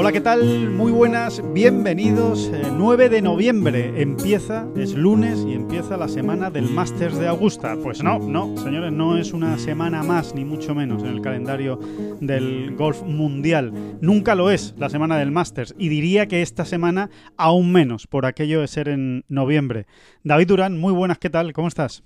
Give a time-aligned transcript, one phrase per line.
[0.00, 0.70] Hola, ¿qué tal?
[0.70, 2.52] Muy buenas, bienvenidos.
[2.54, 7.76] Eh, 9 de noviembre empieza, es lunes y empieza la semana del Masters de Augusta.
[7.82, 11.80] Pues no, no, señores, no es una semana más, ni mucho menos, en el calendario
[12.20, 13.72] del golf mundial.
[14.00, 18.24] Nunca lo es la semana del Masters y diría que esta semana aún menos, por
[18.24, 19.86] aquello de ser en noviembre.
[20.22, 21.52] David Durán, muy buenas, ¿qué tal?
[21.52, 22.04] ¿Cómo estás?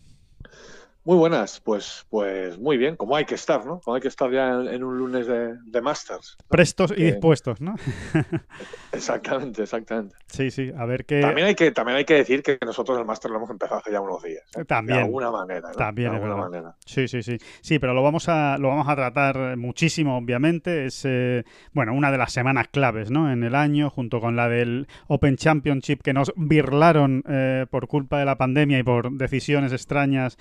[1.05, 3.81] Muy buenas, pues, pues muy bien, como hay que estar, ¿no?
[3.81, 6.36] Como hay que estar ya en, en un lunes de, de Masters.
[6.41, 6.47] ¿no?
[6.48, 7.75] Prestos y dispuestos, ¿no?
[8.92, 10.14] Exactamente, exactamente.
[10.27, 11.20] sí, sí, a ver qué...
[11.23, 13.91] También hay que, también hay que decir que nosotros el Master lo hemos empezado hace
[13.91, 14.45] ya unos días.
[14.56, 14.64] ¿eh?
[14.64, 14.98] También.
[14.98, 15.75] De alguna manera, ¿no?
[15.75, 16.50] También, de alguna verdad.
[16.50, 16.77] manera.
[16.84, 17.39] Sí, sí, sí.
[17.62, 20.84] Sí, pero lo vamos a, lo vamos a tratar muchísimo, obviamente.
[20.84, 23.33] Es, eh, bueno, una de las semanas claves, ¿no?
[23.33, 28.19] En el año, junto con la del Open Championship, que nos birlaron eh, por culpa
[28.19, 30.36] de la pandemia y por decisiones extrañas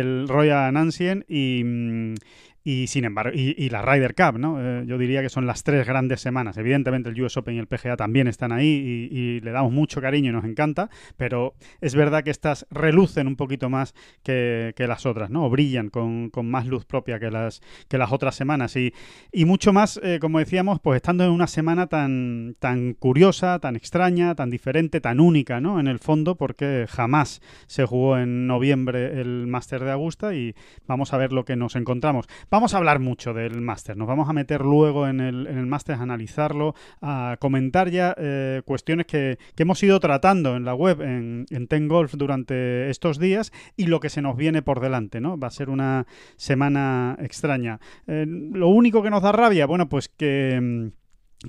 [0.00, 2.14] del Royal Ancien y...
[2.62, 4.58] y sin embargo, y, la Ryder Cup, ¿no?
[4.60, 6.58] Eh, yo diría que son las tres grandes semanas.
[6.58, 10.30] Evidentemente el US Open y el PGA también están ahí y, le damos mucho cariño
[10.30, 15.06] y nos encanta, pero es verdad que estas relucen un poquito más que, que las
[15.06, 15.46] otras, ¿no?
[15.46, 18.76] O brillan con, con más luz propia que las, que las otras semanas.
[18.76, 18.92] Y,
[19.32, 23.76] y mucho más, eh, como decíamos, pues estando en una semana tan, tan curiosa, tan
[23.76, 25.80] extraña, tan diferente, tan única, ¿no?
[25.80, 30.54] En el fondo, porque jamás se jugó en noviembre el Máster de Augusta y
[30.86, 32.26] vamos a ver lo que nos encontramos.
[32.50, 36.02] Vamos a hablar mucho del Máster, nos vamos a meter luego en el, Máster a
[36.02, 41.68] analizarlo, a comentar ya eh, cuestiones que, hemos ido tratando en la web, en, en
[41.68, 45.38] Ten Golf durante estos días y lo que se nos viene por delante, ¿no?
[45.38, 47.78] Va a ser una semana extraña.
[48.08, 50.90] Eh, lo único que nos da rabia, bueno, pues que...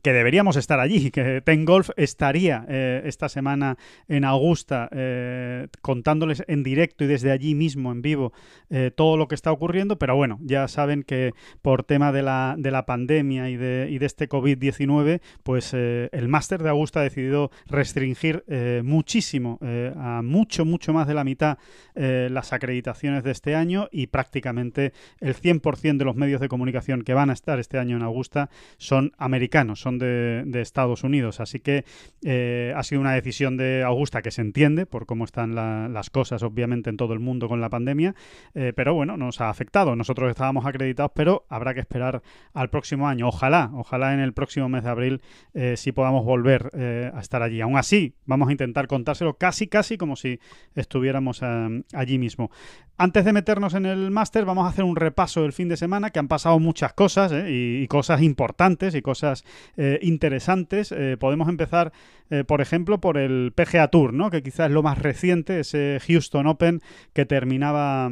[0.03, 6.43] que deberíamos estar allí, que Ten Golf estaría eh, esta semana en Augusta eh, contándoles
[6.47, 8.31] en directo y desde allí mismo en vivo
[8.69, 12.55] eh, todo lo que está ocurriendo, pero bueno, ya saben que por tema de la,
[12.57, 17.03] de la pandemia y de, y de este COVID-19, pues el máster de Augusta ha
[17.03, 18.43] decidido restringir
[18.83, 19.59] muchísimo,
[19.97, 21.57] a mucho, mucho más de la mitad
[21.95, 27.13] las acreditaciones de este año y prácticamente el 100% de los medios de comunicación que
[27.13, 31.39] van a estar este año en Augusta son americanos, son de, Estados Unidos.
[31.39, 31.85] Así que
[32.23, 36.09] eh, ha sido una decisión de Augusta que se entiende por cómo están la- las
[36.09, 38.15] cosas, obviamente, en todo el mundo con la pandemia.
[38.53, 39.95] eh, pero bueno, nos ha afectado.
[39.95, 42.21] Nosotros estábamos acreditados, pero habrá que esperar
[42.53, 43.27] al próximo año.
[43.27, 45.21] Ojalá, ojalá en el próximo mes de abril
[45.53, 47.59] eh, sí podamos volver eh, a estar allí.
[47.61, 50.39] Aún así, vamos a intentar contárselo casi, casi como si
[50.75, 52.51] estuviéramos eh, allí mismo.
[52.97, 56.11] Antes de meternos en el máster, vamos a hacer un repaso del fin de semana,
[56.11, 59.43] que han pasado muchas cosas y cosas importantes y cosas
[59.77, 60.91] eh, interesantes.
[60.91, 61.91] Eh, podemos empezar,
[62.29, 64.29] eh, por ejemplo, por el PGA Tour, ¿no?
[64.29, 66.81] que quizás es lo más reciente, ese Houston Open
[67.13, 68.11] que terminaba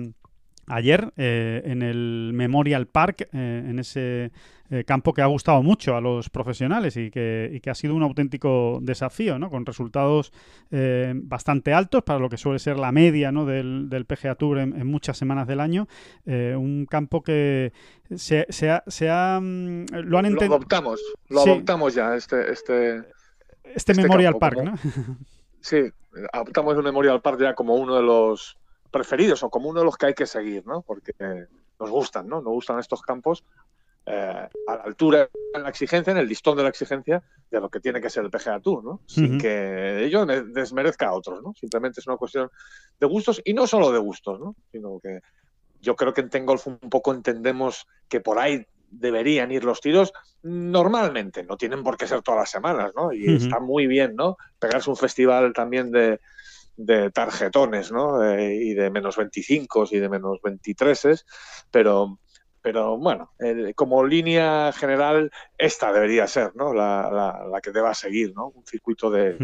[0.68, 4.32] ayer en el Memorial Park, en ese
[4.72, 7.96] eh, campo que ha gustado mucho a los profesionales y que, y que ha sido
[7.96, 9.50] un auténtico desafío, ¿no?
[9.50, 10.32] con resultados
[10.72, 13.46] eh, bastante altos para lo que suele ser la media ¿no?
[13.46, 15.88] del, del PGA Tour en, en muchas semanas del año.
[16.26, 17.74] Eh, un campo que
[18.16, 20.56] se, se ha, se ha, mm, lo han Lo entendido.
[20.56, 21.50] adoptamos, lo Sí.
[21.50, 24.78] adoptamos ya, este, este, Este, este Memorial campo Park, como- ¿no?
[25.62, 25.78] sí,
[26.34, 28.58] adoptamos el Memorial Park ya como uno de los
[28.92, 30.82] preferidos o como uno de los que hay que seguir, ¿no?
[30.82, 31.14] Porque
[31.80, 32.38] nos gustan, ¿no?
[32.42, 33.44] Nos gustan estos campos
[34.06, 37.22] eh, a la altura, en la exigencia, en el listón de la exigencia
[37.52, 39.02] de lo que tiene que ser el PGA Tour, ¿no?
[39.06, 41.54] Sin que ello desmerezca a otros, ¿no?
[41.60, 42.50] Simplemente es una cuestión
[43.00, 44.56] de gustos y no solo de gustos, ¿no?
[44.72, 45.20] Sino que
[45.82, 49.82] yo creo que en Ten Golf un poco entendemos que por ahí deberían ir los
[49.82, 53.14] tiros normalmente, no tienen por qué ser todas las semanas, ¿no?
[53.14, 54.38] Y está muy bien, ¿no?
[54.58, 56.20] Pegarse un festival también de,
[56.78, 58.24] de tarjetones, ¿no?
[58.24, 61.26] Eh, y de menos 25 y de menos 23,
[61.70, 62.20] pero,
[62.72, 63.32] pero bueno,
[63.74, 66.72] como línea general, esta debería ser, ¿no?
[66.74, 68.50] La, la- la que deba seguir, ¿no?
[68.50, 69.36] Un circuito de.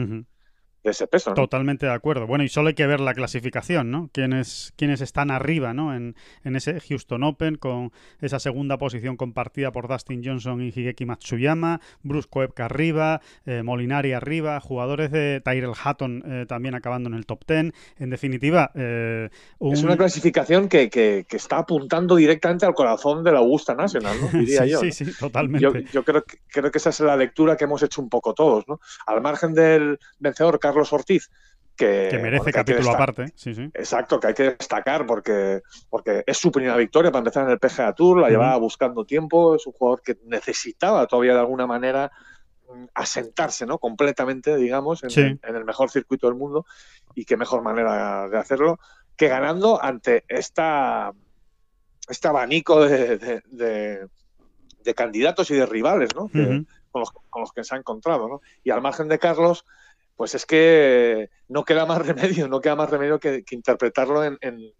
[0.85, 1.31] De ese peso.
[1.31, 1.35] ¿no?
[1.35, 2.27] Totalmente de acuerdo.
[2.27, 4.09] Bueno, y solo hay que ver la clasificación, ¿no?
[4.13, 5.95] Quienes, quienes están arriba, ¿no?
[5.95, 7.91] En, en ese Houston Open, con
[8.21, 14.13] esa segunda posición compartida por Dustin Johnson y Higeki Matsuyama, Bruce Koepka arriba, eh, Molinari
[14.13, 17.73] arriba, jugadores de Tyrell Hatton eh, también acabando en el top 10.
[17.97, 19.73] En definitiva, eh, un...
[19.73, 24.17] es una clasificación que, que, que, está apuntando directamente al corazón de la Augusta Nacional,
[24.21, 24.27] ¿no?
[24.39, 24.79] Diría sí, yo.
[24.81, 25.63] Sí, sí, totalmente.
[25.63, 28.35] Yo, yo, creo, que, creo que esa es la lectura que hemos hecho un poco
[28.35, 28.79] todos, ¿no?
[29.07, 31.29] Al margen del vencedor, Carlos Carlos Ortiz,
[31.75, 33.33] que, que merece bueno, capítulo que aparte.
[33.35, 33.69] Sí, sí.
[33.73, 37.59] Exacto, que hay que destacar porque, porque es su primera victoria para empezar en el
[37.59, 38.31] PGA Tour, la uh -huh.
[38.31, 42.11] llevaba buscando tiempo, es un jugador que necesitaba todavía de alguna manera
[42.93, 43.77] asentarse ¿no?
[43.77, 45.21] completamente, digamos, en, sí.
[45.21, 46.65] en, en, el mejor circuito del mundo
[47.13, 48.79] y qué mejor manera de hacerlo
[49.15, 51.13] que ganando ante esta,
[52.09, 54.07] este abanico de, de, de,
[54.83, 56.27] de candidatos y de rivales ¿no?
[56.27, 56.67] que, uh -huh.
[56.91, 58.27] con, los, con, los, que se ha encontrado.
[58.27, 58.41] ¿no?
[58.63, 59.65] Y al margen de Carlos,
[60.15, 64.37] pues es que no queda más remedio, no queda más remedio que, que interpretarlo en,
[64.41, 64.71] en,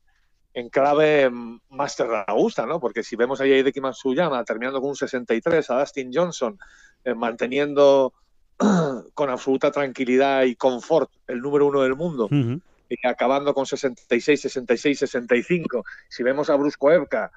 [0.54, 1.30] en, clave
[1.70, 2.80] Master Augusta, ¿no?
[2.80, 6.58] Porque si vemos ahí a Hideki Matsuyama terminando con un 63, a Dustin Johnson
[7.04, 8.14] eh, manteniendo
[9.14, 12.62] con absoluta tranquilidad y confort el número uno del mundo, uh -huh.
[12.90, 15.84] y acabando con 66, 66, 65.
[16.08, 17.32] Si vemos a Bruce Koepka,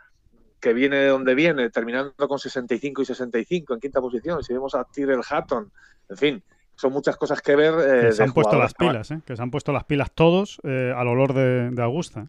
[0.60, 4.74] que viene de donde viene, terminando con 65 y 65 en quinta posición, si vemos
[4.74, 5.70] a Tyrell Hatton,
[6.08, 6.42] en fin,
[6.78, 7.74] son muchas cosas que ver.
[7.74, 10.60] Eh, que se han puesto las pilas, eh, que se han puesto las pilas todos
[10.62, 12.28] eh, al olor de, de Augusta.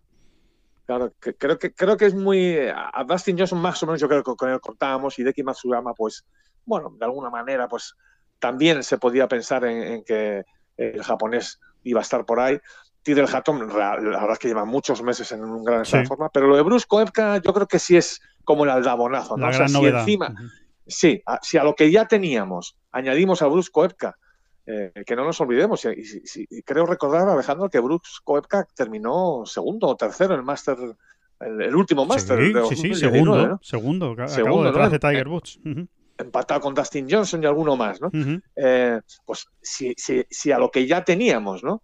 [0.88, 2.58] Claro, que, creo, que, creo que es muy.
[2.68, 5.94] A Dustin Johnson, más o menos, yo creo que con él contábamos, y Deki Matsuyama,
[5.94, 6.26] pues,
[6.66, 7.96] bueno, de alguna manera, pues
[8.40, 10.44] también se podía pensar en, en que
[10.78, 12.60] el japonés iba a estar por ahí.
[13.04, 16.06] Tyrell Hatton, la verdad es que lleva muchos meses en un gran estado sí.
[16.06, 19.38] de forma, pero lo de Bruce Koepka, yo creo que sí es como el aldabonazo,
[19.38, 19.50] ¿no?
[19.50, 20.04] La o sea, novedad.
[20.06, 20.52] Si encima, uh -huh.
[20.88, 24.18] Sí, a, si a lo que ya teníamos añadimos a Bruce Koepka,
[24.72, 29.44] eh, que no nos olvidemos, y, y, y, creo recordar, Alejandro, que Brooks Koepka terminó
[29.46, 30.78] segundo o tercero en el Master,
[31.40, 32.38] el, el último Master.
[32.38, 33.60] Sí, de sí, sí, segundo, ¿no?
[33.64, 34.92] segundo, segundo, detrás ¿no?
[34.92, 35.58] de Tiger Woods.
[35.66, 35.88] Uh -huh.
[36.20, 38.10] Empatado con Dustin Johnson y alguno más, ¿no?
[38.10, 38.42] Uh -huh.
[38.58, 41.82] eh, pues si, si, si, a lo que ya teníamos, ¿no?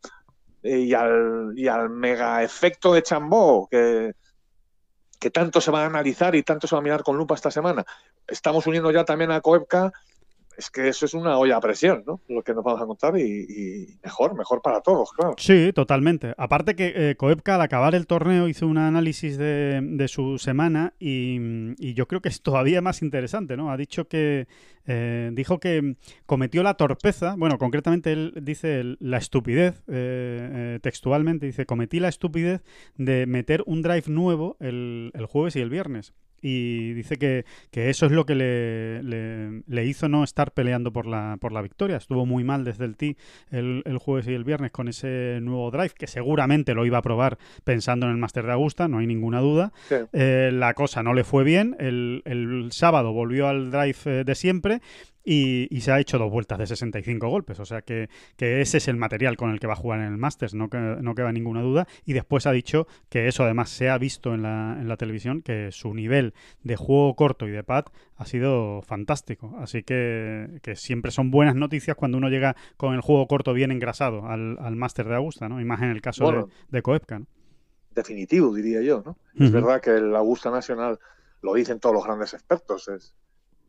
[0.61, 4.13] Y al, y al mega efecto de Chambó, que,
[5.19, 7.49] que tanto se va a analizar y tanto se va a mirar con lupa esta
[7.49, 7.83] semana,
[8.27, 9.91] estamos uniendo ya también a Koepka
[10.57, 12.21] es que eso es una olla a presión, ¿no?
[12.27, 15.35] Lo que nos vamos a contar y, y mejor, mejor para todos, claro.
[15.37, 16.33] Sí, totalmente.
[16.37, 20.93] Aparte que eh, Koepka al acabar el torneo hizo un análisis de, de su semana
[20.99, 21.35] y,
[21.93, 23.71] yo creo que es todavía más interesante, ¿no?
[23.71, 24.47] Ha dicho que
[24.85, 31.65] eh, dijo que cometió la torpeza, bueno, concretamente él dice la estupidez, eh, textualmente dice,
[31.65, 32.63] cometí la estupidez
[32.95, 38.05] de meter un drive nuevo el jueves y el viernes y dice que, que, eso
[38.05, 41.97] es lo que le, le, le, hizo no estar peleando por la, por la victoria.
[41.97, 43.17] Estuvo muy mal desde el tee
[43.51, 47.01] el, el, jueves y el viernes con ese nuevo drive, que seguramente lo iba a
[47.01, 49.71] probar pensando en el Master de Augusta, no hay ninguna duda.
[49.87, 49.95] Sí.
[50.13, 51.75] Eh, la cosa no le fue bien.
[51.79, 54.81] El, el sábado volvió al drive eh, de siempre
[55.25, 57.60] y, y, se ha hecho dos vueltas de 65 golpes.
[57.60, 60.06] O sea que, que, ese es el material con el que va a jugar en
[60.06, 61.88] el Masters, no, que, no queda ninguna duda.
[62.06, 65.42] Y después ha dicho que eso además se ha visto en la, en la televisión,
[65.42, 67.86] que su nivel de juego corto y de pad
[68.18, 69.56] ha sido fantástico.
[69.60, 73.72] Así que, que siempre son buenas noticias cuando uno llega con el juego corto bien
[73.72, 75.60] engrasado al, al Master de Augusta, ¿no?
[75.60, 77.25] Y más en el caso bueno, de, de Koepka, ¿no?
[77.95, 79.12] Definitivo, diría yo, ¿no?
[79.12, 79.45] Uh -huh.
[79.45, 81.00] Es verdad que el Augusta Nacional,
[81.42, 83.16] lo dicen todos los grandes expertos, es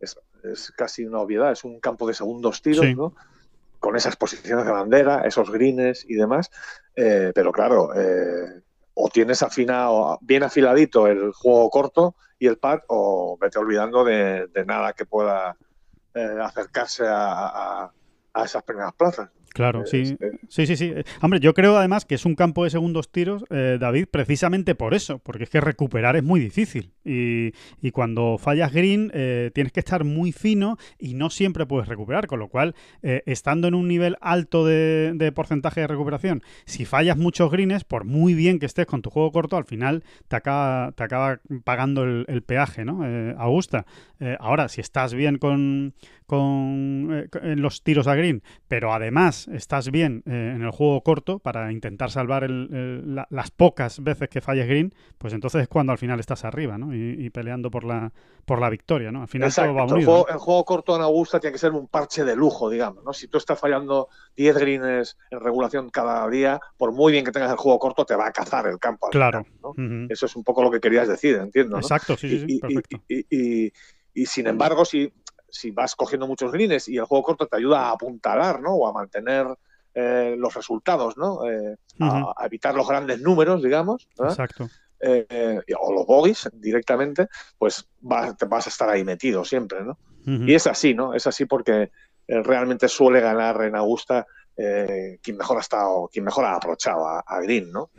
[0.00, 0.18] es,
[0.52, 2.94] es, casi una obviedad, es un campo de segundos tiros, sí.
[2.94, 3.14] ¿no?
[3.78, 6.50] Con esas posiciones de bandera, esos greens y demás.
[6.94, 8.62] Eh, pero claro, eh,
[8.94, 14.46] o tienes afinado, bien afiladito el juego corto y el pad, o vete olvidando de,
[14.48, 15.56] de nada que pueda
[16.14, 17.32] eh, acercarse a,
[17.84, 17.92] a,
[18.32, 19.30] a, esas primeras plazas.
[19.56, 20.18] Claro, sí.
[20.48, 20.92] Sí, sí, sí.
[21.22, 24.92] Hombre, yo creo además que es un campo de segundos tiros, eh, David, precisamente por
[24.92, 26.92] eso, porque es que recuperar es muy difícil.
[27.06, 31.88] Y, y cuando fallas green, eh, tienes que estar muy fino y no siempre puedes
[31.88, 36.42] recuperar, con lo cual, eh, estando en un nivel alto de, de, porcentaje de recuperación,
[36.66, 40.04] si fallas muchos greens, por muy bien que estés con tu juego corto, al final
[40.28, 43.06] te acaba, te acaba pagando el, el peaje, ¿no?
[43.06, 43.86] Eh, Augusta.
[44.38, 45.94] ahora, si estás bien con,
[46.26, 51.72] con los tiros a green, pero además estás bien eh, en el juego corto para
[51.72, 55.92] intentar salvar el, el, la, las pocas veces que falles green, pues entonces es cuando
[55.92, 56.94] al final estás arriba, ¿no?
[56.94, 58.12] Y, y peleando por la
[58.46, 59.22] por la victoria, ¿no?
[59.22, 59.72] Al final Exacto.
[59.72, 59.98] todo va unido.
[59.98, 63.04] El juego, el juego, corto en Augusta tiene que ser un parche de lujo, digamos,
[63.04, 63.12] ¿no?
[63.12, 67.50] Si tú estás fallando 10 greens en regulación cada día, por muy bien que tengas
[67.50, 69.08] el juego corto, te va a cazar el campo.
[69.10, 69.42] Claro.
[69.44, 69.68] Final, ¿no?
[69.70, 70.12] uh -huh.
[70.12, 71.76] Eso es un poco lo que querías decir, entiendo.
[71.76, 71.80] ¿no?
[71.80, 73.02] Exacto, sí, sí, sí, y, perfecto.
[73.08, 73.72] Y,
[74.14, 75.12] y, sin embargo, si
[75.56, 78.74] si vas cogiendo muchos greens y el juego corto te ayuda a apuntalar, ¿no?
[78.74, 79.46] O a mantener
[79.94, 81.44] eh, los resultados, ¿no?
[81.48, 84.06] Eh, a, a evitar los grandes números, digamos.
[84.16, 84.32] ¿verdad?
[84.32, 84.68] Exacto.
[85.00, 89.82] eh, eh, o los bogies directamente, pues vas, te vas a estar ahí metido siempre,
[89.82, 89.98] ¿no?
[90.26, 91.14] Y es así, ¿no?
[91.14, 91.90] Es así porque
[92.28, 97.06] eh, realmente suele ganar en Augusta eh, quien mejor ha estado, quien mejor ha aprovechado
[97.06, 97.90] a, a Green, ¿no?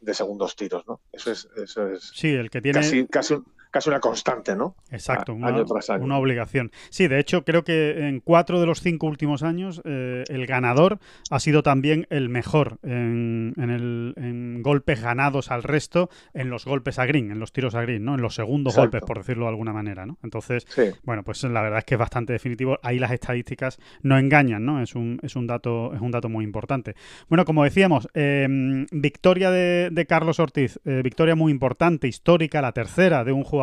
[0.00, 1.00] De segundos tiros, ¿no?
[1.12, 2.78] Eso es, eso es Sí, el que tiene...
[2.80, 4.74] casi, casi, un- casi una constante, ¿no?
[4.90, 6.04] Exacto, una, año tras año.
[6.04, 6.70] una obligación.
[6.90, 10.98] Sí, de hecho, creo que en cuatro de los cinco últimos años eh, el ganador
[11.30, 16.64] ha sido también el mejor en, en el, en golpes ganados al resto, en los
[16.64, 18.14] golpes a green, en los tiros a green, ¿no?
[18.16, 18.90] En los segundos Exacto.
[18.98, 20.18] golpes, por decirlo de alguna manera, ¿no?
[20.22, 20.84] Entonces, Sí.
[21.04, 22.78] bueno, pues la verdad es que es bastante definitivo.
[22.82, 24.82] Ahí las estadísticas no engañan, ¿no?
[24.82, 26.94] Es un, es un, dato, es un dato muy importante.
[27.28, 28.46] Bueno, como decíamos, eh,
[28.90, 33.59] victoria de, de Carlos Ortiz, eh, victoria muy importante, histórica, la tercera de un jugador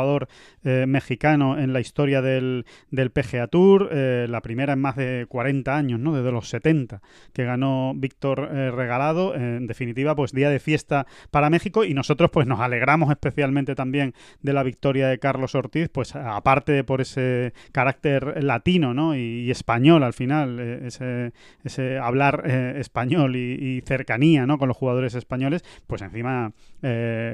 [0.64, 5.26] eh, mexicano en la historia del, del PGA Tour, eh, la primera en más de
[5.30, 6.14] 40 años, ¿no?
[6.14, 7.02] Desde los 70,
[7.34, 9.34] que ganó Víctor eh, Regalado.
[9.34, 14.14] En definitiva, pues día de fiesta para México y nosotros pues nos alegramos especialmente también
[14.42, 19.16] de la victoria de Carlos Ortiz, pues aparte de por ese carácter latino, ¿no?
[19.16, 21.32] Y, español al final, ese,
[21.64, 22.44] ese hablar
[22.76, 24.58] español y, y cercanía, ¿no?
[24.58, 26.52] Con los jugadores españoles, pues encima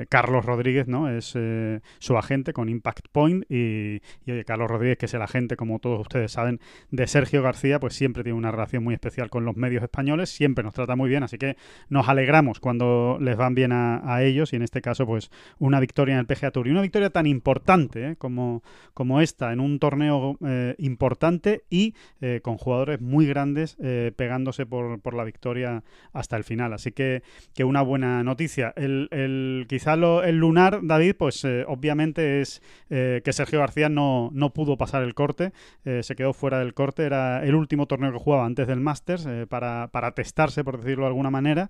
[0.09, 1.09] Carlos Rodríguez, ¿no?
[1.09, 1.35] Es
[1.99, 5.99] su agente con Impact Point y, oye, Carlos Rodríguez, que es el agente, como todos
[5.99, 6.59] ustedes saben,
[6.91, 10.63] de Sergio García, pues siempre tiene una relación muy especial con los medios españoles, siempre
[10.63, 11.57] nos trata muy bien, así que
[11.89, 16.13] nos alegramos cuando les van bien a, ellos y en este caso, pues una victoria
[16.13, 18.15] en el PGA Tour y una victoria tan importante ¿eh?
[18.15, 23.77] como, como esta en un torneo eh, importante y eh, con jugadores muy grandes
[24.15, 25.83] pegándose por, por, la victoria
[26.13, 26.73] hasta el final.
[26.73, 28.73] Así que, que una buena noticia.
[28.75, 32.42] El, el quizá lo, el lunar, David, pues obviamente
[32.89, 35.51] eh, que Sergio García no, no pudo pasar el corte,
[35.85, 39.25] eh, se quedó fuera del corte, era el último torneo que jugaba antes del Masters
[39.25, 41.69] eh, para, para testarse, por decirlo de alguna manera.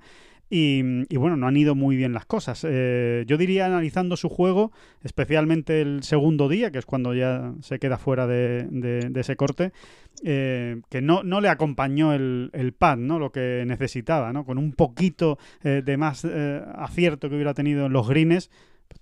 [0.56, 0.84] Y,
[1.16, 2.62] bueno, no han ido muy bien las cosas.
[2.62, 7.98] Yo diría analizando su juego, especialmente el segundo día, que es cuando ya se queda
[7.98, 9.72] fuera de, ese corte,
[10.22, 13.18] que no, no le acompañó el, el, pad, ¿no?
[13.18, 14.46] Lo que necesitaba, ¿no?
[14.46, 18.52] Con un poquito de más acierto que hubiera tenido en los greens,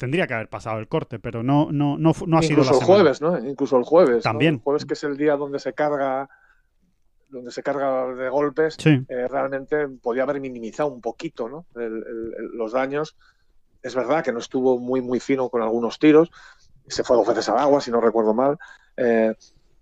[0.02, 2.62] tendría que haber pasado el corte, pero no, no, no, no ha Incluso sido la
[2.72, 2.86] el semana.
[2.86, 3.38] jueves, ¿no?
[3.38, 4.24] Incluso el jueves.
[4.24, 4.56] También.
[4.56, 4.58] ¿no?
[4.58, 6.28] El jueves que es el día donde se carga
[7.30, 9.06] donde se carga de golpes, sí.
[9.08, 11.66] eh, realmente podía haber minimizado un poquito ¿no?
[11.76, 13.16] el, el, el, los daños.
[13.84, 16.32] Es verdad que no estuvo muy, muy fino con algunos tiros.
[16.88, 18.58] Se fue dos veces al agua, si no recuerdo mal.
[18.98, 19.34] Eh,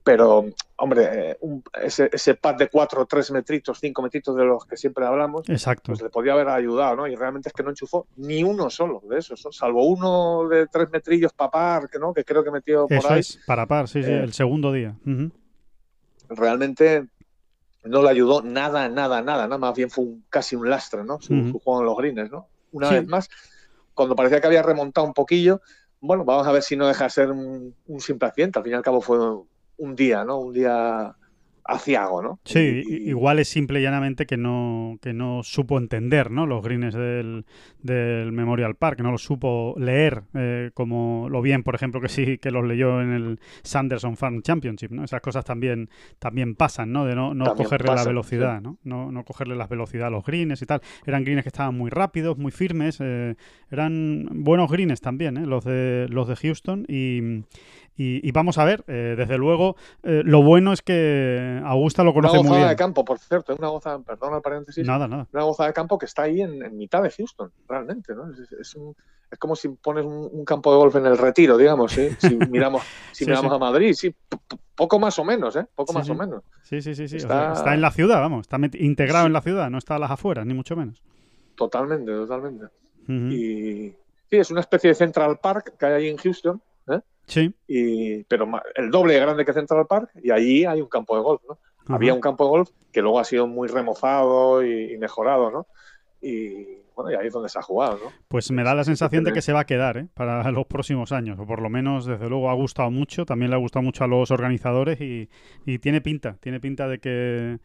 [0.04, 0.46] pero,
[0.78, 4.66] hombre, eh, un, ese, ese, pad de 4 o 3 metritos, 5 metritos de los
[4.66, 5.92] que siempre hablamos, Exacto.
[5.92, 7.08] pues le podía haber ayudado, ¿no?
[7.08, 9.52] Y realmente es que no enchufó ni uno solo de esos, ¿no?
[9.52, 12.14] salvo uno de 3 metrillos para par, que, ¿no?
[12.14, 13.20] que creo que metió por Eso ahí.
[13.20, 14.96] es, para par, sí, sí, el segundo día.
[15.06, 15.32] Uh -huh.
[16.30, 17.08] Realmente
[17.84, 21.20] no le ayudó nada, nada, nada, nada, más bien fue un, casi un lastre, ¿no?
[21.20, 21.52] Su, uh -huh.
[21.52, 22.48] su, juego en los greens, ¿no?
[22.72, 22.96] Una sí.
[22.96, 23.30] vez más,
[23.94, 25.62] cuando parecía que había remontado un poquillo,
[26.00, 28.74] bueno, vamos a ver si no deja de ser un, un simple accidente, al fin
[28.74, 29.18] y al cabo fue
[29.80, 30.40] un día, ¿no?
[30.40, 31.16] Un día
[31.70, 32.40] aciago, ¿no?
[32.44, 36.46] Sí, y, igual es simple y llanamente que no, que no supo entender, ¿no?
[36.46, 37.46] Los greens del,
[37.82, 42.38] del Memorial Park, no los supo leer eh, como lo bien, por ejemplo, que sí
[42.40, 45.04] que los leyó en el Sanderson Farm Championship, ¿no?
[45.04, 47.06] Esas cosas también, también pasan, ¿no?
[47.06, 48.64] De no, no cogerle pasan, la velocidad, sí.
[48.64, 48.78] ¿no?
[48.84, 49.12] ¿no?
[49.12, 50.82] No cogerle la velocidad a los greens y tal.
[51.06, 53.36] Eran greens que estaban muy rápidos, muy firmes, eh,
[53.70, 55.46] eran buenos greens también, ¿eh?
[55.46, 57.44] Los de, los de Houston y,
[58.00, 62.14] y, y, vamos a ver, eh, desde luego, eh, lo bueno es que Augusta lo
[62.14, 62.70] conoce una muy bien.
[62.70, 64.88] de campo, por cierto, una goza, perdón el paréntesis.
[64.88, 65.28] Nada, nada.
[65.34, 68.32] Una goza de campo que está ahí en, en mitad de Houston, realmente, ¿no?
[68.32, 68.96] Es, es, un,
[69.30, 72.08] es como si pones un, un, campo de golf en el retiro, digamos, ¿sí?
[72.20, 73.56] Si miramos, si sí, miramos sí.
[73.58, 74.16] a Madrid, sí,
[74.76, 75.66] poco más o menos, ¿eh?
[75.76, 76.44] Poco sí, más o menos.
[76.64, 77.18] Sí, sí, sí, sí.
[77.18, 77.52] Está...
[77.52, 80.00] O sea, está en la ciudad, vamos, está integrado en la ciudad, no está a
[80.00, 81.04] las afueras, ni mucho menos.
[81.56, 82.66] Totalmente, totalmente.
[83.10, 83.34] Uh -huh.
[83.34, 83.90] Y
[84.30, 87.02] sí, es una especie de Central Park que hay ahí en Houston, ¿eh?
[87.30, 87.54] Sí.
[87.68, 91.22] Y, pero el doble de grande que Central Park y allí hay un campo de
[91.22, 91.54] golf, ¿no?
[91.54, 91.58] Uh
[91.92, 91.96] -huh.
[91.96, 95.68] Había un campo de golf que luego ha sido muy remozado y, y, mejorado, ¿no?
[96.22, 98.12] Y bueno, y ahí es donde se ha jugado, ¿no?
[98.28, 100.08] Pues me da la sensación de que se va a quedar, ¿eh?
[100.16, 103.56] Para los próximos años, o por lo menos, desde luego, ha gustado mucho, también le
[103.56, 105.30] ha gustado mucho a los organizadores y,
[105.66, 107.60] y tiene pinta, tiene pinta de que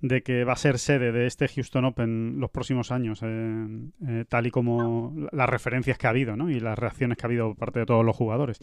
[0.00, 3.66] de que va a ser sede de este Houston Open los próximos años, eh,
[4.06, 6.50] eh, tal y como las referencias que ha habido ¿no?
[6.50, 8.58] y las reacciones que ha habido por parte de todos los jugadores.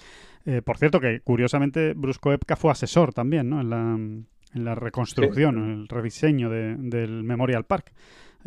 [0.45, 3.61] Eh, por cierto, que curiosamente Brusco Epka fue asesor también ¿no?
[3.61, 5.61] en, la, en la reconstrucción, sí.
[5.61, 7.91] el rediseño de, del Memorial Park.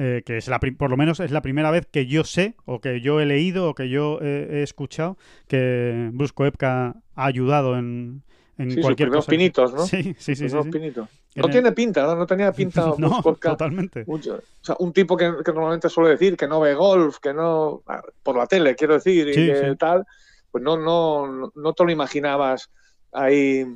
[0.01, 2.81] Eh, que es la por lo menos es la primera vez que yo sé o
[2.81, 5.19] que yo he leído o que yo he escuchado
[5.49, 8.23] que Brusco Epka ha ayudado en,
[8.59, 9.31] en sí, cualquier sus cosa.
[9.31, 9.81] pinitos, ¿no?
[9.87, 10.49] Sí, sí, sí.
[10.49, 10.71] sí, sí.
[10.71, 11.09] pinitos.
[11.39, 12.17] No tiene pinta, ¿no?
[12.17, 12.93] No tenía pinta.
[12.99, 14.05] no, totalmente.
[14.07, 14.19] o
[14.61, 17.83] sea, un tipo que, normalmente suele decir que no ve golf, que no.
[18.23, 20.05] por la tele, quiero decir, y que tal.
[20.51, 22.71] Pues no, no, no te lo imaginabas
[23.13, 23.67] ahí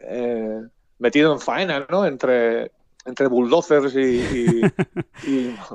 [0.00, 0.60] eh,
[0.98, 2.06] metido en faena, ¿no?
[2.06, 2.70] Entre,
[3.04, 4.62] entre bulldozers y,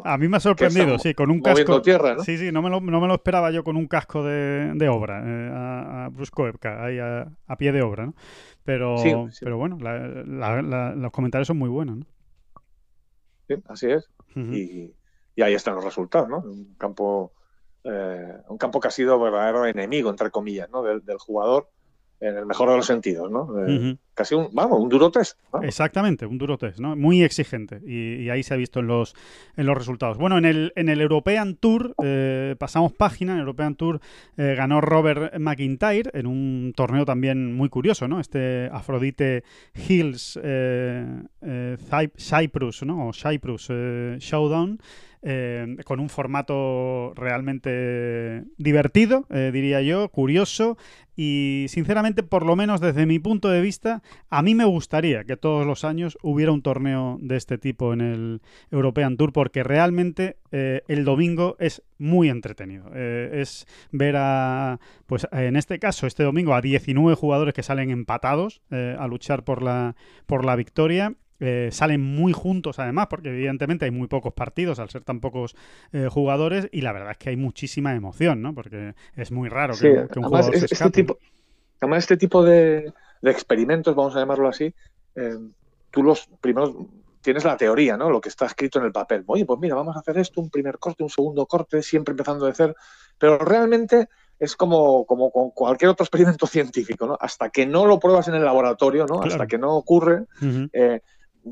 [0.03, 1.81] a mí me ha sorprendido, sí, con un casco.
[1.81, 2.23] Tierra, ¿no?
[2.23, 4.89] Sí, sí, no me, lo, no me lo esperaba yo con un casco de, de
[4.89, 6.31] obra, eh, a, a, Bruce
[6.63, 8.15] ahí a, pie de obra, ¿no?
[8.63, 8.95] Pero,
[9.39, 12.05] pero bueno, los comentarios son muy buenos, ¿no?
[13.47, 14.09] Sí, así es.
[14.35, 14.93] y,
[15.35, 16.39] y, ahí están los resultados, ¿no?
[16.39, 17.33] Un campo,
[17.83, 20.83] eh, un campo que ha sido verdadero enemigo, entre comillas, ¿no?
[20.83, 21.69] del, del jugador
[22.19, 23.47] en el mejor de los sentidos, ¿no?
[23.67, 25.37] Eh, casi un, vamos, un duro test.
[25.61, 26.95] Exactamente, un duro test, ¿no?
[26.95, 29.15] Muy exigente y, ahí se ha visto en los,
[29.55, 30.17] en los resultados.
[30.17, 33.99] Bueno, en el, en el European Tour, eh, pasamos página, en el European Tour
[34.37, 38.19] eh, ganó Robert McIntyre en un torneo también muy curioso, ¿no?
[38.19, 39.43] Este Afrodite
[39.75, 40.39] Hills
[42.17, 43.09] Cyprus, ¿no?
[43.09, 43.69] O Cyprus
[44.19, 44.79] Showdown.
[45.85, 50.77] Con un formato realmente divertido, diría yo, curioso,
[51.19, 55.35] y sinceramente, por lo menos desde mi punto de vista, a mí me gustaría que
[55.35, 60.37] todos los años hubiera un torneo de este tipo en el European Tour, porque realmente
[60.51, 62.91] eh, el domingo es muy entretenido.
[62.93, 67.89] Eh, es ver a, pues en este caso, este domingo, a 19 jugadores que salen
[67.89, 69.95] empatados eh, a luchar por la,
[70.27, 74.89] por la victoria eh, salen muy juntos además, porque evidentemente hay muy pocos partidos al
[74.89, 75.55] ser tan pocos
[75.91, 78.55] eh, jugadores y la verdad es que hay muchísima emoción, ¿no?
[78.55, 81.19] Porque es muy raro que, un jugador se Este tipo,
[81.79, 82.91] además, este tipo de,
[83.21, 84.73] experimentos, vamos a llamarlo así,
[85.15, 85.37] eh,
[85.91, 86.75] tú los primeros
[87.21, 88.09] tienes la teoría, ¿no?
[88.09, 89.23] Lo que está escrito en el papel.
[89.27, 92.45] Oye, pues mira, vamos a hacer esto, un primer corte, un segundo corte, siempre empezando
[92.45, 92.73] de cero.
[93.17, 94.07] Pero realmente
[94.39, 97.17] es como, como con cualquier otro experimento científico, ¿no?
[97.19, 99.21] Hasta que no lo pruebas en el laboratorio, ¿no?
[99.21, 100.25] Hasta que no ocurre,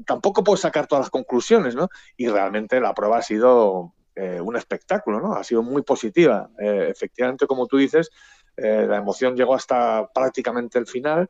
[0.05, 1.89] tampoco puedo sacar todas las conclusiones, ¿no?
[2.17, 5.33] Y realmente la prueba ha sido eh, un espectáculo, ¿no?
[5.33, 6.49] Ha sido muy positiva.
[6.57, 8.09] Eh, efectivamente, como tú dices,
[8.55, 11.29] eh, la emoción llegó hasta prácticamente el final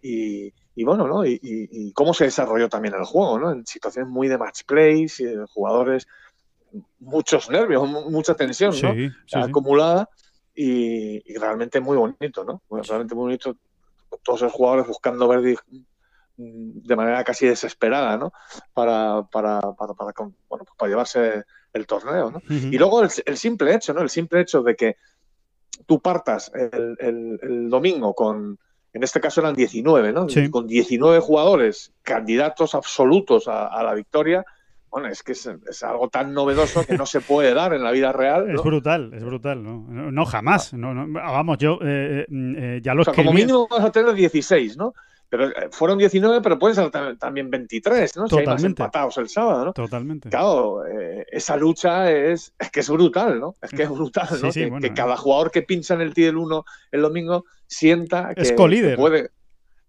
[0.00, 0.52] y,
[0.84, 1.26] bueno, ¿no?
[1.26, 3.50] Y, cómo se desarrolló también el juego, ¿no?
[3.50, 5.06] En situaciones muy de match play,
[5.52, 6.06] jugadores,
[7.00, 9.42] muchos nervios, mucha tensión, ¿no?
[9.42, 10.08] Acumulada
[10.54, 12.62] y, realmente muy bonito, ¿no?
[12.70, 13.56] Realmente muy bonito.
[14.22, 15.58] Todos los jugadores buscando ver
[16.40, 18.32] de manera casi desesperada, ¿no?
[18.72, 20.12] Para, para, para, para,
[20.48, 22.42] bueno, pues para llevarse el torneo, ¿no?
[22.48, 24.00] Y luego el, simple hecho, ¿no?
[24.00, 24.96] El simple hecho de que
[25.86, 28.58] tú partas el, el, domingo con,
[28.92, 30.26] en este caso eran 19, ¿no?
[30.50, 34.44] Con 19 jugadores, candidatos absolutos a, la victoria,
[34.90, 35.48] bueno, es que es,
[35.84, 38.50] algo tan novedoso que no se puede dar en la vida real.
[38.50, 39.86] Es brutal, es brutal, ¿no?
[39.88, 40.72] No, jamás.
[40.74, 44.76] No, vamos, yo eh, eh, eh, ya lo o Como mínimo vas a tener 16,
[44.76, 44.94] ¿no?
[45.30, 48.26] Pero eh, fueron 19, pero pueden ser también 23, ¿no?
[48.26, 49.72] Si hay más empatados el sábado, ¿no?
[49.72, 50.28] Totalmente.
[50.28, 53.54] Claro, eh, esa lucha es, es que es brutal, ¿no?
[53.62, 54.50] Es que es brutal, ¿no?
[54.50, 58.52] que, cada jugador que pincha en el T del 1 el domingo sienta que, es
[58.52, 58.96] co-líder.
[58.96, 59.30] puede.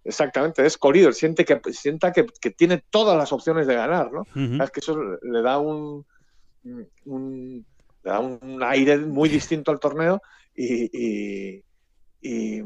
[0.04, 4.28] Exactamente, es co-líder, siente que, sienta que, tiene todas las opciones de ganar, ¿no?
[4.64, 6.06] Es que eso le da un,
[7.06, 7.66] un,
[8.04, 10.22] le da un aire muy distinto al torneo
[10.56, 11.64] y, y,
[12.22, 12.64] y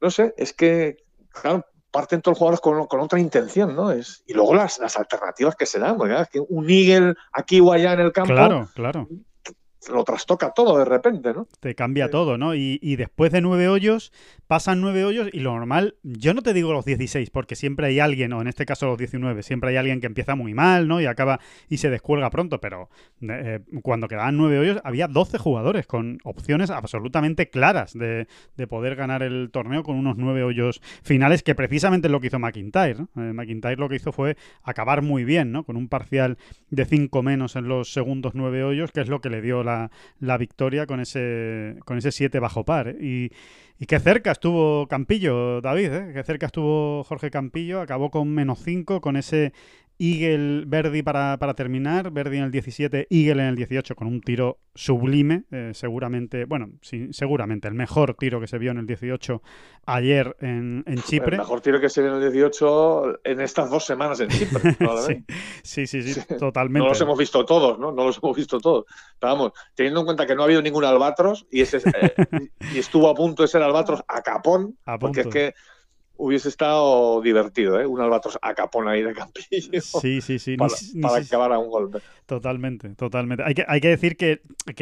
[0.00, 0.98] no sé, es que,
[1.30, 3.92] claro, parten todos los jugadores con, con, otra intención, ¿no?
[3.92, 6.28] Es, y luego las, las alternativas que se dan, ¿verdad?
[6.28, 8.32] Que un Eagle aquí o allá en el campo.
[8.32, 9.06] Claro, claro
[9.90, 11.46] lo trastoca todo de repente, ¿no?
[11.60, 12.54] Te cambia todo, ¿no?
[12.54, 14.12] Y, y, después de nueve hoyos,
[14.46, 18.00] pasan nueve hoyos y lo normal, yo no te digo los 16, porque siempre hay
[18.00, 21.00] alguien, o en este caso los 19, siempre hay alguien que empieza muy mal, ¿no?
[21.00, 22.88] Y acaba y se descuelga pronto, pero
[23.22, 28.94] eh, cuando quedaban nueve hoyos había 12 jugadores con opciones absolutamente claras de, de, poder
[28.94, 32.94] ganar el torneo con unos nueve hoyos finales, que precisamente es lo que hizo McIntyre,
[32.94, 33.22] ¿no?
[33.22, 35.64] Eh, McIntyre lo que hizo fue acabar muy bien, ¿no?
[35.64, 36.38] Con un parcial
[36.70, 39.71] de cinco menos en los segundos nueve hoyos, que es lo que le dio la
[40.20, 42.96] la, victoria con ese con ese 7 bajo par.
[43.00, 43.32] Y,
[43.78, 46.10] y qué cerca estuvo Campillo, David, ¿eh?
[46.14, 49.52] qué cerca estuvo Jorge Campillo, acabó con menos 5, con ese
[50.02, 54.20] Eagle Verdi para, para, terminar, Verdi en el 17, Eagle en el 18 con un
[54.20, 58.86] tiro sublime, eh, seguramente, bueno, sí, seguramente el mejor tiro que se vio en el
[58.86, 59.40] 18
[59.86, 61.36] ayer en, en, Chipre.
[61.36, 64.76] El mejor tiro que se vio en el 18 en estas dos semanas en Chipre,
[65.62, 66.80] sí, sí, sí, totalmente.
[66.80, 67.92] No los hemos visto todos, ¿no?
[67.92, 68.86] No los hemos visto todos.
[69.20, 72.14] Pero vamos, teniendo en cuenta que no ha habido ningún albatros y, ese, eh,
[72.74, 75.54] y estuvo a punto de ser albatros a capón, porque es que
[76.16, 77.86] hubiese estado divertido, ¿eh?
[77.86, 79.80] Un albatros a capón ahí de Campillo.
[79.80, 80.56] Sí, sí, sí.
[80.56, 81.98] Para, acabar a un golpe.
[82.26, 83.42] Totalmente, totalmente.
[83.44, 84.40] Hay que, hay que decir que,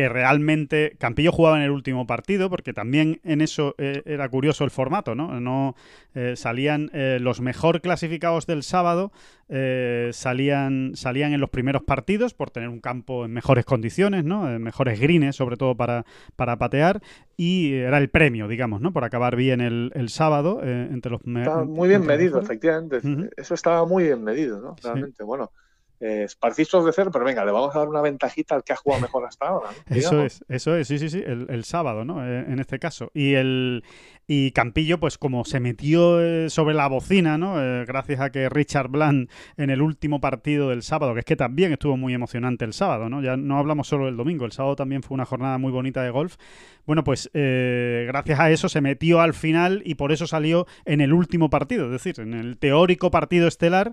[0.08, 4.70] realmente Campillo jugaba en el último partido, porque también en eso eh, era curioso el
[4.70, 5.40] formato, ¿no?
[5.40, 5.74] no
[6.14, 9.12] eh, salían eh, los mejor clasificados del sábado
[9.50, 14.50] eh, salían, salían en los primeros partidos por tener un campo en mejores condiciones, ¿no?
[14.50, 17.02] En mejores greens, sobre todo para, para patear,
[17.36, 18.92] y era el premio, digamos, ¿no?
[18.92, 21.20] Por acabar bien el, el sábado eh, entre los...
[21.24, 23.00] Estaba muy bien medido, efectivamente.
[23.36, 24.76] Eso estaba muy bien medido, ¿no?
[24.82, 25.50] Realmente, bueno
[26.00, 29.02] eh, de cero, pero venga, le vamos a dar una ventajita al que ha jugado
[29.02, 29.68] mejor hasta ahora.
[29.86, 32.26] Eso es, eso es, sí, sí, sí, el, sábado, ¿no?
[32.26, 33.10] Eh, en este caso.
[33.12, 33.84] Y el
[34.26, 37.60] y Campillo, pues como se metió eh, sobre la bocina, ¿no?
[37.60, 41.36] Eh, gracias a que Richard Bland en el último partido del sábado, que es que
[41.36, 43.22] también estuvo muy emocionante el sábado, ¿no?
[43.22, 46.10] Ya no hablamos solo del domingo, el sábado también fue una jornada muy bonita de
[46.10, 46.36] golf.
[46.86, 51.12] Bueno, pues gracias a eso se metió al final y por eso salió en el
[51.12, 53.92] último partido, es decir, en el teórico partido estelar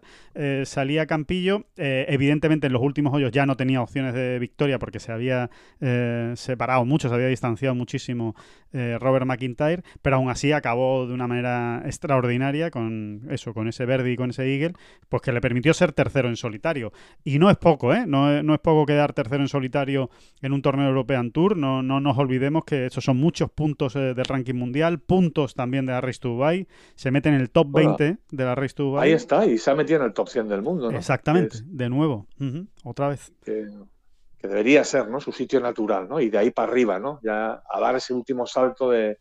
[0.63, 1.65] salía Campillo.
[1.96, 5.49] Eh, evidentemente en los últimos hoyos ya no tenía opciones de victoria porque se había
[5.81, 8.35] eh, separado mucho, se había distanciado muchísimo
[8.73, 13.85] eh, Robert McIntyre, pero aún así acabó de una manera extraordinaria con eso, con ese
[13.85, 14.73] verde y con ese eagle,
[15.09, 16.91] pues que le permitió ser tercero en solitario.
[17.23, 18.05] Y no es poco, ¿eh?
[18.05, 20.09] No, es poco quedar tercero en solitario
[20.41, 24.15] en un torneo European Tour, no, no nos olvidemos que esos son muchos puntos del
[24.25, 28.17] ranking mundial, puntos también de la Race to Dubai, se mete en el top 20
[28.29, 29.07] de la Race to Dubai.
[29.07, 30.97] Ahí está, y se ha metido en el top 100 del mundo, ¿no?
[30.97, 32.27] Exactamente, de nuevo,
[32.83, 33.31] otra vez.
[33.43, 33.67] Que,
[34.41, 35.19] debería ser, ¿no?
[35.19, 36.19] Su sitio natural, ¿no?
[36.19, 37.19] Y de ahí para arriba, ¿no?
[37.23, 39.19] Ya a dar ese último salto de...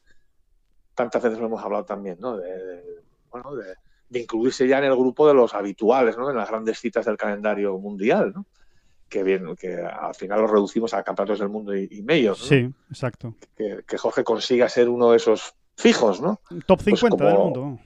[0.94, 2.36] Tantas veces lo hemos hablado también, ¿no?
[2.36, 2.82] De,
[3.30, 6.30] bueno, de, incluirse ya en el grupo de los habituales, ¿no?
[6.30, 8.46] En las grandes citas del calendario mundial, ¿no?
[9.08, 12.46] Que bien, que al final lo reducimos a campeonatos del mundo y, medios, ¿no?
[12.46, 13.34] Sí, exacto.
[13.56, 16.40] Que, Jorge consiga ser uno de esos fijos, ¿no?
[16.66, 17.78] Top 50 pues del mundo.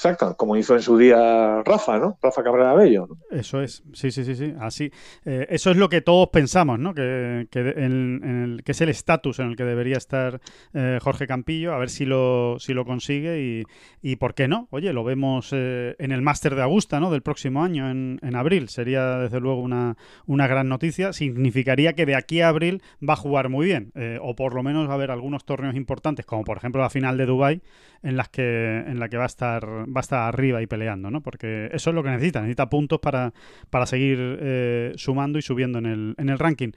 [0.00, 2.16] Exacto, como hizo en su día Rafa, ¿no?
[2.22, 3.06] Rafa Cabrera Bello.
[3.30, 4.90] Eso es, sí, sí, sí, sí, así.
[5.26, 6.94] Eh, eso es lo que todos pensamos, ¿no?
[6.94, 10.40] Que, que, el, que es el estatus en el que debería estar
[10.72, 13.64] eh, Jorge Campillo, a ver si lo, si lo consigue y,
[14.00, 14.68] y ¿por qué no?
[14.70, 17.10] Oye, lo vemos eh, en el Máster de Augusta, ¿no?
[17.10, 18.70] Del próximo año, en, en, abril.
[18.70, 21.12] Sería, desde luego, una, una gran noticia.
[21.12, 24.88] Significaría que de aquí a abril va a jugar muy bien, o por lo menos
[24.88, 27.60] va a haber algunos torneos importantes, como por ejemplo la final de Dubai
[28.02, 31.10] en las que en la que va a estar va a estar arriba y peleando,
[31.10, 31.20] ¿no?
[31.22, 33.32] Porque eso es lo que necesita, necesita puntos para,
[33.70, 36.72] para seguir eh, sumando y subiendo en el, en el ranking.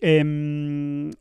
[0.00, 1.12] Em,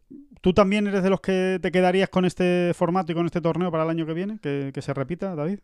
[0.41, 3.69] ¿Tú también eres de los que te quedarías con este formato y con este torneo
[3.71, 4.39] para el año que viene?
[4.41, 5.60] ¿Que, se repita, David?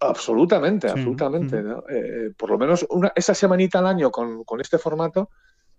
[0.00, 1.62] Absolutamente, absolutamente.
[1.88, 5.30] Eh, por lo menos una, esa semanita al año con, con, este formato,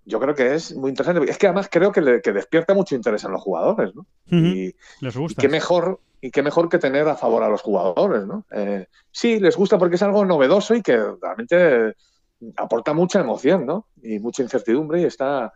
[0.06, 1.30] yo creo que es muy interesante.
[1.30, 4.08] Es que además creo que, le, que despierta mucho interés en los jugadores, ¿no?
[4.26, 5.40] y, Les gusta.
[5.40, 8.46] Y qué mejor, y qué mejor que tener a favor a los jugadores, ¿no?
[8.52, 11.96] Eh, sí, les gusta porque es algo novedoso y que realmente
[12.58, 13.88] aporta mucha emoción, ¿no?
[14.02, 15.54] Y mucha incertidumbre y está,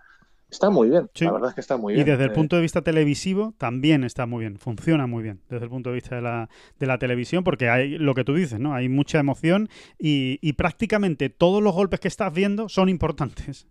[0.49, 1.09] está muy bien.
[1.19, 2.05] La verdad es que está muy bien.
[2.05, 5.41] Y desde el eh, punto de vista televisivo también está muy bien, funciona muy bien
[5.49, 6.49] desde el punto de vista de la,
[6.79, 8.73] de la televisión porque hay lo que tú dices, ¿no?
[8.73, 13.67] Hay mucha emoción y, y prácticamente todos los golpes que estás viendo son importantes.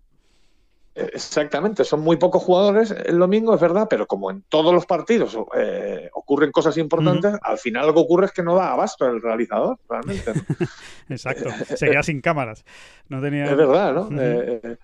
[0.95, 5.39] Exactamente, son muy pocos jugadores el domingo, es verdad, pero como en todos los partidos
[5.57, 9.23] eh, ocurren cosas importantes, al final lo que ocurre es que no da abasto el
[9.23, 10.33] realizador, realmente.
[11.09, 12.67] Exacto, se queda sin cámaras.
[13.09, 13.47] No tenía...
[13.47, 14.21] Es verdad, ¿no?
[14.21, 14.77] Eh, eh,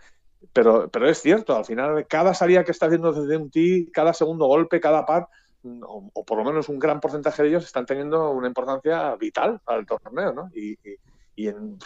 [0.51, 4.15] pero, pero es cierto, al final cada salida que está haciendo desde un tee, cada
[4.15, 5.29] segundo golpe, cada par,
[5.83, 9.85] o, por lo menos un gran porcentaje de ellos están teniendo una importancia vital al
[9.85, 10.51] torneo, ¿no?
[10.55, 10.97] y y
[11.47, 11.79] en,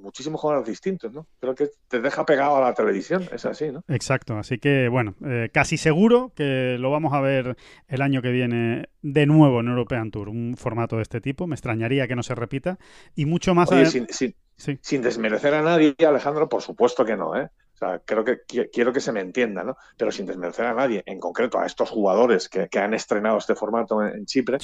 [0.00, 1.26] muchísimos jugadores distintos, ¿no?
[1.40, 3.84] Creo que te deja pegado a la televisión, es así, ¿no?
[3.88, 7.56] Exacto, así que bueno, eh, casi seguro que lo vamos a ver
[7.88, 11.54] el año que viene de nuevo en European Tour, un formato de este tipo, me
[11.54, 12.78] extrañaría que no se repita
[13.14, 13.68] y mucho más...
[13.68, 14.06] sin,
[14.80, 17.50] sin, desmerecer a nadie, Alejandro, por supuesto que no, ¿eh?
[17.76, 18.38] O sea, creo que
[18.72, 19.76] quiero que se me entienda, ¿no?
[19.98, 24.02] Pero sin desmerecer a nadie, en concreto a estos jugadores que, han estrenado este formato
[24.02, 24.56] en, Chipre,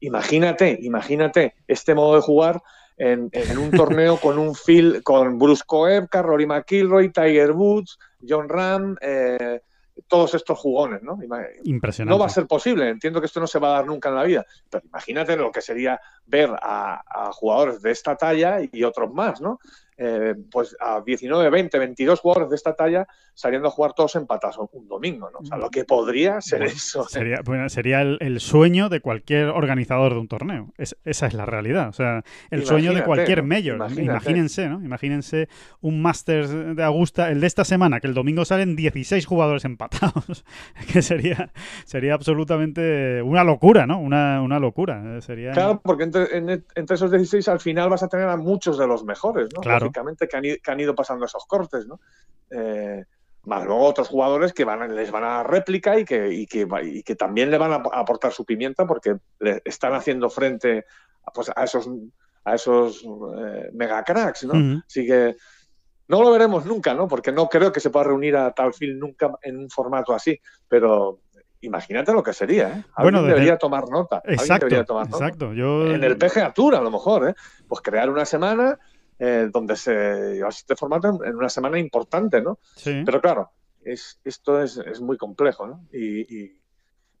[0.00, 2.62] imagínate, imagínate este modo de jugar
[2.96, 8.96] en, un torneo con un Phil, con Bruce Koepka, Rory McIlroy, Tiger Woods, John Ram,
[9.00, 9.60] eh,
[10.06, 11.18] todos estos jugones, ¿no?
[11.64, 12.14] Impresionante.
[12.14, 14.14] No va a ser posible, entiendo que esto no se va a dar nunca en
[14.14, 18.84] la vida, pero imagínate lo que sería ver a, a jugadores de esta talla y
[18.84, 19.58] otros más, ¿no?
[20.04, 24.58] Eh, pues a 19, 20, 22 jugadores de esta talla saliendo a jugar todos empatados
[24.72, 25.38] un domingo, ¿no?
[25.38, 27.02] O sea, lo que podría ser eso.
[27.02, 27.06] ¿eh?
[27.08, 30.72] Sería, sería el, sueño de cualquier organizador de un torneo.
[30.76, 31.88] esa es la realidad.
[31.88, 33.76] O sea, el sueño de cualquier mayor.
[33.96, 34.82] Imagínense, ¿no?
[34.82, 35.48] Imagínense
[35.80, 40.44] un Masters de Augusta, el de esta semana, que el domingo salen 16 jugadores empatados.
[40.92, 41.52] que sería,
[41.84, 44.00] sería absolutamente una locura, ¿no?
[44.00, 45.20] Una, una locura.
[45.20, 45.52] Sería...
[45.52, 49.04] Claro, porque entre, entre, esos 16 al final vas a tener a muchos de los
[49.04, 49.60] mejores, ¿no?
[49.60, 50.36] Claro que
[50.70, 52.00] han, ido, pasando esos cortes, ¿no?
[52.50, 53.04] Eh,
[53.44, 57.50] más luego otros jugadores que van, les van a dar réplica y que, que, también
[57.50, 60.84] le van a aportar su pimienta porque le están haciendo frente
[61.34, 61.88] pues, a esos
[62.44, 64.82] a esos eh, mega cracks, ¿no?
[64.86, 65.36] Así que
[66.08, 67.06] no lo veremos nunca, ¿no?
[67.06, 70.38] Porque no creo que se pueda reunir a tal film nunca en un formato así,
[70.68, 71.20] pero
[71.60, 72.84] imagínate lo que sería, ¿eh?
[72.94, 74.20] Alguien bueno, debería tomar nota.
[74.24, 75.24] Exacto, debería tomar nota.
[75.24, 75.52] exacto.
[75.52, 75.86] Yo...
[75.86, 77.34] En el PGA Tour, a lo mejor, ¿eh?
[77.68, 78.78] Pues crear una semana
[79.24, 82.58] eh, donde se llevase este formato en, una semana importante, ¿no?
[82.74, 83.02] Sí.
[83.04, 83.52] Pero claro,
[83.84, 85.86] es, esto es, es muy complejo, ¿no?
[85.92, 86.56] y,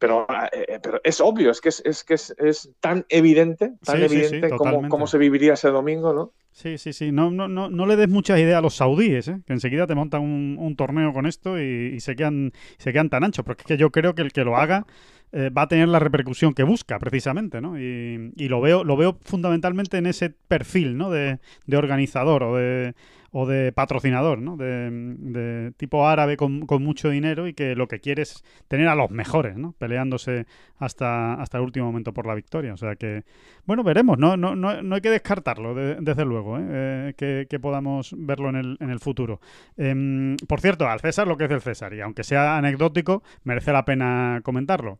[0.02, 4.02] pero, eh, pero es obvio, es que es, es que es, es, tan evidente, tan
[4.02, 6.32] evidente cómo, se viviría ese domingo, ¿no?
[6.50, 7.12] Sí, sí, sí.
[7.12, 9.40] No, no, no, no le des muchas ideas a los saudíes, ¿eh?
[9.46, 13.44] que enseguida te montan un, torneo con esto y, se, quedan, se quedan tan anchos.
[13.44, 14.86] Porque es que yo creo que el que lo haga
[15.32, 17.78] eh, va a tener la repercusión que busca, precisamente, ¿no?
[17.78, 21.10] Y, lo veo, lo veo fundamentalmente en ese perfil, ¿no?
[21.10, 22.94] De, de organizador o de
[23.32, 24.56] o de patrocinador, ¿no?
[24.58, 29.10] De, tipo árabe con, mucho dinero y que lo que quiere es tener a los
[29.10, 29.72] mejores, ¿no?
[29.78, 30.46] Peleándose
[30.78, 32.74] hasta, hasta el último momento por la victoria.
[32.74, 33.24] O sea que,
[33.64, 37.14] bueno, veremos, no, no, no, hay que descartarlo, desde luego, ¿eh?
[37.18, 39.40] Eh, que, podamos verlo en el, en el futuro.
[39.76, 43.72] Em, por cierto, al César lo que es el César, y aunque sea anecdótico, merece
[43.72, 44.98] la pena comentarlo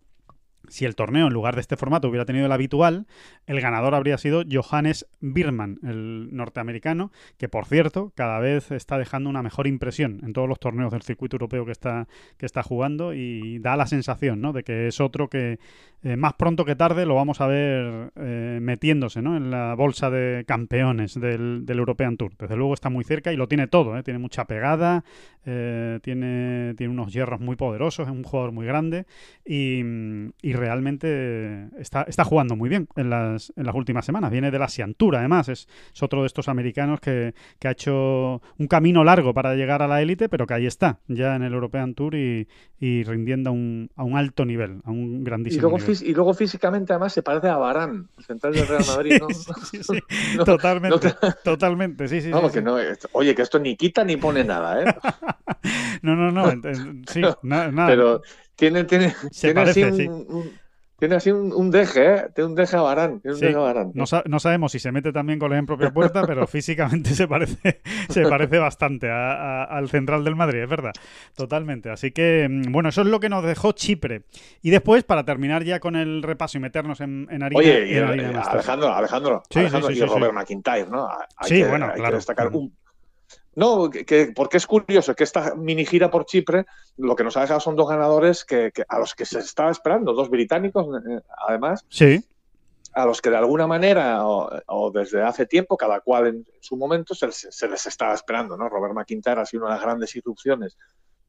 [0.69, 3.07] si el torneo en lugar de este formato hubiera tenido el habitual,
[3.47, 9.31] el ganador habría sido Johannes Birman, el norteamericano, que por cierto cada vez está dejando
[9.31, 13.15] una mejor impresión en todos los torneos del circuito europeo que está, que está jugando
[13.15, 14.53] y da la sensación ¿no?
[14.53, 15.59] de que es otro que
[16.05, 19.37] eh, más pronto que tarde lo vamos a ver eh, metiéndose ¿no?
[19.37, 22.33] en la bolsa de campeones del, European Tour.
[22.39, 24.03] Desde luego está muy cerca y lo tiene todo, ¿eh?
[24.03, 25.05] tiene mucha pegada,
[25.45, 29.07] tiene, tiene unos hierros muy poderosos, es un jugador muy grande
[29.45, 29.83] y
[30.53, 34.31] realmente está, está jugando muy bien en las, en las últimas semanas.
[34.31, 35.49] Viene de la Siantura, además.
[35.49, 35.69] Es,
[36.01, 37.33] otro de estos americanos que,
[37.65, 41.37] ha hecho un camino largo para llegar a la élite, pero que ahí está, ya
[41.37, 42.47] en el European Tour y,
[42.81, 46.03] rindiendo a un, a un, alto nivel, a un grandísimo y luego, nivel.
[46.03, 49.21] Y luego físicamente, además, se parece a Barán, el central del Real Madrid.
[49.21, 49.29] ¿no?
[50.45, 52.31] totalmente, totalmente, sí, sí.
[53.13, 54.95] oye, que esto ni quita ni pone nada, ¿eh?
[56.03, 56.51] no, no, no,
[57.07, 57.87] sí, nada.
[57.87, 58.23] Pero
[58.57, 60.53] tiene, tiene, tiene así un,
[61.03, 62.29] tiene así un, deje, ¿eh?
[62.33, 63.21] Tiene un deje a Barán.
[63.93, 68.23] No, sabemos si se mete también con en propia puerta, pero físicamente se parece, se
[68.23, 70.93] parece bastante al central del Madrid, es verdad.
[71.35, 71.91] Totalmente.
[71.91, 74.27] Así que, mm, bueno, eso es lo que nos dejó Chipre.
[74.63, 77.59] Y después, para terminar ya con el repaso y meternos en, en harina.
[77.59, 81.09] Oye, y, Alejandro, Alejandro, Alejandro y Robert McIntyre, ¿no?
[81.41, 82.15] sí, bueno, claro.
[82.15, 82.73] destacar un
[83.55, 86.65] no, que, porque es curioso que esta mini gira por Chipre
[86.97, 90.15] lo que nos ha dejado son dos ganadores que, a los que se estaba esperando,
[90.15, 91.85] dos británicos eh, además.
[91.89, 92.25] Sí.
[92.95, 97.15] A los que de alguna manera o, desde hace tiempo, cada cual en su momento,
[97.15, 98.57] se les, estaba esperando.
[98.57, 98.69] ¿no?
[98.69, 100.77] Robert McIntyre ha sido una de las grandes irrupciones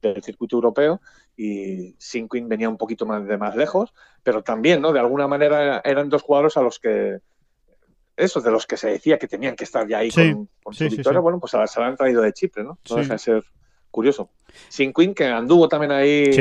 [0.02, 1.00] del circuito europeo
[1.38, 4.92] y Sinquin venía un poquito más de más lejos, pero también, ¿no?
[4.92, 7.20] De alguna manera eran dos jugadores a los que
[8.16, 11.20] esos de los que se decía que tenían que estar ya ahí con, su victoria,
[11.20, 12.78] bueno, pues se la han traído de Chipre, ¿no?
[12.90, 13.44] No deja de ser
[13.94, 14.32] curioso.
[14.70, 16.32] Sin Queen, que anduvo también ahí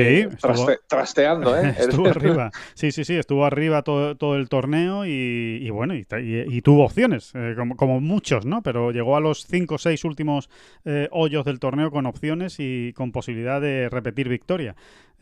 [0.88, 1.74] trasteando, ¿eh?
[1.78, 2.50] estuvo arriba.
[2.74, 8.00] Sí, sí, sí, estuvo arriba todo, el torneo y, bueno, y, tuvo opciones, eh, como,
[8.00, 8.62] muchos, ¿no?
[8.62, 10.48] Pero llegó a los 5 o 6 últimos
[10.84, 14.74] eh, hoyos del torneo con opciones y con posibilidad de repetir victoria.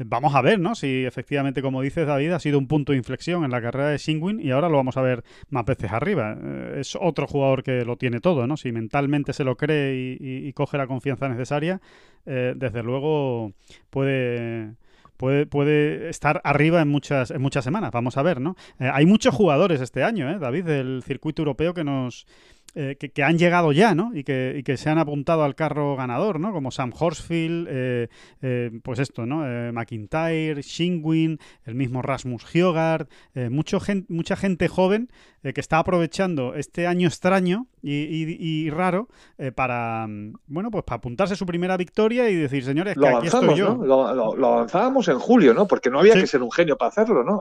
[0.02, 0.74] Vamos a ver, ¿no?
[0.74, 3.98] Si efectivamente, como dices David, ha sido un punto de inflexión en la carrera de
[3.98, 6.38] Singwin y ahora lo vamos a ver más veces arriba.
[6.42, 8.56] Eh, es otro jugador que lo tiene todo, ¿no?
[8.56, 11.80] Si mentalmente se lo cree y, coge la confianza necesaria,
[12.26, 13.52] eh, desde luego
[13.90, 14.74] puede
[15.20, 17.90] puede, puede estar arriba en muchas, en muchas semanas.
[17.92, 18.56] Vamos a ver, ¿no?
[18.78, 22.26] Eh, hay muchos jugadores este año, ¿eh, David, del circuito europeo que nos
[22.74, 24.12] eh, que, han llegado ya, ¿no?
[24.14, 26.52] Y que, y que, se han apuntado al carro ganador, ¿no?
[26.52, 28.09] Como Sam Horsfield, eh,
[28.42, 29.42] eh, pues esto, ¿no?
[29.72, 33.09] McIntyre, Shingwin, el mismo Rasmus Hjogard,
[33.50, 35.09] mucho mucha gente joven
[35.42, 39.09] que está aprovechando este año extraño y, raro
[39.54, 43.56] para, mm, bueno, pues para apuntarse su primera victoria y decir, señores, que aquí estoy
[43.56, 43.76] yo.
[43.76, 43.85] ¿no?
[44.14, 45.66] Lo, avanzábamos en julio, ¿no?
[45.66, 47.40] Porque no había que ser un genio para hacerlo, ¿no?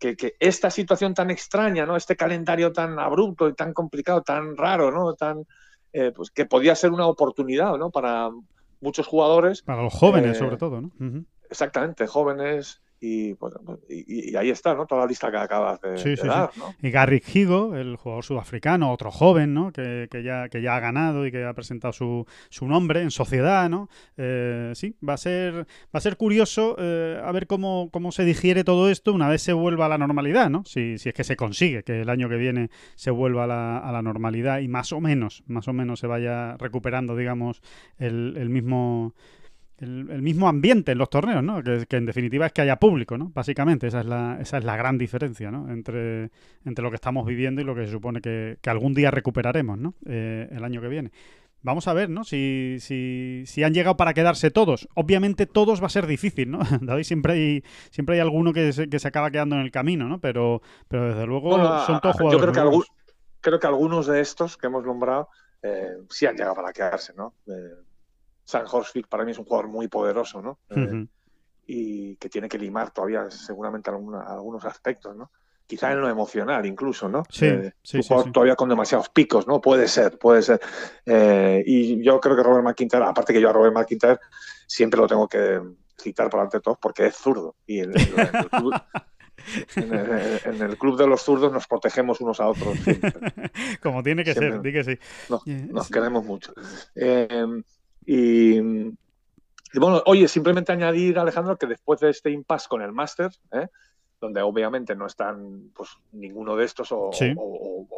[0.00, 1.96] Que, esta situación tan extraña, ¿no?
[1.96, 5.14] Este calendario tan abrupto y tan complicado, tan raro, ¿no?
[5.14, 5.46] Tan,
[5.92, 7.90] eh, pues que podía ser una oportunidad, ¿no?
[7.90, 8.30] Para
[8.80, 9.62] muchos jugadores.
[9.62, 10.90] Para los jóvenes, eh, sobre todo, ¿no?
[11.48, 13.54] Exactamente, jóvenes y, pues,
[13.88, 14.86] y, ahí está, ¿no?
[14.86, 16.74] Toda la lista que acabas de, dar, ¿no?
[16.82, 19.72] Y Garrick Higo, el jugador sudafricano, otro joven, ¿no?
[19.72, 23.70] Que, ya, que ya ha ganado y que ha presentado su, su nombre en sociedad,
[23.70, 23.88] ¿no?
[24.18, 28.24] Eh, sí, va a ser, va a ser curioso eh, a ver cómo, cómo se
[28.24, 30.64] digiere todo esto una vez se vuelva a la normalidad, ¿no?
[30.66, 33.78] Si, si es que se consigue que el año que viene se vuelva a la,
[33.78, 37.62] a la normalidad y más o menos, más o menos se vaya recuperando, digamos,
[37.98, 39.14] el, el mismo
[39.80, 41.62] el, mismo ambiente en los torneos, ¿no?
[41.62, 43.30] Que, en definitiva es que haya público, ¿no?
[43.34, 45.70] Básicamente, esa es la, esa es la gran diferencia, ¿no?
[45.70, 46.30] Entre,
[46.64, 49.94] entre lo que estamos viviendo y lo que se supone que, algún día recuperaremos, ¿no?
[50.06, 51.12] Eh, el año que viene.
[51.62, 52.24] Vamos a ver, ¿no?
[52.24, 54.88] Si, si, si, han llegado para quedarse todos.
[54.94, 56.60] Obviamente todos va a ser difícil, ¿no?
[56.80, 60.08] David, siempre hay, siempre hay alguno que se, que se acaba quedando en el camino,
[60.08, 60.20] ¿no?
[60.20, 62.46] Pero, pero desde luego son todos jugadores.
[62.46, 62.86] Yo creo que,
[63.40, 65.28] creo que algunos de estos que hemos nombrado
[65.62, 67.34] eh, sí han llegado para quedarse, ¿no?
[67.46, 67.74] Eh,
[68.50, 70.58] San Horsfield para mí es un jugador muy poderoso, ¿no?
[70.70, 71.06] Eh,
[71.66, 75.30] y que tiene que limar todavía seguramente algunos aspectos, ¿no?
[75.66, 77.22] Quizá en lo emocional incluso, ¿no?
[77.30, 79.60] Sí, eh, un jugador todavía con demasiados picos, ¿no?
[79.60, 80.60] Puede ser, puede ser.
[81.06, 84.18] Eh, y yo creo que Robert McIntyre, aparte que yo a Robert McIntyre
[84.66, 85.60] siempre lo tengo que
[85.96, 87.54] citar por ante todos porque es zurdo.
[87.68, 87.92] Y en,
[89.76, 92.76] el, club, de los zurdos nos protegemos unos a otros.
[93.80, 94.98] Como tiene que ser, di que sí.
[95.46, 96.52] nos queremos mucho.
[98.12, 98.60] Y,
[99.78, 103.68] bueno, oye, simplemente añadir, Alejandro, que después de este impasse con el Master, ¿eh?
[104.20, 107.12] donde obviamente no están pues ninguno de estos o,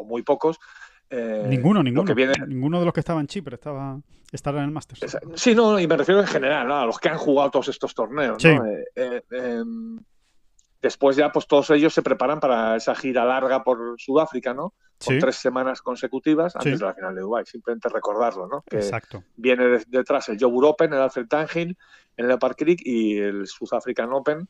[0.04, 0.60] muy pocos.
[1.08, 2.14] Eh, ninguno, ninguno.
[2.46, 3.98] Ninguno de los que estaban en Chipre estaba,
[4.30, 4.98] estaba en el Master.
[5.34, 8.44] Sí, no, y me refiero en general, a los que han jugado todos estos torneos.
[8.44, 8.66] ¿no?
[8.66, 9.98] Eh, em,
[10.82, 14.74] después ya pues todos ellos se preparan para esa gira larga por Sudáfrica, ¿no?
[15.02, 17.46] Con tres semanas consecutivas antes de la final de Dubai.
[17.46, 18.62] Simplemente recordarlo, ¿no?
[18.62, 19.24] Que Exacto.
[19.36, 21.76] Viene detrás el Jobur Open, el Alfred Tangil,
[22.16, 24.48] en el Park Creek y el South African Open.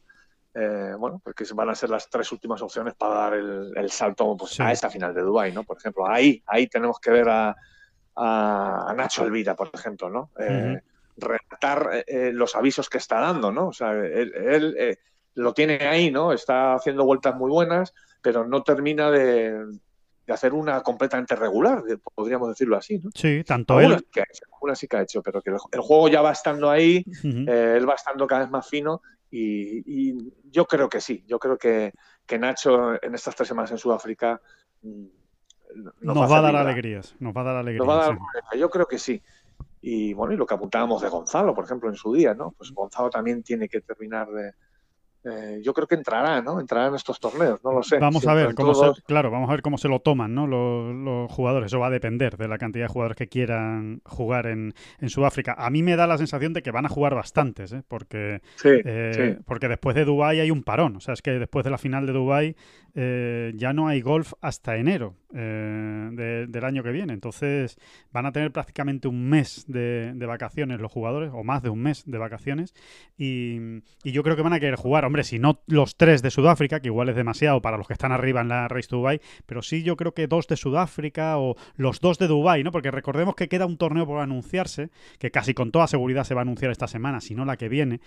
[0.54, 4.60] Eh, bueno, porque van a ser las tres últimas opciones para dar el, salto pues,
[4.60, 5.64] a esa final de Dubai, ¿no?
[5.64, 7.54] Por ejemplo, ahí, ahí tenemos que ver a,
[8.94, 10.30] Nacho Elvira, por ejemplo, ¿no?
[10.38, 10.78] Eh,
[12.06, 13.68] eh, los avisos que está dando, ¿no?
[13.68, 14.98] O sea, él, eh,
[15.34, 16.32] lo tiene ahí, ¿no?
[16.32, 19.78] Está haciendo vueltas muy buenas, pero no termina de,
[20.28, 21.82] hacer una completamente regular,
[22.14, 23.10] podríamos decirlo así, ¿no?
[23.14, 24.04] Sí, tanto él.
[24.60, 27.88] una sí que ha hecho, pero que el, juego ya va estando ahí, eh, él
[27.88, 31.92] va estando cada vez más fino y, yo creo que sí, yo creo que,
[32.38, 34.40] Nacho en estas tres semanas en Sudáfrica
[34.80, 35.04] mm,
[36.00, 38.18] nos, va, a dar alegrías, nos va a dar alegrías.
[38.58, 39.22] Yo creo que sí.
[39.82, 42.52] Y bueno, y lo que apuntábamos de Gonzalo, por ejemplo, en su día, ¿no?
[42.52, 44.52] Pues Gonzalo también tiene que terminar de,
[45.24, 46.58] eh, yo creo que entrará, ¿no?
[46.58, 47.98] Entrará en estos torneos, no lo sé.
[47.98, 50.46] Vamos a ver cómo se, claro, vamos a ver cómo se lo toman, ¿no?
[50.46, 51.66] Los, jugadores.
[51.66, 54.74] Eso va a depender de la cantidad de jugadores que quieran jugar en,
[55.06, 55.54] Sudáfrica.
[55.56, 57.82] A mí me da la sensación de que van a jugar bastantes, ¿eh?
[57.86, 60.96] Porque, eh, porque después de Dubai hay un parón.
[60.96, 62.56] O sea, es que después de la final de Dubai
[62.94, 67.12] eh, ya no hay golf hasta enero del año que viene.
[67.12, 67.78] Entonces
[68.12, 72.04] van a tener prácticamente un mes de, vacaciones los jugadores, o más de un mes
[72.06, 72.74] de vacaciones.
[73.16, 73.58] Y,
[74.04, 76.80] y yo creo que van a querer jugar hombre, si no los tres de Sudáfrica,
[76.80, 79.62] que igual es demasiado para los que están arriba en la Race to Dubai, pero
[79.62, 82.72] sí yo creo que dos de Sudáfrica o los dos de Dubai, ¿no?
[82.72, 86.40] Porque recordemos que queda un torneo por anunciarse, que casi con toda seguridad se va
[86.40, 88.00] a anunciar esta semana, si no la que viene,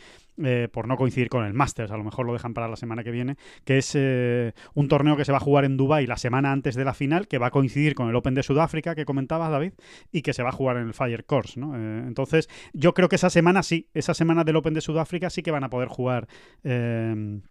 [0.44, 3.04] eh, por no coincidir con el Masters, a lo mejor lo dejan para la semana
[3.04, 6.18] que viene, que es eh, un torneo que se va a jugar en Dubai la
[6.18, 9.06] semana antes de la final, que va a coincidir con el Open de Sudáfrica que
[9.06, 9.73] comentabas, David,
[10.12, 11.75] y que se va a jugar en el Fire Course, ¿no?
[11.75, 15.41] Eh, entonces, yo creo que esa semana sí, esa semana del Open de Sudáfrica sí
[15.41, 16.28] que van a poder jugar
[16.63, 17.41] Em,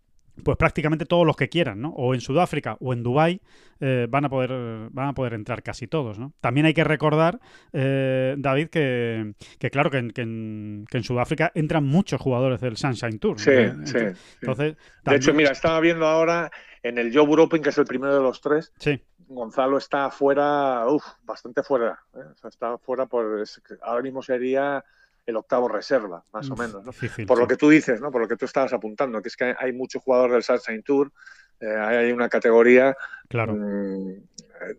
[0.42, 1.90] pues prácticamente todos los que quieran, ¿no?
[1.90, 3.40] O en Sudáfrica o en Dubái
[3.78, 6.32] eh, van a poder van a poder entrar casi todos, ¿no?
[6.40, 7.38] También hay que recordar,
[7.72, 9.34] eh, David, que,
[9.70, 13.38] claro que en, Sudáfrica entran muchos jugadores del Sunshine Tour.
[13.38, 13.52] Sí,
[13.84, 13.98] sí.
[14.40, 16.50] Entonces, De hecho, mira, estaba viendo ahora
[16.84, 18.72] en el Joe Open, que es el primero de los tres.
[18.78, 19.02] Sí.
[19.26, 21.98] Gonzalo está fuera, uff, bastante fuera.
[22.14, 22.20] ¿eh?
[22.46, 23.42] está fuera por.
[23.82, 24.84] Ahora mismo sería
[25.26, 26.92] el octavo reserva, más o menos, ¿no?
[27.26, 28.12] por lo que tú dices, ¿no?
[28.12, 31.10] Por lo que tú estabas apuntando, que es que hay muchos jugadores del Sunshine Tour,
[31.60, 32.94] eh, hay una categoría
[33.28, 33.54] claro.
[33.54, 34.76] Mm, eh,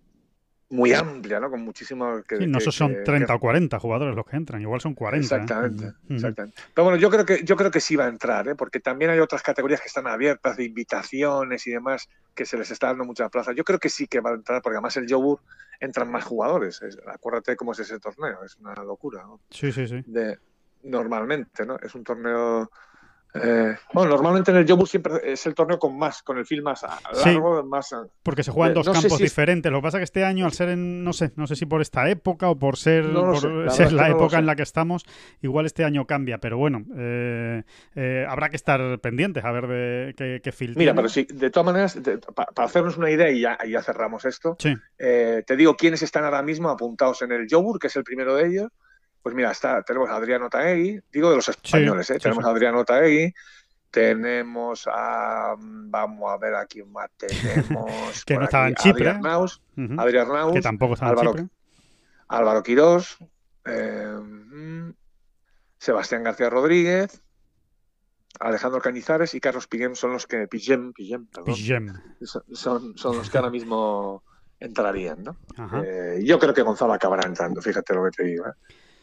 [0.70, 1.50] muy amplia, ¿no?
[1.50, 2.24] Con muchísimos...
[2.26, 5.36] Que, sí, no son 30 o 40 jugadores los que entran, igual son 40.
[5.36, 5.40] ¿eh?
[5.42, 6.62] Exactamente, exactamente.
[6.74, 8.56] Pero bueno, yo creo que yo creo que sí va a entrar, ¿eh?
[8.56, 12.72] porque también hay otras categorías que están abiertas de invitaciones y demás que se les
[12.72, 13.54] está dando mucha plaza.
[13.54, 15.40] Yo creo que sí que va a entrar, porque además el Jobur
[15.80, 16.82] entran más jugadores.
[17.08, 19.24] acuérdate cómo es ese torneo, es una locura.
[19.24, 19.42] ¿no?
[19.50, 20.04] Sí, sí, sí.
[20.08, 20.40] De,
[20.84, 21.78] normalmente, ¿no?
[21.78, 22.72] Es un torneo
[23.36, 26.64] eh, bueno, normalmente en el Jobu siempre es el torneo con más, con el film
[26.64, 26.86] más
[27.26, 27.94] largo, más.
[28.24, 29.72] Porque se juegan dos campos diferentes.
[29.72, 31.66] Lo que pasa es que este año, al ser en, no sé, no sé si
[31.66, 35.06] por esta época o por ser, la, época en la que estamos,
[35.42, 36.38] igual este año cambia.
[36.38, 37.64] Pero bueno, eh,
[37.96, 41.66] eh, habrá que estar pendientes a ver de qué, qué Mira, pero sí, de todas
[41.66, 42.00] maneras,
[42.34, 44.74] para hacernos una idea y ya, ya cerramos esto, sí.
[44.98, 48.48] te digo quiénes están ahora mismo apuntados en el Jobur, que es el primero de
[48.48, 48.72] ellos.
[49.26, 52.20] Pues mira, está, tenemos a Adriano Taegui, digo de los españoles, ¿eh?
[52.20, 53.34] tenemos a Adriano Taegui,
[53.90, 55.56] tenemos a.
[55.58, 58.24] Vamos a ver a quién más tenemos.
[58.28, 59.10] que no estaba en Chipre.
[59.10, 59.64] Adrián Naus,
[59.98, 61.56] Adrián Naus, que tampoco estaba Álvaro, en Chipre.
[62.28, 63.18] Álvaro Quirós.
[63.66, 64.94] Eh,
[65.80, 67.24] Sebastián García Rodríguez,
[68.40, 71.94] Alejandro Cañizares y Carlos Piguem son los que Piguem, Piguem, perdón, Pigem.
[72.54, 74.24] son, son los que ahora mismo
[74.60, 75.36] entrarían, ¿no?
[75.84, 78.46] Eh, yo creo que Gonzalo acabará entrando, fíjate lo que te digo.
[78.46, 78.54] ¿eh?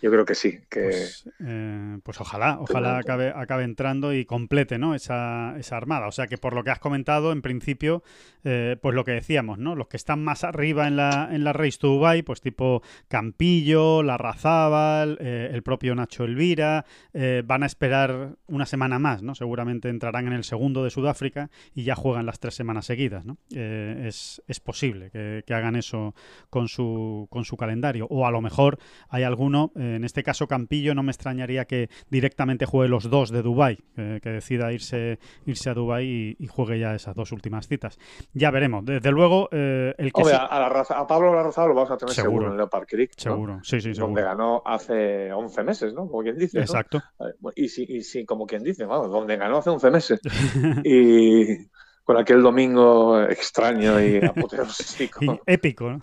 [0.03, 4.77] Yo creo que sí, que Pues, eh, pues ojalá, ojalá acabe, acabe entrando y complete
[4.77, 4.97] ¿no?
[4.97, 6.09] esa, esa armada.
[6.09, 8.03] O sea que por lo que has comentado, en principio,
[8.43, 9.77] eh, pues lo que decíamos, ¿no?
[9.77, 14.03] Los que están más arriba en la, en la Race to Dubai, pues tipo Campillo,
[14.03, 16.85] Larrazábal, eh, el propio Nacho Elvira,
[17.15, 19.37] eh, van a esperar una semana más, ¿no?
[19.37, 23.39] Seguramente entrarán en el segundo de Sudáfrica y ya juegan las tres semanas seguidas, ¿no?
[23.51, 26.15] Es, es posible que, que hagan eso
[26.51, 28.07] con su, con su calendario.
[28.11, 28.79] O a lo mejor
[29.09, 33.43] hay alguno, en este caso Campillo, no me extrañaría que directamente juegue los dos de
[33.43, 37.69] Dubai, eh, que decida irse, irse a Dubai y, y juegue ya esas dos últimas
[37.69, 37.99] citas.
[38.33, 38.85] Ya veremos.
[38.85, 41.97] Desde luego, eh, el que sí- a, la raza- a Pablo Larrazado lo vamos a
[41.97, 42.33] tener Seguro.
[42.33, 43.23] seguro, en Leopard Creek, ¿no?
[43.23, 44.23] seguro, sí, sí, donde seguro.
[44.25, 46.07] ganó hace 11 meses, ¿no?
[46.09, 46.59] Como quien dice.
[46.59, 46.65] ¿no?
[46.65, 47.03] Exacto.
[47.55, 50.21] Y sí, y sí, como quien dice, vamos, donde ganó hace 11 meses.
[50.85, 51.69] y
[52.05, 56.01] con aquel domingo extraño y apoteósico, Y épico, ¿no?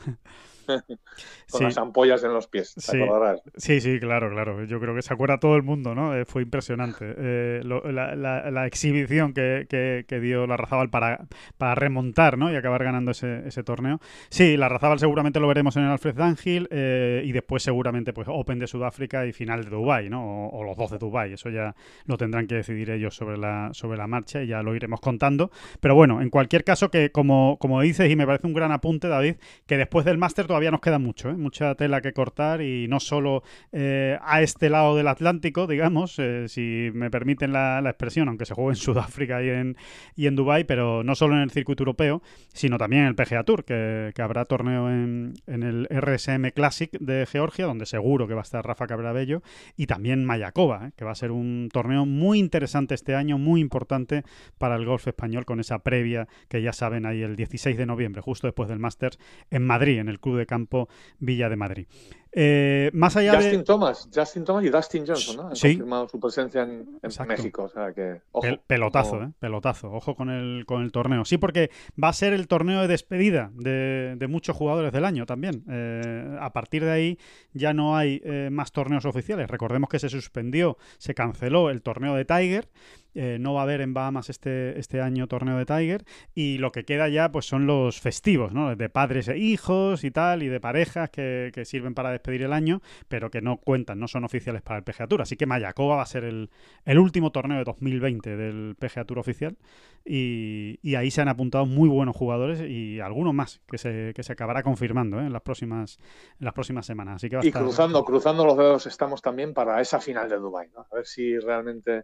[1.51, 1.63] con Sí.
[1.63, 3.01] las ampollas en los pies, ¿te Sí.
[3.01, 3.41] acordarás?
[3.57, 4.63] Sí, sí, claro, claro.
[4.65, 6.15] Yo creo que se acuerda todo el mundo, ¿no?
[6.15, 7.13] Eh, fue impresionante.
[7.17, 11.25] Eh, lo- la, la- la exhibición que, que- que dio la Razábal para,
[11.57, 12.51] para remontar, ¿no?
[12.51, 13.99] Y acabar ganando ese, ese torneo.
[14.29, 18.27] Sí, la Razábal seguramente lo veremos en el Alfred Dunhill eh, y después seguramente pues
[18.29, 20.23] Open de Sudáfrica y final de Dubai, ¿no?
[20.47, 21.33] O, o los dos de Dubai.
[21.33, 24.75] Eso ya lo tendrán que decidir ellos sobre la, sobre la marcha y ya lo
[24.75, 25.51] iremos contando.
[25.79, 29.07] Pero bueno, en cualquier caso que como, como dices y me parece un gran apunte,
[29.07, 31.37] David, que después del máster todavía nos queda mucho, ¿eh?
[31.37, 36.47] mucha tela que cortar y no solo eh, a este lado del Atlántico, digamos, eh,
[36.47, 39.77] si me permiten la, expresión, aunque se juegue en Sudáfrica y en,
[40.15, 42.21] y en Dubái, pero no solo en el circuito europeo,
[42.53, 46.91] sino también en el PGA Tour, que, que habrá torneo en, en el RSM Classic
[46.99, 49.41] de Georgia, donde seguro que va a estar Rafa Cabrabello,
[49.77, 54.23] y también Mayakoba, que va a ser un torneo muy interesante este año, muy importante
[54.57, 58.21] para el golf español, con esa previa que ya saben ahí el 16 de noviembre,
[58.21, 60.89] justo después del Masters, en Madrid, en el Club de Campo
[61.19, 61.87] Villa de Madrid.
[62.31, 63.63] Eh, más allá Justin de...
[63.63, 65.47] Thomas, Justin Thomas y Dustin Johnson, ¿no?
[65.49, 65.69] Han Sí.
[65.69, 66.99] confirmado su presencia en.
[67.27, 68.45] México, o sea que, ojo.
[68.45, 69.31] Pel- pelotazo, no- ¿eh?
[69.39, 69.91] Pelotazo.
[69.91, 71.25] Ojo con el, con el torneo.
[71.25, 71.71] Sí, porque
[72.01, 75.63] va a ser el torneo de despedida de, de muchos jugadores del año también.
[75.69, 77.17] Eh, a partir de ahí
[77.53, 79.49] ya no hay eh, más torneos oficiales.
[79.49, 82.69] Recordemos que se suspendió, se canceló el torneo de Tiger.
[83.15, 86.05] Eh, no va a haber en Bahamas este, este año torneo de Tiger.
[86.35, 88.75] Y lo que queda ya pues son los festivos, ¿no?
[88.75, 92.53] De padres e hijos y tal, y de parejas que, que sirven para despedir el
[92.53, 95.21] año, pero que no cuentan, no son oficiales para el PGA Tour.
[95.21, 96.49] Así que Mayakoba va a ser el,
[96.85, 99.57] el último torneo de 2020 del PGA Tour oficial
[100.05, 104.23] y, y ahí se han apuntado muy buenos jugadores y algunos más que se, que
[104.23, 105.25] se acabará confirmando ¿eh?
[105.25, 105.97] en las próximas
[106.39, 107.17] en las próximas semanas.
[107.17, 110.29] Así que va a Y estar- cruzando, cruzando los dedos estamos también para esa final
[110.29, 110.81] de Dubai, ¿no?
[110.91, 112.03] A ver si realmente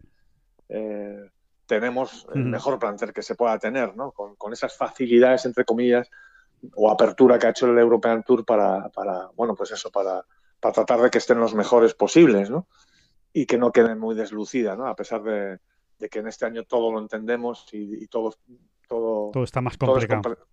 [0.69, 1.29] eh,
[1.65, 4.11] tenemos el mejor plantel que se pueda tener, ¿no?
[4.11, 6.09] Con, con esas facilidades, entre comillas,
[6.75, 10.23] o apertura que ha hecho el European Tour para, para bueno, pues eso, para,
[10.59, 12.67] para tratar de que estén los mejores posibles, ¿no?
[13.33, 14.87] Y que no queden muy deslucida, ¿no?
[14.87, 15.59] A pesar de,
[15.99, 18.33] de que en este año todo lo entendemos y, y todo,
[18.87, 20.21] todo, todo está más todo es, complicado.
[20.35, 20.45] compre-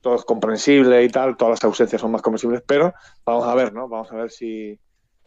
[0.00, 2.92] todo es comprensible y tal, todas las ausencias son más comprensibles, pero
[3.24, 3.88] vamos a ver, ¿no?
[3.88, 4.78] Vamos a ver si,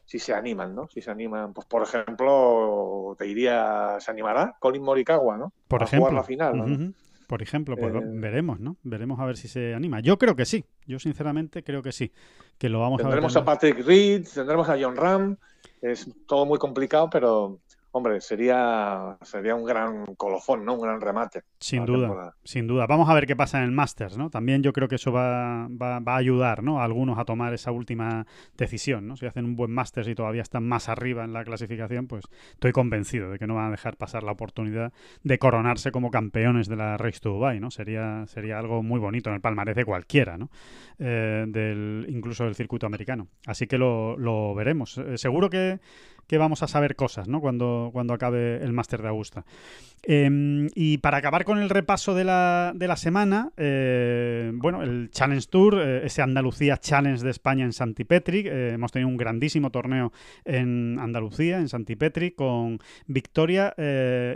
[0.03, 0.88] si se animan, ¿no?
[0.89, 5.53] Si se animan, pues por ejemplo, te diría, ¿se animará Colin Morikawa, ¿no?
[5.67, 6.63] Por a ejemplo, jugar la final, ¿no?
[6.65, 6.93] Ujú.
[7.28, 8.78] Por ejemplo, pues Eh, veremos, ¿no?
[8.84, 9.99] Veremos a ver si se anima.
[9.99, 10.65] Yo creo que sí.
[10.86, 12.11] Yo sinceramente creo que sí.
[12.57, 13.45] Que lo vamos Tendremos a a ver.
[13.45, 15.38] Patrick Reed, tendremos a John Ram,
[15.82, 17.59] es todo muy complicado, pero
[17.95, 20.73] hombre, sería, sería un gran colofón, ¿no?
[20.73, 21.43] Un gran remate.
[21.59, 22.35] Sin duda, temporada.
[22.43, 22.87] sin duda.
[22.87, 24.29] Vamos a ver qué pasa en el Masters, ¿no?
[24.29, 26.81] También yo creo que eso va, va, va a ayudar, ¿no?
[26.81, 28.27] A algunos a tomar esa última
[28.57, 29.15] decisión, ¿no?
[29.15, 32.73] Si hacen un buen Masters y todavía están más arriba en la clasificación, pues estoy
[32.73, 34.91] convencido de que no van a dejar pasar la oportunidad
[35.23, 37.71] de coronarse como campeones de la Race to Dubai, ¿no?
[37.71, 40.49] Sería, sería algo muy bonito en el palmarés de cualquiera, ¿no?
[40.99, 43.29] Eh, del, incluso del circuito americano.
[43.47, 44.97] Así que lo, lo veremos.
[44.97, 45.79] Eh, seguro que,
[46.28, 47.41] que vamos a saber cosas, ¿no?
[47.41, 49.45] Cuando, cuando acabe el Máster de Augusta.
[50.07, 55.09] Eh, y para acabar con el repaso de la, de la semana, eh, bueno, el
[55.09, 58.45] Challenge Tour, eh, ese Andalucía Challenge de España en Santipetric.
[58.45, 60.11] eh, hemos tenido un grandísimo torneo
[60.43, 63.73] en Andalucía, en Santipetric, con victoria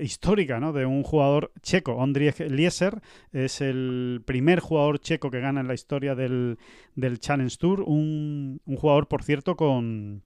[0.02, 0.74] histórica ¿no?
[0.74, 3.02] de un jugador checo, Ondriej Lieser.
[3.32, 6.58] Es el primer jugador checo que gana en la historia del,
[6.96, 7.82] del Challenge Tour.
[7.82, 10.24] Un jugador, por cierto, con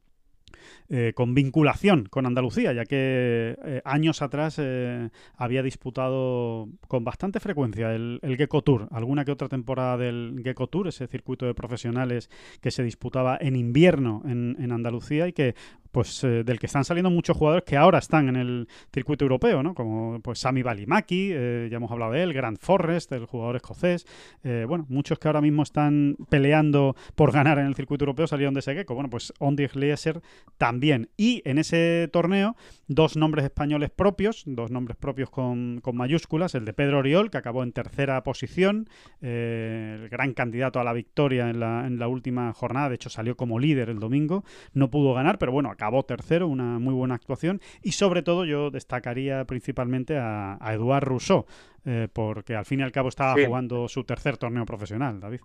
[0.90, 7.40] eh, con vinculación con Andalucía, ya que eh, años atrás eh, había disputado con bastante
[7.40, 11.54] frecuencia el, el, Gecko Tour, alguna que otra temporada del Gecko Tour, ese circuito de
[11.54, 12.30] profesionales
[12.62, 15.56] que se disputaba en invierno en, Andalucía y que
[15.92, 19.76] pues del que están saliendo muchos jugadores que ahora están en el circuito europeo, ¿no?
[19.76, 24.08] Como pues Sami Balimaki, ya hemos hablado de él, Grant Forrest, el jugador escocés,
[24.44, 28.62] bueno, muchos que ahora mismo están peleando por ganar en el circuito europeo salieron de
[28.62, 28.96] ese Gecko.
[28.96, 30.22] Bueno, pues Ondi Glieser
[30.58, 31.10] también.
[31.18, 32.56] Y en ese torneo,
[32.88, 37.38] dos nombres españoles propios, dos nombres propios con, con mayúsculas, el de Pedro Oriol, que
[37.38, 38.88] acabó en tercera posición,
[39.22, 43.36] el gran candidato a la victoria en la, en la última jornada, de hecho salió
[43.36, 47.62] como líder el domingo, no pudo ganar, pero bueno, acabó tercero, una muy buena actuación.
[47.82, 51.46] Y sobre todo yo destacaría principalmente a, a Eduard Rousseau,
[51.86, 53.46] eh, porque al fin y al cabo estaba sí.
[53.46, 55.42] jugando su tercer torneo profesional, David.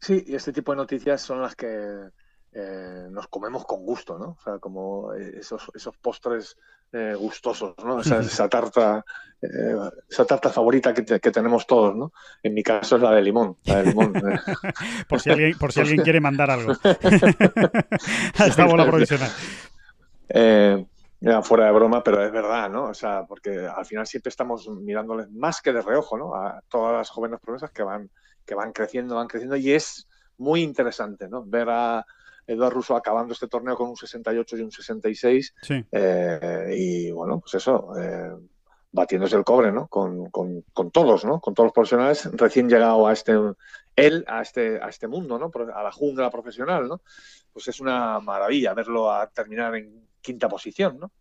[0.00, 1.66] Sí, y este tipo de noticias son las que
[2.60, 4.30] eh, nos comemos con gusto, ¿no?
[4.30, 6.56] O sea, como esos, esos postres
[6.92, 8.00] eh, gustosos, ¿no?
[8.00, 9.04] Esa, esa tarta,
[9.40, 9.76] eh,
[10.08, 12.12] esa tarta favorita que, te, que, tenemos todos, ¿no?
[12.42, 13.58] En mi caso es la de limón.
[13.64, 14.12] La de limón.
[15.08, 16.72] por, si alguien, por si alguien quiere mandar algo.
[18.44, 19.30] Esta bola provisional.
[20.28, 20.84] Eh,
[21.20, 22.86] ya, fuera de broma, pero es verdad, ¿no?
[22.86, 26.34] O sea, porque al final siempre estamos mirándoles más que de reojo, ¿no?
[26.34, 28.10] A todas las jóvenes promesas que van,
[28.44, 31.44] que van creciendo, van creciendo, y es muy interesante, ¿no?
[31.44, 32.06] Ver a
[32.48, 35.54] Eduardo Russo acabando este torneo con un 68 y un 66.
[35.62, 35.84] Sí.
[35.92, 38.32] Eh, y bueno, pues eso, eh,
[38.90, 39.86] batiéndose el cobre, ¿no?
[39.86, 41.40] Con, con, con, todos, ¿no?
[41.40, 43.34] Con todos los profesionales recién llegado a este,
[43.94, 45.52] él, a este, a este mundo, ¿no?
[45.74, 47.02] A la jungla profesional, ¿no?
[47.52, 51.12] Pues es una maravilla verlo a terminar en quinta posición, ¿no?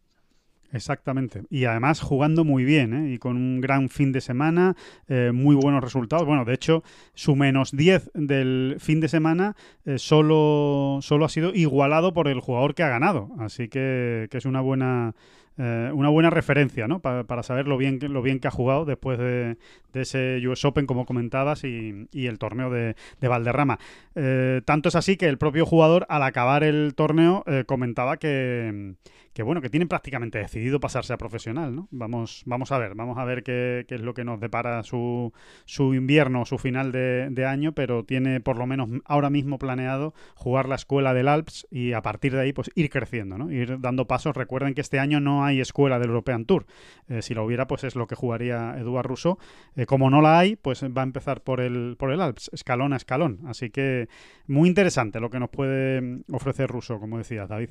[0.73, 1.43] Exactamente.
[1.49, 3.13] Y además jugando muy bien, ¿eh?
[3.13, 4.75] Y con un gran fin de semana,
[5.07, 6.25] eh, muy buenos resultados.
[6.25, 9.55] Bueno, de hecho, su menos 10 del fin de semana
[9.85, 13.29] eh, solo, solo ha sido igualado por el jugador que ha ganado.
[13.39, 15.15] Así que, que es una buena,
[15.57, 16.99] eh, una buena referencia, ¿no?
[16.99, 19.57] Pa para saber lo bien, lo bien que ha jugado después de,
[19.93, 23.79] ese US Open, como comentabas, y, y el torneo de, de Valderrama.
[24.15, 28.95] Eh, tanto es así que el propio jugador, al acabar el torneo, comentaba que,
[29.37, 31.87] que, bueno, que tiene prácticamente decidido pasarse a profesional, ¿no?
[31.91, 35.31] Vamos, vamos a ver, vamos a ver qué, qué es lo que nos depara su,
[35.65, 40.67] su invierno, su final de, año, pero tiene por lo menos ahora mismo planeado jugar
[40.67, 43.51] la escuela del Alps y a partir de ahí, pues ir creciendo, ¿no?
[43.51, 44.35] Ir dando pasos.
[44.35, 46.65] Recuerden que este año no hay escuela del European Tour.
[47.07, 49.37] Eh, si la hubiera, pues es lo que jugaría Eduard Rousseau.
[49.75, 52.91] Eh, como no la hay, pues va a empezar por el, por el Alps, escalón
[52.91, 53.41] a escalón.
[53.45, 54.09] Así que
[54.47, 57.69] muy interesante lo que nos puede ofrecer Rousseau, como decías, David.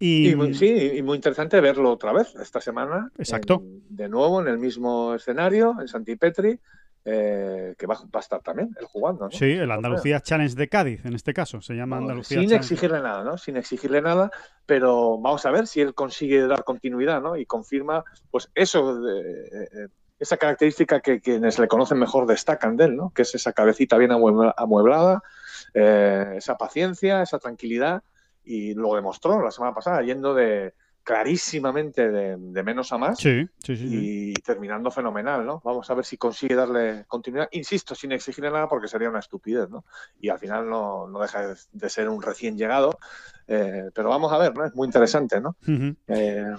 [0.00, 3.12] Y, y muy, sí, y muy interesante verlo otra vez esta semana.
[3.18, 3.62] Exacto.
[3.62, 6.58] En, de nuevo en el mismo escenario, en Santipetri.
[7.02, 9.24] Eh, que va, va, a estar también él jugando.
[9.24, 9.30] ¿no?
[9.30, 12.56] Sí, el Andalucía Challenge de Cádiz, en este caso, se llama Andalucía Sin Challenge.
[12.56, 13.38] exigirle nada, ¿no?
[13.38, 14.30] Sin exigirle nada,
[14.66, 17.38] pero vamos a ver si él consigue dar continuidad, ¿no?
[17.38, 19.88] Y confirma, pues eso, de, eh,
[20.18, 23.10] esa característica que quienes le conocen mejor destacan de él, ¿no?
[23.14, 25.22] Que es esa cabecita bien amueblada,
[25.72, 28.02] eh, esa paciencia, esa tranquilidad,
[28.44, 33.46] y lo demostró la semana pasada, yendo de clarísimamente de, de, menos a más sí,
[33.64, 35.60] sí, sí, y terminando fenomenal, ¿no?
[35.64, 39.68] Vamos a ver si consigue darle continuidad, insisto, sin exigirle nada porque sería una estupidez,
[39.70, 39.84] ¿no?
[40.20, 42.98] Y al final no, no deja de ser un recién llegado,
[43.48, 44.64] eh, pero vamos a ver, ¿no?
[44.64, 45.56] Es muy interesante, ¿no?
[45.66, 45.96] Uh -huh.
[46.08, 46.54] eh,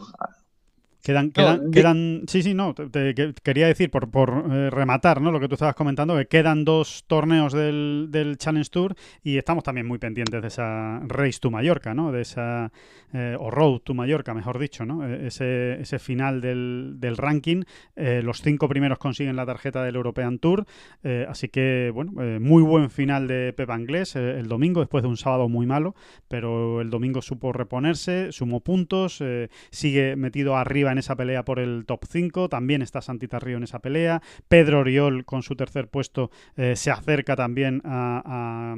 [1.03, 5.19] Quedan, quedan, no, quedan, sí, sí, no, te, te, quería decir por, por eh, rematar,
[5.19, 5.31] ¿no?
[5.31, 9.63] Lo que tú estabas comentando, que quedan dos torneos del, del, Challenge Tour y estamos
[9.63, 12.11] también muy pendientes de esa Race to Mallorca, ¿no?
[12.11, 12.71] De esa,
[13.13, 15.05] eh, o Road to Mallorca, mejor dicho, ¿no?
[15.05, 17.63] E, ese, ese final del, del ranking,
[17.95, 20.65] eh, los cinco primeros consiguen la tarjeta del European Tour,
[21.03, 25.17] eh, así que, bueno, muy buen final de Pep Anglés el domingo, después de un
[25.17, 25.95] sábado muy malo,
[26.27, 29.23] pero el domingo supo reponerse, sumó puntos,
[29.71, 32.49] sigue metido arriba en esa pelea por el top 5.
[32.49, 34.21] También está Santita Río en esa pelea.
[34.47, 38.21] Pedro Oriol, con su tercer puesto, eh, se acerca también a,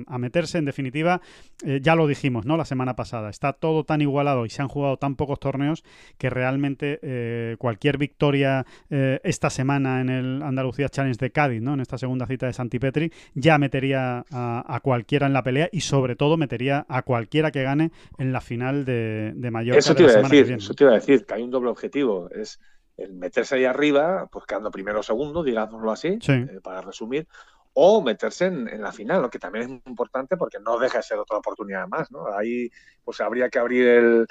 [0.07, 0.57] a, a meterse.
[0.57, 1.22] En definitiva,
[1.66, 2.57] eh, ya lo dijimos ¿no?
[2.57, 3.30] la semana pasada.
[3.30, 5.84] Está todo tan igualado y se han jugado tan pocos torneos
[6.18, 11.74] que realmente eh, cualquier victoria esta semana en el Andalucía Challenge de Cádiz, ¿no?
[11.74, 15.82] en esta segunda cita de Santipetri, ya metería a, a, cualquiera en la pelea y
[15.82, 19.80] sobre todo metería a cualquiera que gane en la final de, de Mallorca.
[19.80, 22.03] Eso te, iba a decir, eso te iba a decir, que hay un doble objetivo
[22.32, 22.60] es
[22.97, 26.32] el meterse ahí arriba, pues quedando primero o segundo, digámoslo así, sí.
[26.32, 27.28] eh, para resumir,
[27.74, 30.99] o meterse en, en, la final, lo que también es muy importante porque no deja
[30.99, 32.28] de ser otra oportunidad más, ¿no?
[32.28, 32.70] Ahí
[33.04, 34.28] pues habría que abrir el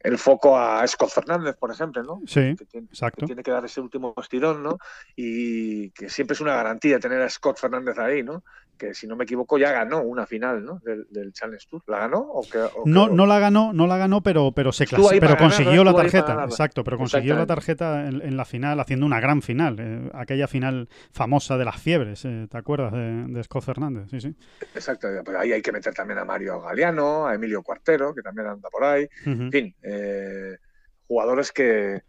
[0.00, 2.20] el foco a Scott Fernández, por ejemplo, ¿no?
[2.26, 3.20] Sí, que tiene, exacto.
[3.20, 4.78] Que tiene que dar ese último estirón, ¿no?
[5.16, 8.44] Y que siempre es una garantía tener a Scott Fernández ahí, ¿no?
[8.78, 10.78] Que si no me equivoco ya ganó una final, ¿no?
[10.84, 11.82] Del, del Challenge Tour.
[11.88, 12.20] ¿La ganó?
[12.20, 13.14] ¿O que, o no, que...
[13.14, 16.44] no la ganó, no la ganó, pero, pero se clasificó, pero consiguió la tarjeta.
[16.44, 19.76] Exacto, pero consiguió la tarjeta en, en, la final haciendo una gran final.
[19.80, 22.92] Eh, aquella final famosa de las fiebres, eh, ¿te acuerdas?
[22.92, 24.34] De, de, Scott Fernández, sí, sí.
[24.74, 28.46] Exacto, pero ahí hay que meter también a Mario Galeano, a Emilio Cuartero, que también
[28.46, 29.08] anda por ahí.
[29.26, 29.42] Uh -huh.
[29.42, 30.56] En fin, eh,
[31.08, 32.02] jugadores que,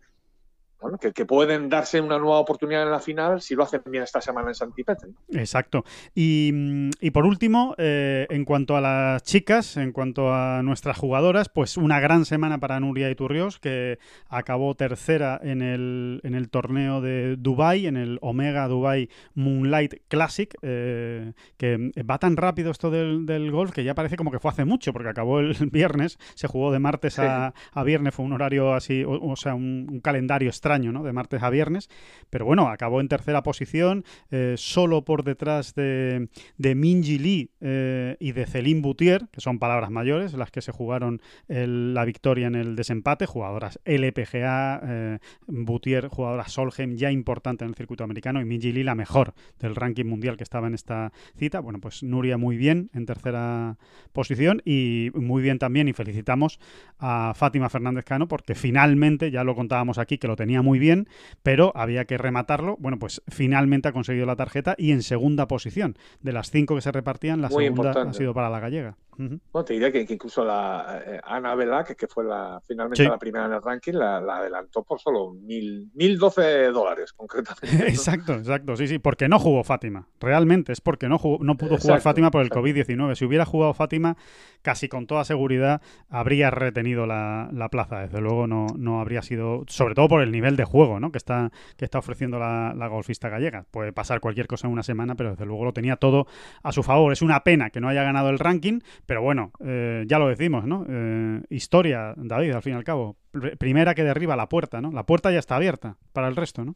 [0.81, 4.03] bueno, que, que, pueden darse una nueva oportunidad en la final si lo hacen bien
[4.03, 5.13] esta semana en Santipetri.
[5.33, 5.83] Exacto.
[6.15, 11.49] Y, y por último, eh, en cuanto a las chicas, en cuanto a nuestras jugadoras,
[11.49, 13.99] pues una gran semana para Nuria Iturrios, que
[14.29, 20.55] acabó tercera en el, en el torneo de Dubai, en el Omega Dubai Moonlight Classic,
[20.61, 24.51] eh, que va tan rápido esto del, del, golf que ya parece como que fue
[24.51, 27.21] hace mucho, porque acabó el viernes, se jugó de martes sí.
[27.21, 30.91] a, a, viernes, fue un horario así, o, o sea, un, un calendario extraño extraño,
[30.91, 31.03] ¿no?
[31.03, 31.89] De martes a viernes.
[32.29, 38.17] Pero bueno, acabó en tercera posición, eh, solo por detrás de, de Minji Lee eh,
[38.19, 42.55] y de Celine Boutier, que son palabras mayores, las que se jugaron la victoria en
[42.55, 48.45] el desempate, jugadoras LPGA, eh, Boutier, jugadora Solheim, ya importante en el circuito americano, y
[48.45, 51.61] Minji Lee la mejor del ranking mundial que estaba en esta cita.
[51.61, 53.77] Bueno, pues Nuria muy bien en tercera
[54.13, 56.59] posición y muy bien también, y felicitamos
[56.99, 61.07] a Fátima Fernández Cano, porque finalmente, ya lo contábamos aquí, que lo muy bien,
[61.43, 62.77] pero había que rematarlo.
[62.79, 65.97] Bueno, pues finalmente ha conseguido la tarjeta y en segunda posición.
[66.21, 68.09] De las cinco que se repartían, la muy segunda importante.
[68.09, 68.97] ha sido para la gallega.
[69.17, 69.39] Uh -huh.
[69.51, 73.09] Bueno, te diría que, que incluso la eh, Ana Vela, que, fue la finalmente sí.
[73.09, 77.87] la primera en el ranking, la, la adelantó por solo mil, mil doce dólares, concretamente.
[77.89, 80.07] exacto, exacto, sí, sí, porque no jugó Fátima.
[80.19, 83.15] Realmente es porque no, jugó, no pudo exacto, jugar Fátima por el COVID-19.
[83.15, 84.15] Si hubiera jugado Fátima,
[84.61, 88.01] casi con toda seguridad habría retenido la, la plaza.
[88.01, 91.11] Desde luego no, no habría sido, sobre todo por el nivel de juego ¿no?
[91.11, 93.65] que, está, que está ofreciendo la, la, golfista gallega.
[93.71, 96.27] Puede pasar cualquier cosa en una semana, pero desde luego lo tenía todo
[96.63, 97.13] a su favor.
[97.13, 98.79] Es una pena que no haya ganado el ranking,
[99.09, 100.85] pero bueno, eh, ya lo decimos, ¿no?
[100.87, 103.17] Eh, historia, David, al fin y al cabo.
[103.57, 104.91] Primera que derriba la puerta, ¿no?
[104.91, 106.75] La puerta ya está abierta para el resto, ¿no?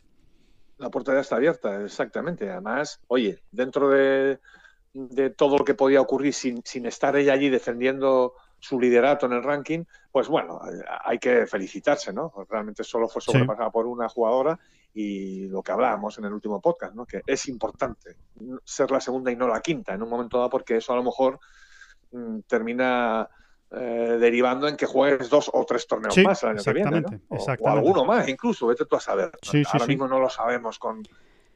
[0.79, 2.49] La puerta ya está abierta, exactamente.
[2.49, 4.39] Además, oye, dentro de,
[4.95, 9.33] de todo lo que podía ocurrir sin, sin estar ella allí defendiendo su liderato en
[9.33, 10.59] el ranking, pues bueno,
[11.05, 12.33] hay que felicitarse, ¿no?
[12.49, 13.73] Realmente solo fue sobrepasada sí.
[13.73, 14.57] por una jugadora
[14.91, 17.05] y lo que hablábamos en el último podcast, ¿no?
[17.05, 18.15] Que es importante
[18.63, 21.03] ser la segunda y no la quinta en un momento dado porque eso a lo
[21.03, 21.39] mejor
[22.47, 23.29] termina
[23.71, 27.01] eh, derivando en que juegues dos o tres torneos sí, más el año que viene,
[27.01, 27.09] ¿no?
[27.29, 29.31] o, o, alguno más, incluso, vete tú a saber.
[29.41, 31.01] Sí, Ahora mismo no lo sabemos con,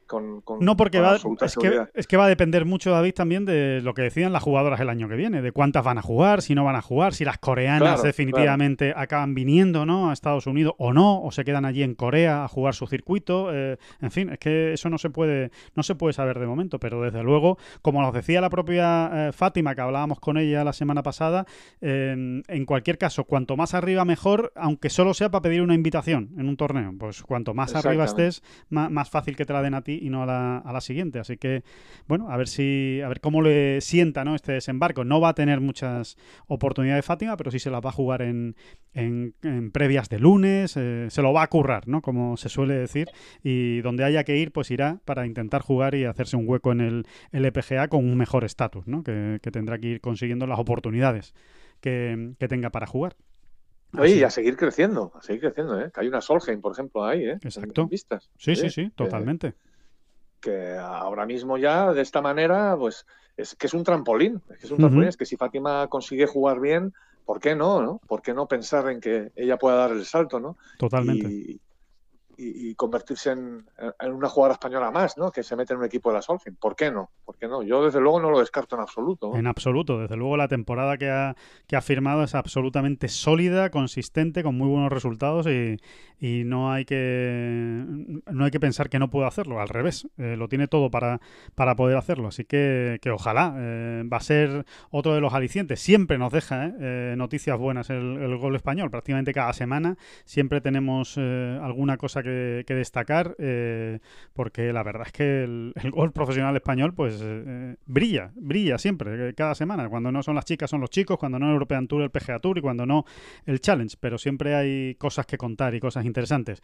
[0.08, 3.14] con, con, no, porque con va, es, que, es, que, va a depender mucho, David,
[3.14, 6.02] también de lo que decidan las jugadoras el año que viene, de cuántas van a
[6.02, 9.00] jugar, si no van a jugar, si las coreanas claro, definitivamente claro.
[9.00, 10.10] acaban viniendo ¿no?
[10.10, 13.54] a Estados Unidos o no, o se quedan allí en Corea a jugar su circuito.
[13.54, 16.80] Eh, en fin, es que eso no se puede no se puede saber de momento,
[16.80, 20.72] pero desde luego, como nos decía la propia eh, Fátima, que hablábamos con ella la
[20.72, 21.46] semana pasada,
[21.82, 26.30] eh, en cualquier caso, cuanto más arriba mejor, aunque solo sea para pedir una invitación
[26.38, 26.94] en un torneo.
[26.98, 30.10] Pues cuanto más arriba estés, más, más fácil que te la den a ti y
[30.10, 31.18] no a la, a la, siguiente.
[31.18, 31.62] Así que,
[32.06, 34.34] bueno, a ver si, a ver cómo le sienta ¿no?
[34.34, 35.04] este desembarco.
[35.04, 38.56] No va a tener muchas oportunidades Fátima, pero sí se las va a jugar en,
[38.94, 42.02] en, en previas de lunes, eh, se lo va a currar, ¿no?
[42.02, 43.08] Como se suele decir,
[43.42, 46.80] y donde haya que ir, pues irá para intentar jugar y hacerse un hueco en
[46.80, 49.02] el LPGA con un mejor estatus, ¿no?
[49.02, 51.34] Que, que, tendrá que ir consiguiendo las oportunidades
[51.80, 53.16] que, que tenga para jugar.
[53.96, 55.90] Oye, y a seguir creciendo, a seguir creciendo, ¿eh?
[55.92, 57.38] Que hay una Solheim, por ejemplo, ahí, ¿eh?
[57.42, 57.82] Exacto.
[57.82, 58.30] En vistas.
[58.36, 59.54] Sí, sí, sí, totalmente.
[60.40, 64.66] Que ahora mismo ya de esta manera, pues es que es un trampolín, es que
[64.66, 65.08] es un trampolín, uh -huh.
[65.10, 66.92] es que si Fátima consigue jugar bien,
[67.24, 68.00] ¿por qué no, no?
[68.06, 70.56] ¿Por qué no pensar en que ella pueda dar el salto, no?
[70.78, 71.28] Totalmente.
[71.28, 71.60] Y,
[72.38, 73.66] y, convertirse en,
[74.00, 75.32] en, una jugadora española más, ¿no?
[75.32, 76.54] Que se mete en un equipo de la Solheim.
[76.56, 77.10] ¿Por qué no?
[77.24, 77.62] ¿Por qué no?
[77.62, 79.34] Yo desde luego no lo descarto en absoluto.
[79.34, 81.36] En absoluto, desde luego la temporada que ha,
[81.66, 85.78] que ha firmado es absolutamente sólida, consistente, con muy buenos resultados y,
[86.20, 87.84] y no hay que
[88.30, 91.20] no hay que pensar que no puede hacerlo, al revés, eh, lo tiene todo para,
[91.54, 95.80] para poder hacerlo, así que, que ojalá eh, va a ser otro de los alicientes.
[95.80, 97.14] Siempre nos deja ¿eh?
[97.16, 102.27] noticias buenas el, el, gol español, prácticamente cada semana siempre tenemos eh, alguna cosa que
[102.66, 103.98] que, destacar eh,
[104.32, 109.30] porque la verdad es que el, el gol profesional español pues eh, brilla, brilla siempre,
[109.30, 109.88] eh, cada semana.
[109.88, 112.38] Cuando no son las chicas son los chicos, cuando no el European Tour el PGA
[112.38, 113.04] Tour y cuando no
[113.46, 116.62] el Challenge, pero siempre hay cosas que contar y cosas interesantes.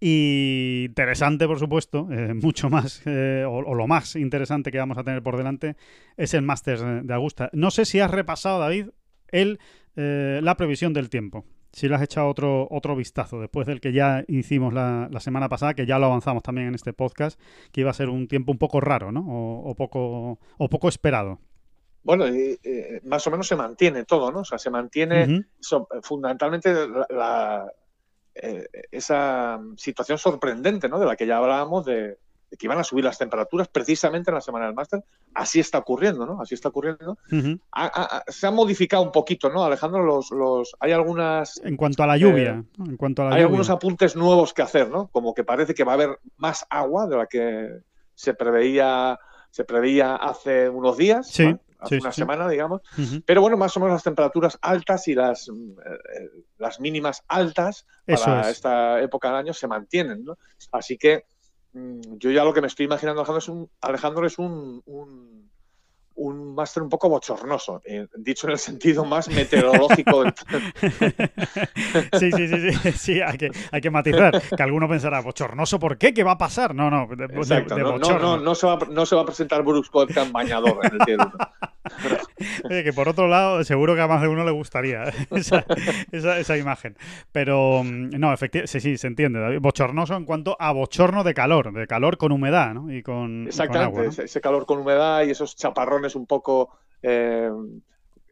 [0.00, 4.98] Y interesante, por supuesto, eh, mucho más, eh, o, o, lo más interesante que vamos
[4.98, 5.76] a tener por delante,
[6.16, 7.50] es el Masters de Augusta.
[7.52, 8.88] No sé si has repasado, David,
[9.28, 9.58] el,
[9.96, 11.44] eh, la previsión del tiempo
[11.74, 15.74] sí le has echado otro, otro vistazo después del que ya hicimos la, semana pasada,
[15.74, 17.38] que ya lo avanzamos también en este podcast,
[17.72, 19.24] que iba a ser un tiempo un poco raro, ¿no?
[19.26, 21.40] O, poco, o poco esperado.
[22.02, 22.26] Bueno,
[23.04, 24.40] más o menos se mantiene todo, ¿no?
[24.40, 25.46] O sea, se mantiene
[26.02, 26.72] fundamentalmente
[27.10, 27.66] la,
[28.34, 30.98] eh, esa situación sorprendente, ¿no?
[30.98, 32.18] De la que ya hablábamos de,
[32.56, 35.02] que iban a subir las temperaturas precisamente en la semana del máster.
[35.34, 36.40] Así está ocurriendo, ¿no?
[36.40, 37.18] Así está ocurriendo.
[38.28, 40.04] se ha modificado un poquito, ¿no, Alejandro?
[40.04, 41.60] Los, los, hay algunas...
[41.64, 42.62] En cuanto a la lluvia.
[42.62, 45.08] Eh, en cuanto a hay algunos apuntes nuevos que hacer, ¿no?
[45.08, 47.80] Como que parece que va a haber más agua de la que
[48.14, 49.18] se preveía,
[49.50, 51.28] se preveía hace unos días.
[51.28, 51.56] Sí.
[51.78, 52.80] Hace una semana, digamos.
[53.26, 58.48] Pero bueno, más o menos las temperaturas altas y las, eh, las mínimas altas para
[58.48, 60.38] esta época del año se mantienen, ¿no?
[60.72, 61.24] Así que
[61.74, 65.50] yo ya lo que me estoy imaginando, Alejandro, es un, Alejandro es un, un,
[66.16, 70.22] un máster un poco bochornoso, eh, dicho en el sentido más meteorológico.
[70.22, 70.34] Del...
[72.18, 74.40] sí, sí, sí, sí, sí, hay que, hay que matizar.
[74.56, 76.14] Que alguno pensará, bochornoso, ¿por qué?
[76.14, 76.74] ¿Qué va a pasar?
[76.74, 80.24] No, no, de, no, no, no, se va, no se va a presentar Brooks Koepka
[80.30, 81.18] bañador en el.
[82.64, 85.64] Oye, que por otro lado, seguro que a más de uno le gustaría esa,
[86.12, 86.96] esa, imagen.
[87.32, 89.58] Pero mm, no, efectivamente, sí, sí, se entiende.
[89.58, 92.92] Bochornoso en cuanto a bochorno de calor, de calor con humedad, ¿no?
[92.92, 96.70] Y con, Exactamente, ese calor con humedad y esos chaparrones un poco
[97.02, 97.50] eh,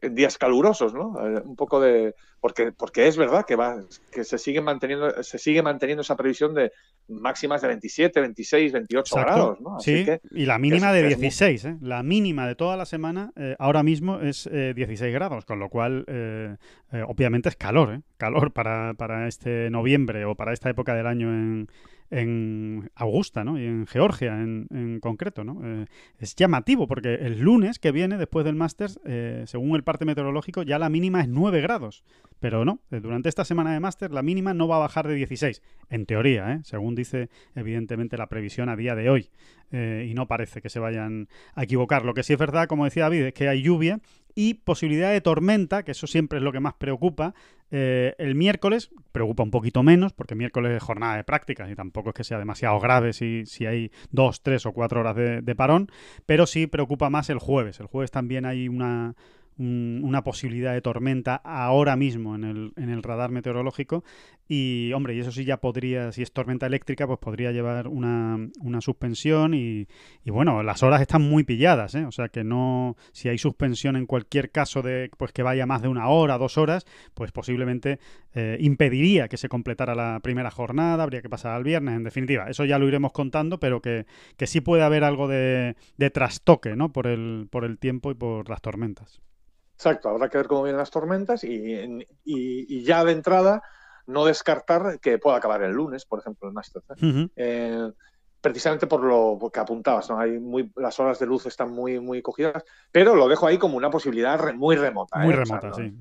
[0.09, 1.15] días calurosos, ¿no?
[1.25, 3.81] Eh, un poco de porque porque es verdad que va
[4.11, 6.71] que se sigue manteniendo se sigue manteniendo esa previsión de
[7.07, 9.79] máximas de 27, 26, 28 grados, ¿no?
[9.79, 11.77] sí, y la mínima de 16, ¿eh?
[11.81, 16.05] La mínima de toda la semana eh, ahora mismo es 16 grados, con lo cual
[17.07, 18.01] obviamente es calor, ¿eh?
[18.17, 21.67] Calor para, para este noviembre o para esta época del año en,
[22.13, 23.59] en Augusta, ¿no?
[23.59, 25.59] Y en Georgia en, concreto, ¿no?
[25.63, 25.87] Eh,
[26.19, 30.61] es llamativo porque el lunes que viene, después del Masters, eh, según el parte meteorológico,
[30.61, 32.03] ya la mínima es 9 grados.
[32.39, 35.15] Pero no, eh, durante esta semana de Masters la mínima no va a bajar de
[35.15, 35.63] 16.
[35.89, 39.29] En teoría, según dice evidentemente la previsión a día de hoy.
[39.71, 42.05] y no parece que se vayan a equivocar.
[42.05, 44.01] Lo que sí es verdad, como decía David, es que hay lluvia
[44.35, 47.33] y posibilidad de tormenta, que eso siempre es lo que más preocupa.
[47.71, 52.09] Eh, el miércoles preocupa un poquito menos, porque miércoles es jornada de prácticas y tampoco
[52.09, 55.89] es que sea demasiado grave si, si hay dos, tres o cuatro horas de parón,
[56.25, 57.79] pero sí preocupa más el jueves.
[57.79, 59.15] El jueves también hay una,
[59.57, 64.03] una posibilidad de tormenta ahora mismo en el, en el radar meteorológico
[64.47, 68.49] y hombre, y eso sí ya podría, si es tormenta eléctrica, pues podría llevar una,
[68.81, 69.87] suspensión y,
[70.25, 72.05] y, bueno, las horas están muy pilladas, ¿eh?
[72.05, 75.81] o sea que no, si hay suspensión en cualquier caso de pues que vaya más
[75.81, 77.99] de una hora, dos horas, pues posiblemente
[78.33, 82.49] eh, impediría que se completara la primera jornada, habría que pasar al viernes, en definitiva,
[82.49, 84.05] eso ya lo iremos contando, pero que,
[84.37, 86.91] que sí puede haber algo de, de trastoque, ¿no?
[86.91, 89.21] Por el, por el tiempo y por las tormentas.
[89.75, 93.63] Exacto, habrá que ver cómo vienen las tormentas y, ya de entrada
[94.05, 96.85] no descartar que pueda acabar el lunes, por ejemplo, el Masters.
[97.01, 97.27] ¿eh?
[97.35, 97.91] Eh,
[98.41, 100.19] precisamente por lo que apuntabas, ¿no?
[100.19, 103.77] Hay muy, las horas de luz están muy, muy cogidas, pero lo dejo ahí como
[103.77, 105.19] una posibilidad muy remota.
[105.19, 105.37] Muy ¿eh?
[105.37, 105.93] remota, sí.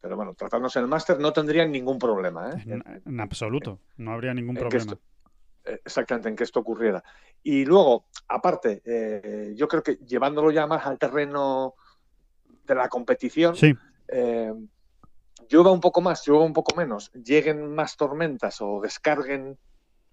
[0.00, 2.50] Pero, bueno, tratándose el máster no tendrían ningún problema.
[2.66, 4.98] En, absoluto, no habría ningún problema.
[5.84, 7.02] exactamente, en que esto ocurriera.
[7.44, 8.82] Y luego, aparte,
[9.54, 11.74] yo creo que llevándolo ya más al terreno
[12.74, 13.74] de la competición, sí.
[14.08, 14.52] eh,
[15.48, 19.58] llueva un poco más, llueva un poco menos, lleguen más tormentas o descarguen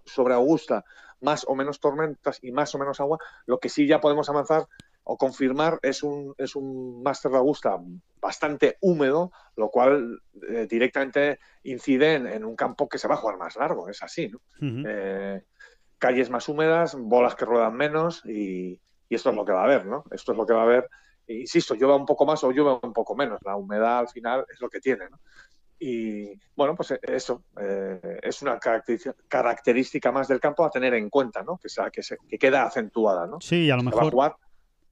[0.04, 0.84] sobre Augusta
[1.20, 4.66] más o menos tormentas y más o menos agua, lo que sí ya podemos avanzar
[5.08, 7.78] o confirmar es un, es un máster de Augusta
[8.20, 13.38] bastante húmedo, lo cual eh, directamente incide en, un campo que se va a jugar
[13.38, 14.40] más largo, es así, ¿no?
[14.60, 15.42] Eh,
[15.98, 19.64] calles más húmedas, bolas que ruedan menos y, y, esto es lo que va a
[19.64, 20.04] haber, ¿no?
[20.10, 20.90] Esto es lo que va a haber
[21.28, 23.40] insisto, llueva un poco más o llueva un poco menos.
[23.44, 25.08] La humedad al final es lo que tiene.
[25.10, 25.18] ¿no?
[25.78, 31.10] Y bueno, pues eh, eso eh, es una característica más del campo a tener en
[31.10, 31.58] cuenta, ¿no?
[31.58, 33.40] Que, sea, que, se, que queda acentuada, ¿no?
[33.40, 34.36] Sí, a lo mejor.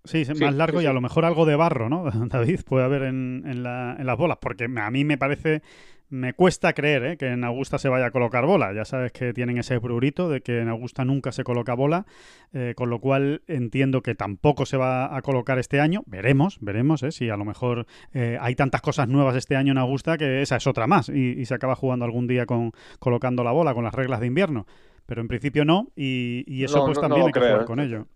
[0.04, 2.04] Sí, es más largo y a lo mejor algo de barro, ¿no?
[2.28, 5.62] David, puede haber en, en, la, en las bolas, porque a mí me parece
[6.08, 7.16] me cuesta creer ¿eh?
[7.16, 8.72] que en Augusta se vaya a colocar bola.
[8.72, 12.06] Ya sabes que tienen ese prurito de que en Augusta nunca se coloca bola,
[12.52, 16.02] eh, con lo cual entiendo que tampoco se va a colocar este año.
[16.06, 17.12] Veremos, veremos ¿eh?
[17.12, 20.56] si a lo mejor eh, hay tantas cosas nuevas este año en Augusta que esa
[20.56, 23.92] es otra más y, se acaba jugando algún día con colocando la bola con las
[23.92, 24.66] reglas de invierno
[25.04, 28.06] pero en principio no, y, eso pues también hay que jugar con ello.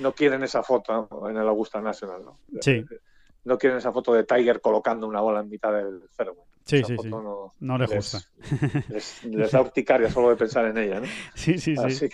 [0.00, 2.38] No, quieren esa foto en el Augusta National, ¿no?
[2.60, 2.84] Sí.
[3.44, 6.34] No quieren esa foto de Tiger colocando una bola en mitad del cero.
[6.70, 7.10] Sí, sí, sí.
[7.60, 8.20] No, les, gusta.
[9.24, 11.06] Les, da urticaria solo de pensar en ella, ¿no?
[11.34, 12.08] Sí, sí, sí.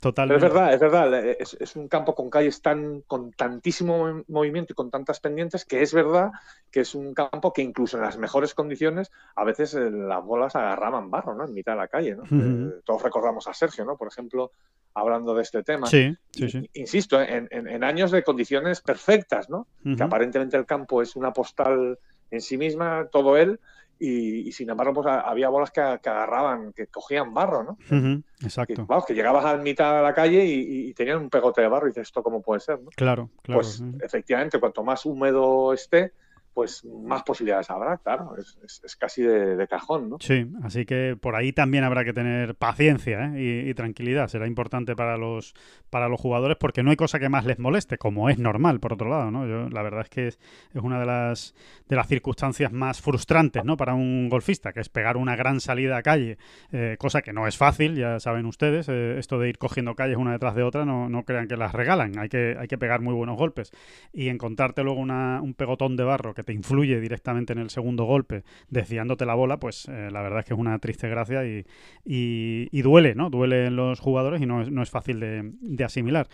[0.00, 0.44] Totalmente.
[0.44, 1.24] es verdad, es verdad.
[1.40, 5.82] Es, es, un campo con calles tan, con tantísimo movimiento y con tantas pendientes que
[5.82, 6.32] es verdad
[6.70, 10.56] que es un campo que incluso en las mejores condiciones a veces eh, las bolas
[10.56, 11.44] agarraban barro, ¿no?
[11.44, 12.24] En mitad de la calle, ¿no?
[12.24, 13.96] Eh, todos recordamos a Sergio, ¿no?
[13.96, 14.50] Por ejemplo,
[14.94, 15.86] hablando de este tema.
[15.86, 16.68] Sí, sí, sí.
[16.74, 19.68] Insisto, en, en, años de condiciones perfectas, ¿no?
[19.84, 21.98] Que aparentemente el campo es una postal
[22.32, 23.60] en sí misma, todo él,
[24.04, 27.78] y, sin embargo, pues había bolas que, agarraban, que cogían barro, ¿no?
[28.42, 28.84] exacto.
[28.84, 31.90] Que, que llegabas a mitad de la calle y, tenían un pegote de barro y
[31.90, 32.80] dices, ¿esto cómo puede ser?
[32.80, 32.90] ¿no?
[32.96, 33.60] Claro, claro.
[33.60, 36.12] Pues efectivamente, cuanto más húmedo esté,
[36.54, 40.16] pues más posibilidades habrá, claro, es, casi de, cajón, ¿no?
[40.20, 43.66] Sí, así que por ahí también habrá que tener paciencia ¿eh?
[43.68, 45.54] y, tranquilidad, será importante para los,
[45.88, 48.92] para los jugadores porque no hay cosa que más les moleste, como es normal, por
[48.92, 49.46] otro lado, ¿no?
[49.46, 50.38] Yo, la verdad es que es,
[50.74, 51.54] una de las,
[51.88, 53.76] de las circunstancias más frustrantes, ¿no?
[53.76, 56.36] Para un golfista, que es pegar una gran salida a calle,
[56.70, 60.18] eh, cosa que no es fácil, ya saben ustedes, eh, esto de ir cogiendo calles
[60.18, 63.00] una detrás de otra, no, no crean que las regalan, hay que, hay que pegar
[63.00, 63.72] muy buenos golpes
[64.12, 68.04] y encontrarte luego una, un pegotón de barro que te influye directamente en el segundo
[68.04, 71.66] golpe, desviándote la bola, pues eh, la verdad es que es una triste gracia y,
[72.04, 73.30] y, duele, ¿no?
[73.30, 76.28] Duele en los jugadores y no es, no es fácil de, asimilar.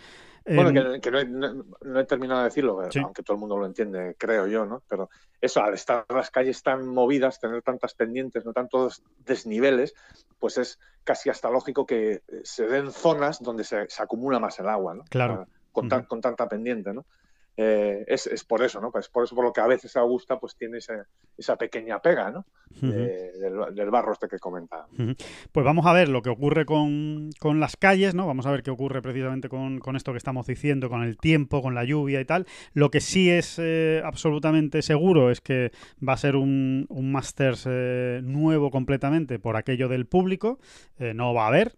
[0.45, 4.47] Bueno, em, que, no, he, terminado de decirlo, aunque todo el mundo lo entiende, creo
[4.47, 4.81] yo, ¿no?
[4.87, 5.09] Pero
[5.41, 9.93] eso, al estar las calles tan movidas, tener tantas pendientes, no tantos desniveles,
[10.39, 14.95] pues es casi hasta lógico que se den zonas donde se, acumula más el agua,
[14.95, 15.03] ¿no?
[15.09, 15.47] Claro.
[15.71, 17.05] Con, con, tanta pendiente, ¿no?
[17.61, 18.89] Eh, es, por eso, ¿no?
[18.89, 22.45] Pues por eso por lo que a veces Augusta pues tiene esa pequeña pega, ¿no?
[22.79, 24.87] del, barro este que comentaba.
[25.51, 28.27] Pues vamos a ver lo que ocurre con, las calles, ¿no?
[28.27, 31.75] Vamos a ver qué ocurre precisamente con, esto que estamos diciendo, con el tiempo, con
[31.75, 32.45] la lluvia y tal.
[32.71, 35.73] Lo que sí es eh, absolutamente seguro es que
[36.07, 40.59] va a ser un, un Masters eh, nuevo completamente por aquello del público.
[40.97, 41.75] no va a haber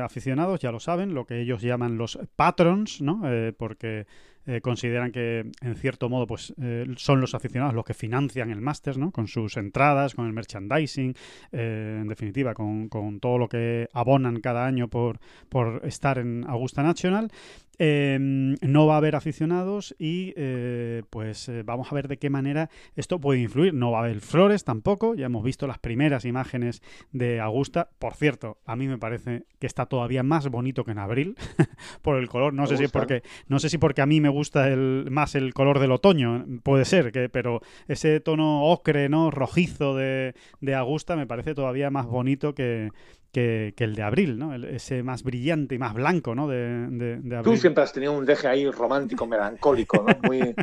[0.00, 3.22] aficionados, ya lo saben, lo que ellos llaman los patrons, ¿no?
[3.56, 4.06] porque
[4.46, 8.60] eh, consideran que en cierto modo pues eh, son los aficionados los que financian el
[8.60, 9.10] Masters, ¿no?
[9.10, 11.14] Con sus entradas, con el merchandising,
[11.52, 15.18] eh, en definitiva, con, con, todo lo que abonan cada año por,
[15.48, 17.30] por estar en Augusta National.
[17.78, 22.30] Em, no va a haber aficionados y eh, pues eh, vamos a ver de qué
[22.30, 23.74] manera esto puede influir.
[23.74, 27.90] No va a haber flores tampoco, ya hemos visto las primeras imágenes de Augusta.
[27.98, 31.36] Por cierto, a mí me parece que está todavía más bonito que en abril
[32.02, 32.54] por el color.
[32.54, 35.52] No sé si porque no sé si porque a mí me gusta el, más el
[35.54, 39.30] color del otoño, puede ser, que, pero ese tono ocre, ¿no?
[39.30, 42.90] rojizo de, de Augusta me parece todavía más bonito que,
[43.34, 44.54] que, el de abril, ¿no?
[44.54, 46.48] ese más brillante y más blanco, ¿no?
[46.48, 50.16] De, de, Tú siempre has tenido un deje ahí romántico, melancólico, ¿no?
[50.28, 50.54] Muy,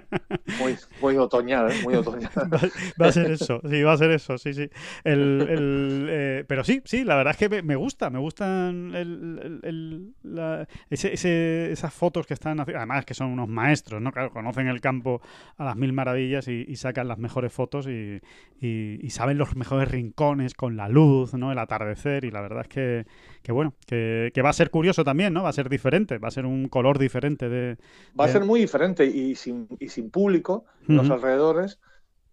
[0.59, 2.31] muy, muy otoñal, muy otoñal.
[3.01, 4.69] Va, a ser eso, sí, va a ser eso, sí, sí.
[5.03, 10.13] El, el, eh, pero sí, sí, la verdad es que me, gusta, me gustan el,
[10.23, 14.11] la, ese, ese, esas fotos que están haciendo, además que son unos maestros, ¿no?
[14.11, 15.21] Claro, conocen el campo
[15.57, 18.21] a las mil maravillas y, sacan las mejores fotos y,
[18.59, 21.51] y, saben los mejores rincones con la luz, ¿no?
[21.51, 23.05] El atardecer y la verdad es que,
[23.41, 25.43] que bueno, que, va a ser curioso también, ¿no?
[25.43, 27.77] Va a ser diferente, va a ser un color diferente de...
[28.19, 31.79] Va a ser muy diferente y sin, y sin público los alrededores.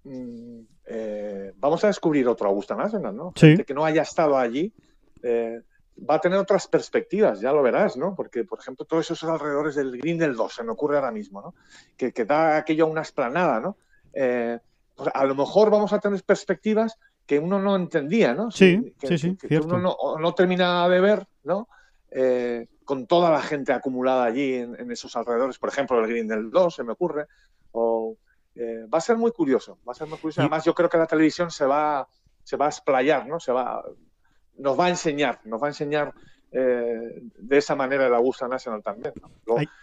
[0.04, 3.32] Mm, eh, vamos a descubrir otro Augusta National, ¿no?
[3.36, 4.72] Gente que no haya estado allí.
[5.22, 5.60] Eh,
[5.98, 8.14] va a tener otras perspectivas, ya lo verás, ¿no?
[8.14, 11.42] Porque, por ejemplo, todos esos alrededores del Green del 2, se me ocurre ahora mismo,
[11.42, 11.54] ¿no?
[11.96, 13.76] Que, que da aquello una esplanada, ¿no?
[14.12, 14.58] Eh,
[14.94, 16.98] pues a lo mejor vamos a tener perspectivas
[17.28, 18.50] que uno no entendía, ¿no?
[18.50, 21.68] Sí, sí, sí, que, uno no, no, termina de ver, ¿no?
[22.10, 26.50] Eh, con toda la gente acumulada allí en, esos alrededores, por ejemplo, el Green del
[26.50, 27.26] 2, se me ocurre,
[27.72, 28.16] o
[28.54, 30.40] eh, va a ser muy curioso, va a ser muy curioso.
[30.40, 32.08] Además, yo creo que la televisión se va,
[32.42, 33.38] se va a explayar, ¿no?
[33.38, 33.84] Se va,
[34.56, 36.14] nos va a enseñar, nos va a enseñar
[36.50, 39.12] eh, de esa manera la Augusta National también.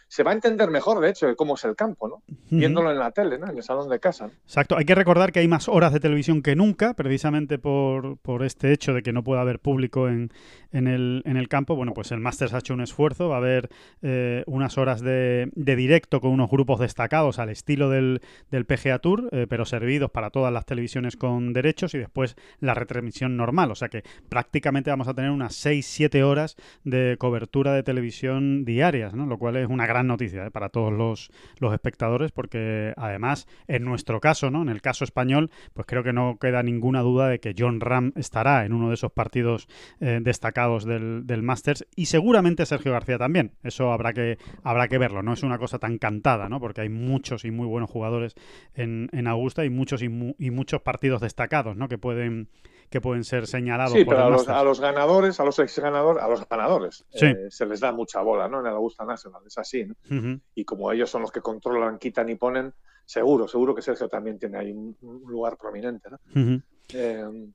[0.08, 2.24] se va a entender mejor, de hecho, de cómo es el campo, ¿no?
[2.50, 3.50] Viéndolo en la tele, ¿no?
[3.50, 4.30] En el salón de casa.
[4.44, 4.78] Exacto.
[4.78, 8.74] Hay que recordar que hay más horas de televisión que nunca, precisamente por, por este
[8.74, 10.32] hecho de que no pueda haber público en,
[10.74, 11.76] en, el, en el campo.
[11.76, 13.30] Bueno, pues el Masters ha hecho un esfuerzo.
[13.30, 13.70] Va a haber
[14.02, 18.22] eh, unas horas de, de, directo con unos grupos destacados al estilo del,
[18.52, 22.74] del PGA Tour, eh, pero servidos para todas las televisiones con derechos y después la
[22.74, 23.72] retransmisión normal.
[23.72, 28.66] O sea que prácticamente vamos a tener unas 6-7 horas horas de cobertura de televisión
[28.66, 29.26] diarias, ¿no?
[29.26, 30.52] Lo cual es una gran noticia ¿eh?
[30.52, 34.62] para todos los, los espectadores, porque además, en nuestro caso, ¿no?
[34.62, 38.12] En el caso español, pues creo que no queda ninguna duda de que John Ram
[38.16, 39.68] estará en uno de esos partidos
[40.00, 43.54] eh, destacados del, Masters y seguramente Sergio García también.
[43.64, 46.60] Eso habrá que, habrá que verlo, no es una cosa tan cantada, ¿no?
[46.60, 48.36] Porque hay muchos y muy buenos jugadores
[48.74, 51.88] en, en Augusta y muchos y muchos partidos destacados, ¿no?
[51.88, 52.50] Que pueden
[52.90, 53.94] que pueden ser señalados.
[53.94, 57.48] Sí, pero a los, a los, ganadores, a los ex ganadores, a los ganadores eh,
[57.50, 58.60] se les da mucha bola, ¿no?
[58.60, 59.96] En el Augusta National, es así, ¿no?
[60.10, 60.42] Uh -huh.
[60.56, 62.74] Y como ellos son los que controlan, quitan y ponen,
[63.06, 66.20] seguro, seguro que Sergio también tiene ahí un, un lugar prominente, ¿no?
[66.36, 66.64] Uh -huh.
[66.94, 67.52] eh,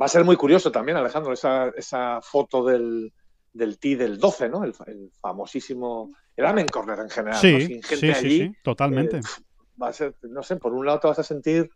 [0.00, 3.12] va a ser muy curioso también, Alejandro, esa, esa foto del,
[3.52, 4.64] del T del 12, ¿no?
[4.64, 7.60] El, el famosísimo, el Amen Corner en general, sí, ¿no?
[7.60, 8.38] Sin gente sí, allí.
[8.40, 9.18] sí, totalmente.
[9.18, 9.22] Eh,
[9.80, 11.70] va a ser, no sé, por un lado te vas a sentir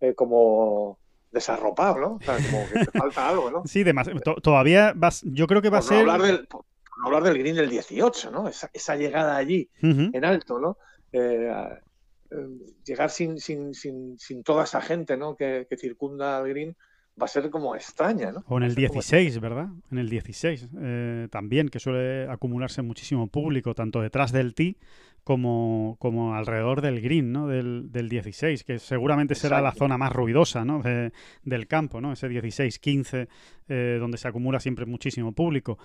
[0.00, 0.98] eh, como
[1.32, 2.12] desarropado, ¿no?
[2.14, 3.62] O sea, como que te falta algo, ¿no?
[3.66, 3.84] Sí,
[4.22, 6.00] to todavía vas, yo creo que va a ser...
[6.00, 6.64] Hablar del, por
[6.98, 8.48] no hablar del green del 18, ¿no?
[8.48, 10.10] Esa, esa llegada allí, uh -huh.
[10.12, 10.76] en alto, ¿no?
[11.12, 11.50] Eh,
[12.30, 12.36] eh,
[12.84, 15.34] llegar sin, sin, sin, sin, toda esa gente, ¿no?
[15.34, 16.76] Que, que circunda al green,
[17.20, 18.44] va a ser como extraña, ¿no?
[18.48, 19.68] O en el 16, ¿verdad?
[19.90, 24.76] En el 16 eh, también, que suele acumularse muchísimo público, tanto detrás del tee
[25.24, 27.46] como, como alrededor del green, ¿no?
[27.46, 29.74] Del, del 16, que seguramente será Exacto.
[29.74, 30.82] la zona más ruidosa, ¿no?
[30.82, 31.12] De,
[31.44, 32.12] del campo, ¿no?
[32.12, 33.28] Ese 16-15,
[33.68, 35.78] eh, donde se acumula siempre muchísimo público.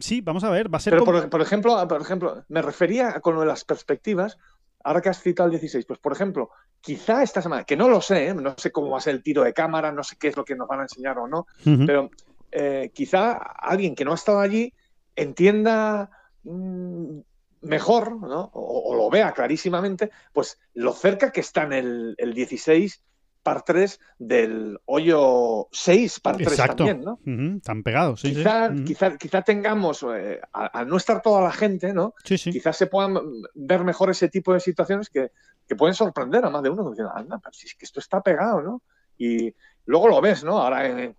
[0.00, 0.94] Sí, vamos a ver, va a ser...
[0.94, 1.20] Pero, como...
[1.20, 4.36] por, por, ejemplo, por ejemplo, me refería con lo de las perspectivas,
[4.82, 8.00] ahora que has citado el 16, pues por ejemplo, quizá esta semana, que no lo
[8.00, 8.34] sé, ¿eh?
[8.34, 10.44] no sé cómo va a ser el tiro de cámara, no sé qué es lo
[10.44, 11.86] que nos van a enseñar o no, uh -huh.
[11.86, 12.10] pero
[12.50, 14.74] eh, quizá alguien que no ha estado allí
[15.14, 16.10] entienda
[16.42, 17.20] mmm,
[17.62, 18.50] mejor, ¿no?
[18.52, 23.02] O, o, lo vea clarísimamente, pues lo cerca que está en el, el 16
[23.42, 26.76] par 3 del hoyo 6 par 3 Exacto.
[26.84, 27.12] también, ¿no?
[27.26, 27.62] Uh -huh.
[27.62, 28.34] Tan pegados, sí.
[28.34, 28.74] Quizá, sí.
[28.74, 28.84] Uh -huh.
[28.84, 32.14] quizá, quizá, tengamos, eh, al no estar toda la gente, ¿no?
[32.24, 32.50] Sí, sí.
[32.50, 33.18] Quizás se puedan
[33.54, 35.32] ver mejor ese tipo de situaciones que,
[35.66, 38.20] que pueden sorprender a más de uno, diciendo, anda, pero si es que esto está
[38.20, 38.82] pegado, ¿no?
[39.18, 39.54] Y
[39.86, 40.58] luego lo ves, ¿no?
[40.58, 41.14] Ahora en,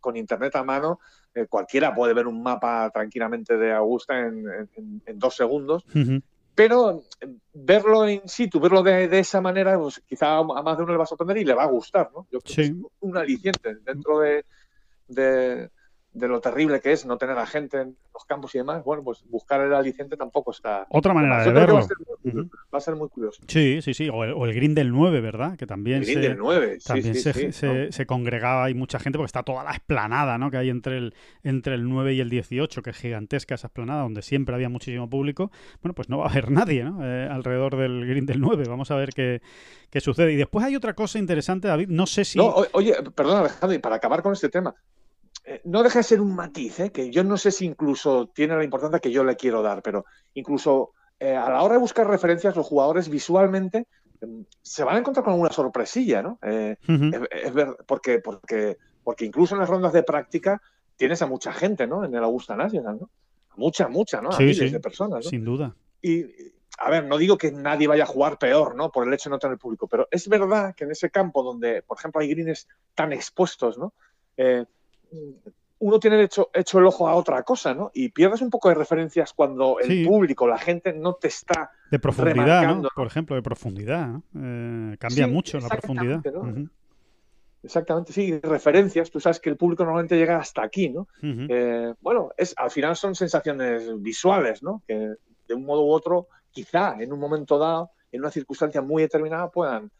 [0.00, 1.00] con internet a mano,
[1.34, 4.44] eh, cualquiera puede ver un mapa tranquilamente de Augusta en,
[4.76, 5.84] en, en dos segundos.
[5.94, 6.22] Uh -huh
[6.54, 7.04] pero
[7.52, 10.98] verlo in situ, verlo de, de, esa manera, pues quizá a más de uno le
[10.98, 12.26] va a sorprender y le va a gustar, ¿no?
[12.30, 12.54] Yo creo sí.
[12.54, 14.44] que es un aliciente dentro de,
[15.08, 15.70] de,
[16.14, 18.82] de, lo terrible que es no tener a gente en los campos y demás.
[18.84, 20.86] Bueno, pues buscar el aliciente tampoco está.
[20.88, 21.74] Otra manera de verlo.
[21.74, 22.50] Va a, ser, uh -huh.
[22.72, 23.42] va a, ser, muy curioso.
[23.48, 24.08] Sí, sí, sí.
[24.08, 25.56] O el, o el green del 9, ¿verdad?
[25.56, 27.92] Que también el green se, del 9, sí, también sí, se, sí, se, ¿no?
[27.92, 30.50] se, congregaba y mucha gente porque está toda la esplanada, ¿no?
[30.50, 34.02] Que hay entre el, entre el 9 y el 18, que es gigantesca esa esplanada,
[34.02, 35.50] donde siempre había muchísimo público.
[35.82, 37.04] Bueno, pues no va a haber nadie, ¿no?
[37.04, 38.64] Eh, alrededor del green del 9.
[38.68, 39.42] Vamos a ver qué,
[39.90, 40.32] qué sucede.
[40.32, 41.88] Y después hay otra cosa interesante, David.
[41.88, 42.38] No sé si.
[42.38, 44.74] No, oye, perdón, Alejandro, y para acabar con este tema,
[45.44, 46.90] eh, no deja de ser un matiz, ¿eh?
[46.90, 50.06] que yo no sé si incluso tiene la importancia que yo le quiero dar, pero
[50.32, 53.86] incluso eh, a la hora de buscar referencias, los jugadores visualmente
[54.20, 54.26] eh,
[54.62, 56.38] se van a encontrar con una sorpresilla, ¿no?
[56.42, 57.28] Uh -huh.
[57.30, 60.62] es, es, ver, porque, porque, porque incluso en las rondas de práctica
[60.96, 62.04] tienes a mucha gente, ¿no?
[62.04, 63.10] En el Augusta National, ¿no?
[63.56, 64.30] Mucha, mucha, ¿no?
[64.30, 65.30] A sí, miles sí, de personas, ¿no?
[65.30, 65.76] Sin duda.
[66.00, 66.24] Y,
[66.78, 68.90] a ver, no digo que nadie vaya a jugar peor, ¿no?
[68.90, 71.82] Por el hecho de no tener público, pero es verdad que en ese campo donde,
[71.82, 73.92] por ejemplo, hay greens tan expuestos, ¿no?
[74.36, 74.64] Eh,
[75.84, 77.90] uno tiene hecho, hecho, el ojo a otra cosa, ¿no?
[77.92, 80.06] Y pierdes un poco de referencias cuando el sí.
[80.06, 81.72] público, la gente no te está.
[81.90, 82.88] De profundidad, ¿no?
[82.94, 84.08] Por ejemplo, de profundidad.
[84.08, 84.22] ¿no?
[84.34, 86.24] Eh, cambia sí, mucho la profundidad.
[86.32, 86.40] ¿no?
[86.40, 86.70] Uh -huh.
[87.62, 89.10] Exactamente, sí, referencias.
[89.10, 91.00] Tú sabes que el público normalmente llega hasta aquí, ¿no?
[91.22, 91.46] Uh -huh.
[91.50, 94.82] eh, bueno, es, al final son sensaciones visuales, ¿no?
[94.86, 95.14] Que
[95.48, 99.50] de un modo u otro, quizá en un momento dado, en una circunstancia muy determinada,
[99.50, 99.90] puedan,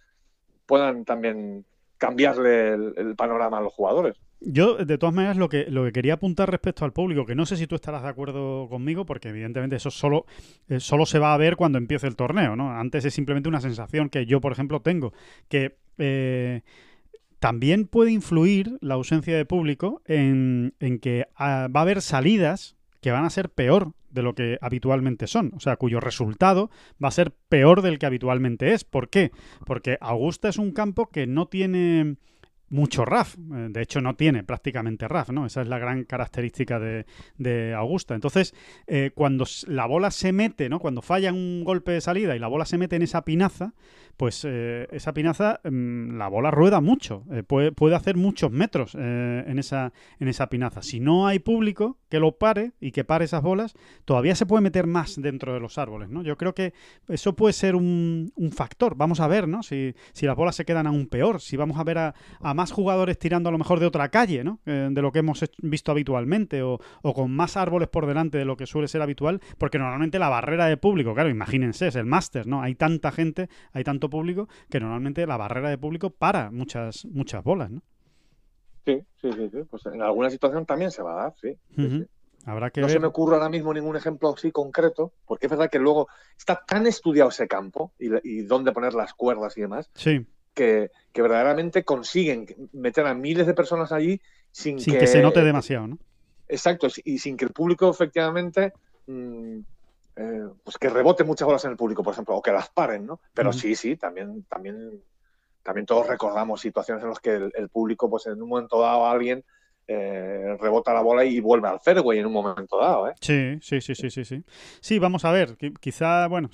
[0.66, 1.64] puedan también
[1.98, 4.16] cambiarle el, el panorama a los jugadores.
[4.46, 7.46] Yo, de todas maneras, lo que, lo que quería apuntar respecto al público, que no
[7.46, 10.26] sé si tú estarás de acuerdo conmigo, porque evidentemente eso solo,
[10.68, 12.70] eh, solo se va a ver cuando empiece el torneo, ¿no?
[12.70, 15.12] Antes es simplemente una sensación que yo, por ejemplo, tengo,
[15.48, 16.62] que eh,
[17.38, 22.76] también puede influir la ausencia de público en, en que ah, va a haber salidas
[23.00, 26.70] que van a ser peor de lo que habitualmente son, o sea, cuyo resultado
[27.02, 28.84] va a ser peor del que habitualmente es.
[28.84, 29.32] ¿Por qué?
[29.66, 32.16] Porque Augusta es un campo que no tiene
[32.74, 33.36] mucho RAF.
[33.36, 35.46] Eh, de hecho, no tiene prácticamente RAF, ¿no?
[35.46, 37.06] Esa es la gran característica de,
[37.38, 38.14] de Augusta.
[38.14, 38.54] Entonces,
[38.86, 40.80] eh, cuando la bola se mete, ¿no?
[40.80, 43.74] Cuando falla un golpe de salida y la bola se mete en esa pinaza,
[44.16, 49.58] pues eh, esa pinaza, mmm, la bola rueda mucho, puede, puede, hacer muchos metros en,
[49.58, 50.82] esa, en esa pinaza.
[50.82, 54.62] Si no hay público que lo pare y que pare esas bolas, todavía se puede
[54.62, 56.22] meter más dentro de los árboles, ¿no?
[56.22, 56.72] Yo creo que
[57.08, 58.96] eso puede ser un, un factor.
[58.96, 59.62] Vamos a ver, ¿no?
[59.62, 62.63] Si, si, las bolas se quedan aún peor, si vamos a ver a, a más
[62.64, 64.58] más jugadores tirando a lo mejor de otra calle, ¿no?
[64.64, 68.56] Eh, de lo que hemos visto habitualmente, o, con más árboles por delante de lo
[68.56, 72.46] que suele ser habitual, porque normalmente la barrera de público, claro, imagínense, es el máster,
[72.46, 72.62] ¿no?
[72.62, 77.44] Hay tanta gente, hay tanto público, que normalmente la barrera de público para muchas, muchas
[77.44, 77.82] bolas, ¿no?
[78.86, 79.58] Sí, sí, sí, sí.
[79.68, 81.58] Pues en alguna situación también se va a dar, sí.
[82.46, 85.68] Habrá que no se me ocurre ahora mismo ningún ejemplo así concreto, porque es verdad
[85.68, 86.08] que luego
[86.38, 90.90] está tan estudiado ese campo y, y dónde poner las cuerdas y demás, sí que,
[91.14, 95.98] verdaderamente consiguen meter a miles de personas allí sin, que, se note demasiado, ¿no?
[96.48, 98.72] Exacto, y sin que el público efectivamente
[99.06, 99.58] mm,
[100.16, 103.06] eh, pues que rebote muchas horas en el público, por ejemplo, o que las paren,
[103.06, 103.20] ¿no?
[103.32, 105.02] Pero sí, sí, también, también,
[105.62, 109.06] también todos recordamos situaciones en las que el, el, público, pues en un momento dado
[109.06, 109.44] a alguien
[109.86, 113.08] eh, rebota la bola y vuelve al fairway en un momento dado.
[113.08, 113.14] ¿eh?
[113.20, 114.42] Sí, sí, sí, sí, sí, sí.
[114.80, 116.48] Sí, vamos a ver, quizá, bueno,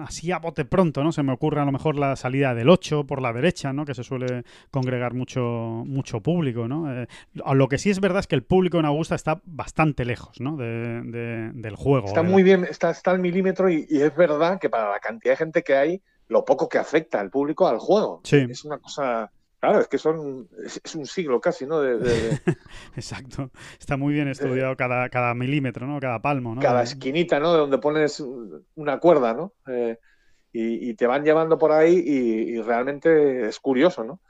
[0.00, 1.12] así a bote pronto, ¿no?
[1.12, 3.84] Se me ocurre a lo mejor la salida del 8 por la derecha, ¿no?
[3.84, 6.92] Que se suele congregar mucho, mucho público, ¿no?
[6.92, 10.40] Eh, lo que sí es verdad es que el público en Augusta está bastante lejos,
[10.40, 10.56] ¿no?
[10.56, 12.06] De, del juego.
[12.06, 15.32] Está muy bien, está, está al milímetro y, y es verdad que para la cantidad
[15.32, 18.20] de gente que hay, lo poco que afecta al público al juego.
[18.24, 18.46] Sí.
[18.48, 19.30] Es una cosa
[19.66, 21.80] Claro, es que son es, un siglo casi, ¿no?
[21.80, 21.98] De,
[22.94, 23.50] Exacto.
[23.80, 25.98] Está muy bien estudiado cada, cada milímetro, ¿no?
[25.98, 26.60] Cada palmo, ¿no?
[26.60, 27.52] Cada esquinita, ¿no?
[27.52, 28.22] De donde pones
[28.76, 29.54] una cuerda, ¿no?
[29.66, 29.98] Eh,
[30.52, 34.20] y, te van llevando por ahí y, realmente es curioso, ¿no?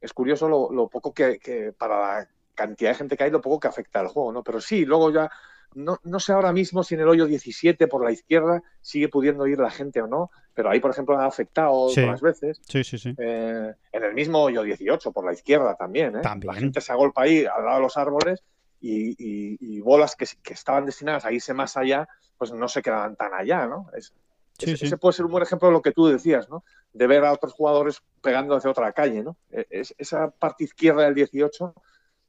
[0.00, 3.60] Es curioso lo, poco que, que, para la cantidad de gente que hay, lo poco
[3.60, 4.42] que afecta al juego, ¿no?
[4.42, 5.30] Pero sí, luego ya
[5.74, 9.46] no, no, sé ahora mismo si en el hoyo 17 por la izquierda sigue pudiendo
[9.46, 12.60] ir la gente o no, pero ahí, por ejemplo, ha afectado otras veces.
[12.68, 13.14] Sí, sí, sí.
[13.18, 16.20] Eh, en el mismo hoyo 18 por la izquierda también, ¿eh?
[16.22, 16.54] también.
[16.54, 18.42] La gente se agolpa ahí al lado de los árboles
[18.80, 22.06] y, bolas que, que, estaban destinadas a irse más allá,
[22.36, 23.86] pues no se quedaban tan allá, ¿no?
[24.58, 26.64] ese puede ser un buen ejemplo de lo que tú decías, ¿no?
[26.92, 29.36] De ver a otros jugadores pegando hacia otra calle, ¿no?
[29.50, 31.74] E, es, esa parte izquierda del 18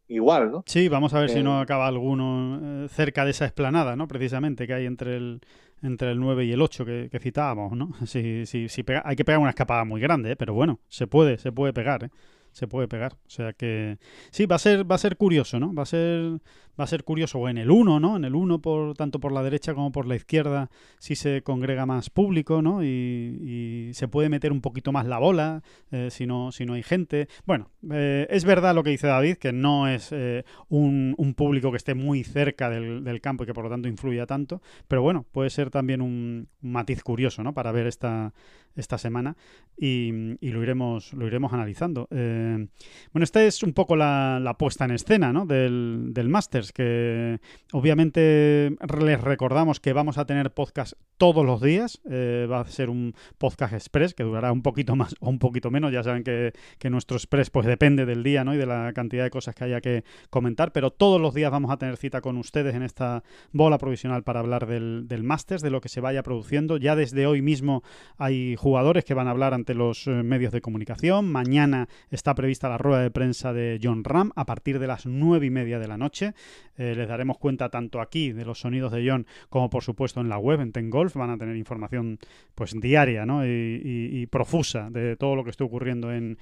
[0.07, 0.63] igual, ¿no?
[0.65, 4.07] Sí, vamos a ver si no eh, acaba alguno eh, cerca de esa esplanada, ¿no?
[4.07, 5.41] Precisamente, que hay entre el,
[5.81, 7.91] entre el 9 y el 8 que, citábamos, ¿no?
[8.05, 10.35] Si, si, si hay que pegar una escapada muy grande, ¿eh?
[10.35, 12.09] pero bueno, se puede, se puede pegar, ¿eh?
[12.51, 13.13] Se puede pegar.
[13.13, 13.97] O sea que
[14.31, 15.73] sí, va a ser, va a ser curioso, ¿no?
[15.73, 16.39] Va a ser
[16.79, 18.17] va a ser curioso, o en el 1, ¿no?
[18.17, 20.69] En el 1, por, tanto por la derecha como por la izquierda,
[20.99, 22.83] si se congrega más público, ¿no?
[22.83, 26.83] Y, se puede meter un poquito más la bola eh, si, no, si no hay
[26.83, 27.27] gente.
[27.45, 31.77] Bueno, eh, es verdad lo que dice David, que no es eh, un, público que
[31.77, 35.49] esté muy cerca del, campo y que por lo tanto influya tanto, pero bueno, puede
[35.49, 37.53] ser también un, matiz curioso, ¿no?
[37.53, 38.33] Para ver esta,
[38.75, 39.35] esta semana
[39.77, 40.11] y,
[40.41, 42.07] lo, iremos, lo iremos analizando.
[42.09, 45.45] bueno, esta es un poco la, puesta en escena, ¿no?
[45.45, 46.29] Del, del
[46.71, 47.39] Que
[47.71, 52.01] obviamente les recordamos que vamos a tener podcast todos los días.
[52.09, 55.71] Eh, va a ser un podcast express que durará un poquito más o un poquito
[55.71, 55.91] menos.
[55.91, 56.53] Ya saben que,
[56.89, 58.53] nuestro express pues depende del día ¿no?
[58.53, 61.71] y de la cantidad de cosas que haya que comentar, pero todos los días vamos
[61.71, 65.71] a tener cita con ustedes en esta bola provisional para hablar del, del Masters, de
[65.71, 66.77] lo que se vaya produciendo.
[66.77, 67.81] Ya desde hoy mismo
[68.17, 71.31] hay jugadores que van a hablar ante los eh, medios de comunicación.
[71.31, 75.47] Mañana está prevista la rueda de prensa de John Ram a partir de las nueve
[75.47, 76.33] y media de la noche.
[76.77, 80.29] Eh, les daremos cuenta tanto aquí de los sonidos de John como por supuesto en
[80.29, 81.15] la web, en Ten Golf.
[81.15, 82.19] Van a tener información
[82.53, 83.45] pues diaria ¿no?
[83.45, 86.37] y, profusa de todo lo que está ocurriendo en,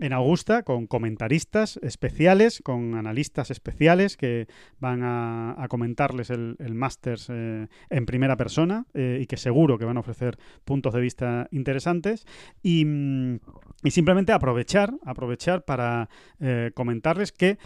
[0.00, 4.46] en Augusta con comentaristas especiales, con analistas especiales que
[4.78, 9.84] van a, comentarles el, el Masters eh, en primera persona eh, y que seguro que
[9.84, 12.26] van a ofrecer puntos de vista interesantes.
[12.62, 13.38] Y, mm,
[13.84, 16.08] y simplemente aprovechar, aprovechar para
[16.74, 17.58] comentarles que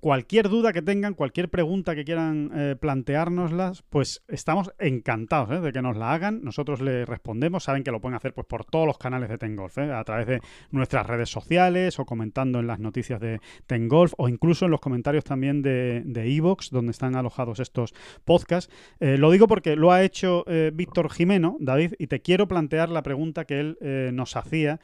[0.00, 5.60] cualquier duda que tengan, cualquier pregunta que quieran eh, planteárnoslas, pues estamos encantados ¿eh?
[5.60, 6.40] de que nos la hagan.
[6.42, 7.64] Nosotros les respondemos.
[7.64, 9.92] Saben que lo pueden hacer pues por todos los canales de Tengolf, ¿eh?
[9.92, 10.40] a través de
[10.70, 15.24] nuestras redes sociales o comentando en las noticias de Tengolf o incluso en los comentarios
[15.24, 16.02] también de
[16.36, 17.94] Evox, donde están alojados estos
[18.24, 18.72] podcasts.
[19.00, 23.02] Eh, lo digo porque lo ha hecho Víctor Jimeno, David, y te quiero plantear la
[23.02, 23.78] pregunta que él
[24.14, 24.80] nos hacía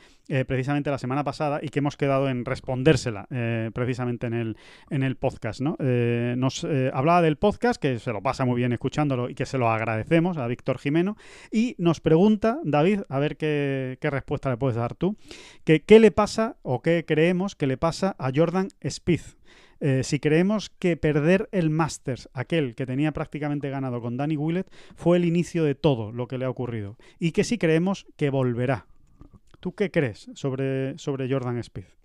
[0.47, 3.27] precisamente la semana pasada y que hemos quedado en respondérsela
[3.73, 4.57] precisamente en el,
[4.91, 5.77] en el podcast, ¿no?
[5.79, 9.47] Eh, nos eh, hablaba del podcast, que se lo pasa muy bien escuchándolo y que
[9.47, 11.17] se lo agradecemos a Víctor Jimeno,
[11.53, 15.17] y nos pregunta, David, a ver qué, respuesta le puedes dar tú,
[15.63, 19.37] que qué le pasa o qué creemos que le pasa a Jordan Spieth.
[19.79, 24.73] Eh, si creemos que perder el Masters, aquel que tenía prácticamente ganado con Danny Willett,
[24.97, 26.97] fue el inicio de todo lo que le ha ocurrido.
[27.19, 28.87] Y que si creemos que volverá.
[29.61, 31.97] ¿Tú qué crees sobre, sobre Jordan Spieth?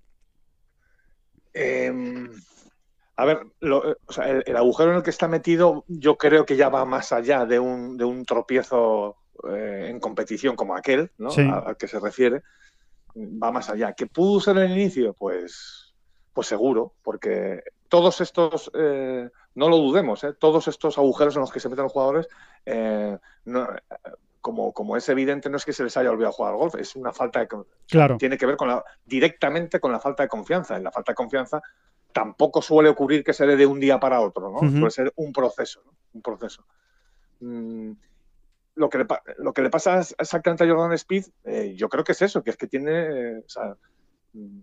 [1.54, 2.30] Eh,
[3.22, 6.86] a ver, eh, el, agujero en el que está metido yo creo que ya va
[6.86, 9.18] más allá de un, de un tropiezo
[9.48, 11.30] eh, en competición como aquel, ¿no?
[11.30, 12.42] al que se refiere.
[13.16, 13.94] Va más allá.
[13.94, 15.14] ¿Que pudo ser el inicio?
[15.14, 15.94] Pues,
[16.34, 20.34] pues seguro, porque todos estos, eh, no lo dudemos, ¿eh?
[20.34, 22.28] todos estos agujeros en los que se meten los jugadores,
[24.42, 26.96] como, como es evidente, no es que se les haya olvidado jugar al golf, es
[26.96, 27.48] una falta de
[27.88, 28.18] claro.
[28.18, 30.76] tiene que ver con la, directamente con la falta de confianza.
[30.76, 31.62] En la falta de confianza
[32.12, 34.70] tampoco suele ocurrir que se dé de un día para otro, ¿no?
[34.70, 35.84] Suele ser un proceso,
[36.14, 36.66] un proceso.
[37.40, 37.92] Mm,
[38.76, 39.08] lo, que le,
[39.40, 41.26] lo que le pasa exactamente a Jordan Speed,
[41.76, 43.44] yo creo que es eso, que es que tiene,
[44.34, 44.60] mm,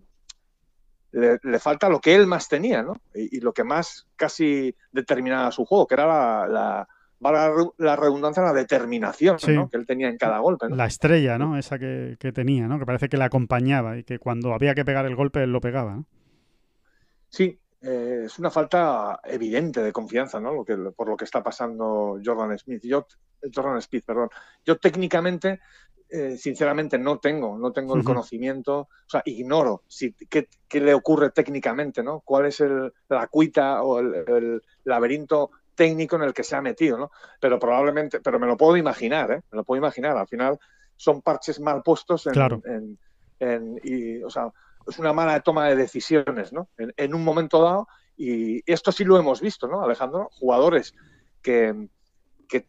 [1.11, 2.93] le, falta lo que él más tenía, ¿no?
[3.13, 6.87] Y, lo que más casi determinaba su juego, que era la,
[7.19, 10.69] la, redundancia, la determinación que él tenía en cada golpe.
[10.69, 10.75] ¿no?
[10.75, 11.57] La estrella, ¿no?
[11.57, 12.79] Esa que, tenía, ¿no?
[12.79, 15.61] Que parece que le acompañaba y que cuando había que pegar el golpe él lo
[15.61, 15.95] pegaba.
[15.95, 16.05] ¿no?
[17.29, 20.53] Sí, eh, es una falta evidente de confianza, ¿no?
[20.53, 22.83] Lo que, por lo que está pasando Jordan Smith.
[22.83, 23.05] Yo,
[23.53, 24.29] Jordan Smith, perdón.
[24.65, 25.59] Yo técnicamente
[26.11, 30.47] eh, sinceramente no tengo, no tengo el conocimiento, o sea, ignoro si, qué,
[30.81, 32.21] le ocurre técnicamente, ¿no?
[32.21, 36.97] ¿Cuál es el, la cuita o el, laberinto técnico en el que se ha metido,
[36.97, 37.11] ¿no?
[37.39, 39.41] Pero probablemente, pero me lo puedo imaginar, ¿eh?
[39.51, 40.17] Me lo puedo imaginar.
[40.17, 40.59] Al final
[40.97, 42.97] son parches mal puestos en,
[43.39, 44.51] en, y, o sea,
[44.89, 46.69] es una mala toma de decisiones, ¿no?
[46.77, 47.87] En, un momento dado
[48.17, 50.29] y esto sí lo hemos visto, ¿no, Alejandro?
[50.31, 50.93] Jugadores
[51.41, 51.89] que,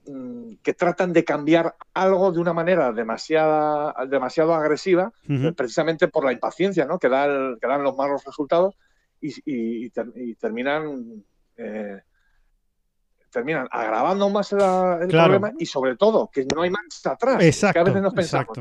[0.06, 5.10] Mm, que, tratan de cambiar algo de una manera demasiada, demasiado agresiva,
[5.56, 6.98] precisamente por la impaciencia ¿no?
[6.98, 8.76] que, dan los malos resultados
[9.20, 9.88] y,
[10.34, 11.24] terminan,
[11.56, 11.98] eh,
[13.30, 17.42] terminan agravando más el problema y sobre todo que no hay marcha atrás.
[17.42, 18.58] Exacto, que a veces nos pensamos.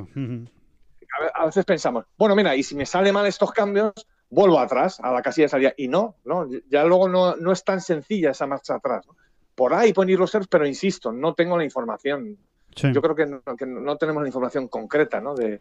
[1.34, 3.94] A veces pensamos, bueno, mira, y si me sale mal estos cambios,
[4.30, 5.74] vuelvo atrás a la casilla de salida.
[5.78, 9.06] Y no, no ya luego no, no es tan sencilla esa marcha atrás.
[9.08, 9.16] ¿no?
[9.60, 12.38] por ahí pueden ir los seres, pero insisto, no tengo la información.
[12.78, 15.36] Yo creo que no, tenemos la información concreta ¿no?
[15.36, 15.60] de,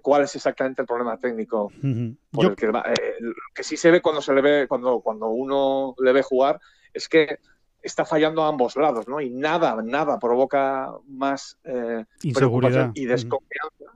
[0.00, 1.72] cuál es exactamente el problema técnico.
[1.80, 6.22] que, eh, que sí se ve cuando se le ve, cuando, cuando uno le ve
[6.22, 6.60] jugar,
[6.94, 7.40] es que
[7.82, 9.20] está fallando a ambos lados, ¿no?
[9.20, 12.04] Y nada, nada provoca más eh,
[12.34, 13.92] preocupación y desconfianza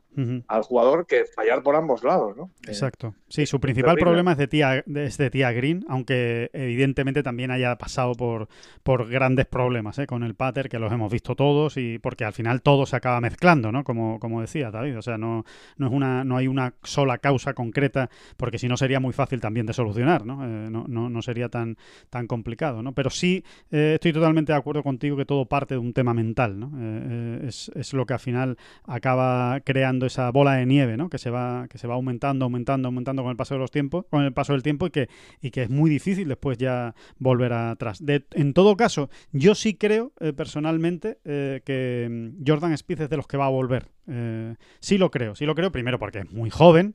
[0.48, 2.50] al jugador que fallar por ambos lados, ¿no?
[2.66, 3.14] Exacto.
[3.28, 7.76] Sí, su principal problema es de, tía, es de tía Green, aunque evidentemente también haya
[7.76, 8.48] pasado por,
[8.82, 10.06] por grandes problemas ¿eh?
[10.06, 13.20] con el pater, que los hemos visto todos, y porque al final todo se acaba
[13.20, 13.84] mezclando, ¿no?
[13.84, 14.98] Como, como decía David.
[14.98, 15.44] O sea, no,
[15.76, 18.08] no, es una, no hay una sola causa concreta,
[18.38, 20.44] porque si no sería muy fácil también de solucionar, ¿no?
[20.44, 21.76] Eh, no, no, no, sería tan,
[22.08, 22.92] tan complicado, ¿no?
[22.92, 26.58] Pero sí eh, estoy totalmente de acuerdo contigo que todo parte de un tema mental,
[26.58, 27.46] ¿no?
[27.46, 31.08] es, es lo que al final acaba creando esa bola de nieve, ¿no?
[31.08, 34.06] Que se va, que se va aumentando, aumentando, aumentando con el paso de los tiempos,
[34.10, 35.08] con el paso del tiempo y que,
[35.40, 38.02] y que es muy difícil después ya volver atrás.
[38.06, 43.16] en todo caso, yo sí creo eh, personalmente eh, que mm, Jordan Spieth es de
[43.16, 43.95] los que va a volver.
[44.08, 46.94] Eh, sí lo creo, sí lo creo, primero porque es muy joven,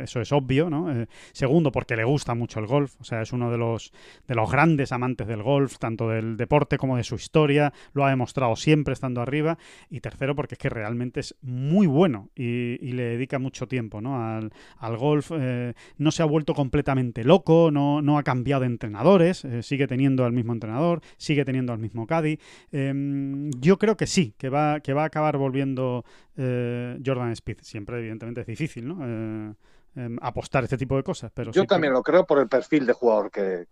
[0.00, 1.06] eso es obvio, ¿no?
[1.32, 3.92] segundo porque le gusta mucho el golf, o sea, es uno de los,
[4.26, 8.10] de los grandes amantes del golf, tanto del deporte como de su historia, lo ha
[8.10, 9.58] demostrado siempre estando arriba,
[9.90, 14.16] y tercero porque es que realmente es muy bueno y, le dedica mucho tiempo ¿no?
[14.16, 19.44] al, golf, eh, no se ha vuelto completamente loco, no, no ha cambiado de entrenadores,
[19.44, 22.38] eh, sigue teniendo al mismo entrenador, sigue teniendo al mismo Caddy.
[22.70, 26.04] Em, yo creo que sí, que va, que va a acabar volviendo
[26.36, 27.58] eh, Jordan Speed.
[27.62, 29.54] Siempre, evidentemente, es difícil, ¿no?
[29.96, 31.30] Em, apostar este tipo de cosas.
[31.32, 33.66] Pero yo también lo creo por el perfil de jugador que,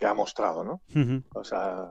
[0.00, 0.80] ha mostrado, ¿no?
[1.34, 1.88] O sea,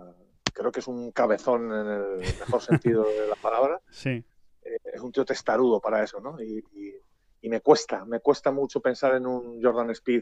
[0.53, 3.79] creo que es un cabezón en el mejor sentido de la palabra.
[3.91, 4.23] Sí.
[4.63, 6.41] Eh, es un tío testarudo para eso, ¿no?
[6.41, 6.63] Y,
[7.49, 10.21] me cuesta, me cuesta mucho pensar en un Jordan Speed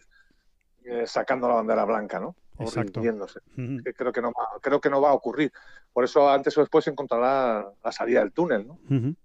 [0.84, 2.36] eh, sacando la bandera blanca, ¿no?
[2.60, 3.02] Exacto.
[3.02, 5.52] creo, que no va, creo que no va a ocurrir.
[5.94, 8.80] Por eso antes o después encontrará la salida del túnel, ¿no?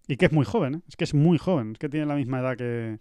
[0.07, 0.81] Y que es muy joven, ¿eh?
[0.89, 2.99] es que es muy joven, es que tiene la misma edad que,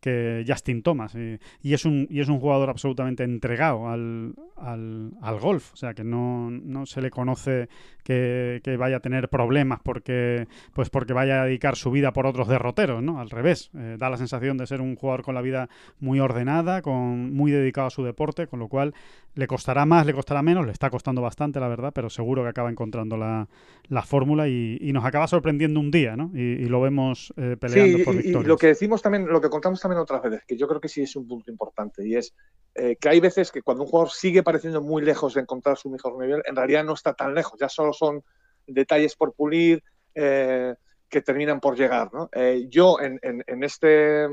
[0.00, 1.14] que Justin Thomas.
[1.62, 5.72] Y, es un, y es un jugador absolutamente entregado al, al, golf.
[5.72, 7.68] O sea, que no, no se le conoce
[8.02, 12.48] que, vaya a tener problemas porque, pues porque vaya a dedicar su vida por otros
[12.48, 13.20] derroteros, ¿no?
[13.20, 13.70] Al revés.
[13.76, 15.68] Eh, da la sensación de ser un jugador con la vida
[16.00, 18.94] muy ordenada, con, muy dedicado a su deporte, con lo cual
[19.34, 22.48] le costará más, le costará menos, le está costando bastante, la verdad, pero seguro que
[22.48, 23.48] acaba encontrando la,
[23.88, 26.30] la fórmula y, nos acaba sorprendiendo un día, ¿no?
[26.34, 28.44] Y, lo vemos eh, peleando por victorias.
[28.44, 30.88] Y lo que decimos también, lo que contamos también otras veces, que yo creo que
[30.88, 32.34] sí es un punto importante, y es
[32.74, 35.88] eh, que hay veces que cuando un jugador sigue pareciendo muy lejos de encontrar su
[35.88, 38.22] mejor nivel, en realidad no está tan lejos, ya solo son
[38.66, 39.82] detalles por pulir
[40.14, 40.74] eh,
[41.08, 42.12] que terminan por llegar.
[42.12, 42.28] ¿no?
[42.32, 43.18] Eh, yo en,
[43.64, 44.24] este...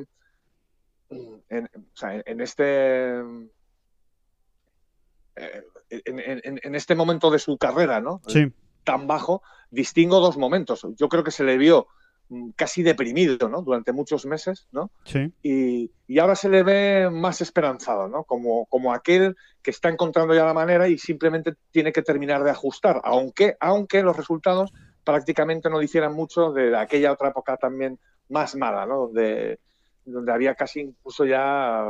[1.49, 3.19] En, este
[5.90, 8.22] en, este momento de su carrera, ¿no?
[8.27, 8.52] Sí.
[8.84, 10.86] Tan bajo, distingo dos momentos.
[10.98, 11.88] Yo creo que se le vio
[12.56, 13.61] casi deprimido, ¿no?
[13.61, 14.91] Durante muchos meses, ¿no?
[15.03, 15.31] Sí.
[15.43, 18.23] Y, y ahora se le ve más esperanzado, ¿no?
[18.23, 22.52] Como, como aquel que está encontrando ya la manera y simplemente tiene que terminar de
[22.52, 24.72] ajustar, aunque, aunque los resultados
[25.03, 27.99] prácticamente no dicieran mucho de aquella otra época también
[28.30, 29.02] más mala, ¿no?
[29.02, 29.60] Donde,
[30.03, 31.85] donde había casi incluso ya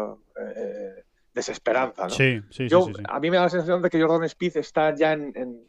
[0.56, 1.04] eh,
[1.34, 2.10] desesperanza, ¿no?
[2.10, 3.04] Sí, sí, Yo, sí, sí, sí.
[3.08, 5.68] A mí me da la sensación de que Jordan Speed está ya en, en-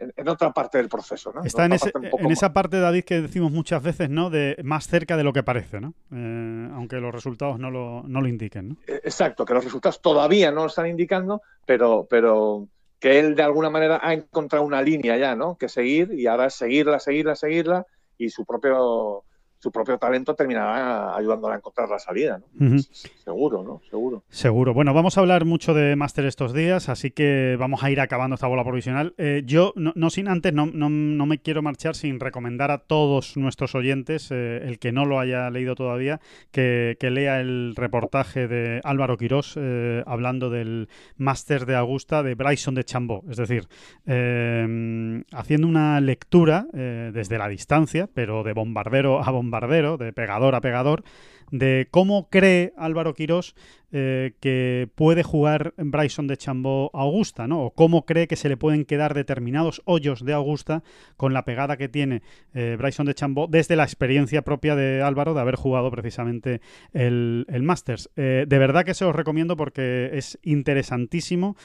[0.00, 1.42] en- en otra parte del proceso, ¿no?
[1.44, 4.30] Está en, ese- parte esa parte, David, que decimos muchas veces, ¿no?
[4.30, 5.94] De más cerca de lo que parece, ¿no?
[6.12, 8.76] Eh, aunque los resultados no lo, no lo indiquen, ¿no?
[8.86, 12.66] Eh, Exacto, que los resultados todavía no lo están indicando, pero, pero
[12.98, 15.56] que él de alguna manera ha encontrado una línea ya, ¿no?
[15.56, 17.86] Que seguir y ahora es seguirla, seguirla, seguirla
[18.18, 19.24] y su propio
[19.60, 22.78] su propio talento terminará ayudándola a encontrar la salida, ¿no?
[23.24, 23.82] Seguro, ¿no?
[23.90, 24.22] Seguro.
[24.30, 24.72] Seguro.
[24.74, 28.34] Bueno, vamos a hablar mucho de Master estos días, así que vamos a ir acabando
[28.34, 29.12] esta bola provisional.
[29.18, 32.78] Eh, yo, no, no sin antes, no, no- no me quiero marchar sin recomendar a
[32.78, 36.20] todos nuestros oyentes, eh, el que no lo haya leído todavía,
[36.50, 40.88] que, que lea el reportaje de Álvaro Quirós eh, hablando del
[41.18, 43.24] Master de Augusta de Bryson de Chambó.
[43.28, 43.68] Es decir,
[45.32, 51.04] haciendo una lectura desde la distancia, pero de bombardero a bombardero, de pegador a pegador,
[51.50, 53.54] de cómo cree Álvaro Quirós
[53.92, 57.64] eh, que puede jugar Bryson de Chambó a Augusta, ¿no?
[57.64, 60.84] O cómo cree que se le pueden quedar determinados hoyos de Augusta
[61.16, 62.22] con la pegada que tiene
[62.54, 66.60] eh, Bryson de Chambó desde la experiencia propia de Álvaro de haber jugado precisamente
[66.92, 68.10] el, Masters.
[68.14, 71.56] Eh, de verdad que se os recomiendo porque es interesantísimo,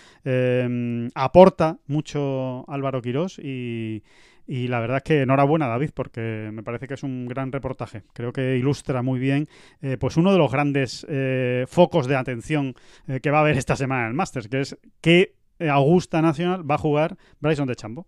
[1.14, 4.02] aporta mucho Álvaro Quirós y,
[4.47, 8.03] y la verdad es que enhorabuena, David, porque me parece que es un gran reportaje.
[8.13, 9.47] Creo que ilustra muy bien
[9.81, 12.76] eh, pues uno de los grandes eh, focos de atención
[13.07, 16.69] eh, que va a haber esta semana en el Masters, que es que Augusta Nacional
[16.69, 18.05] va a jugar Bryson de Chambo.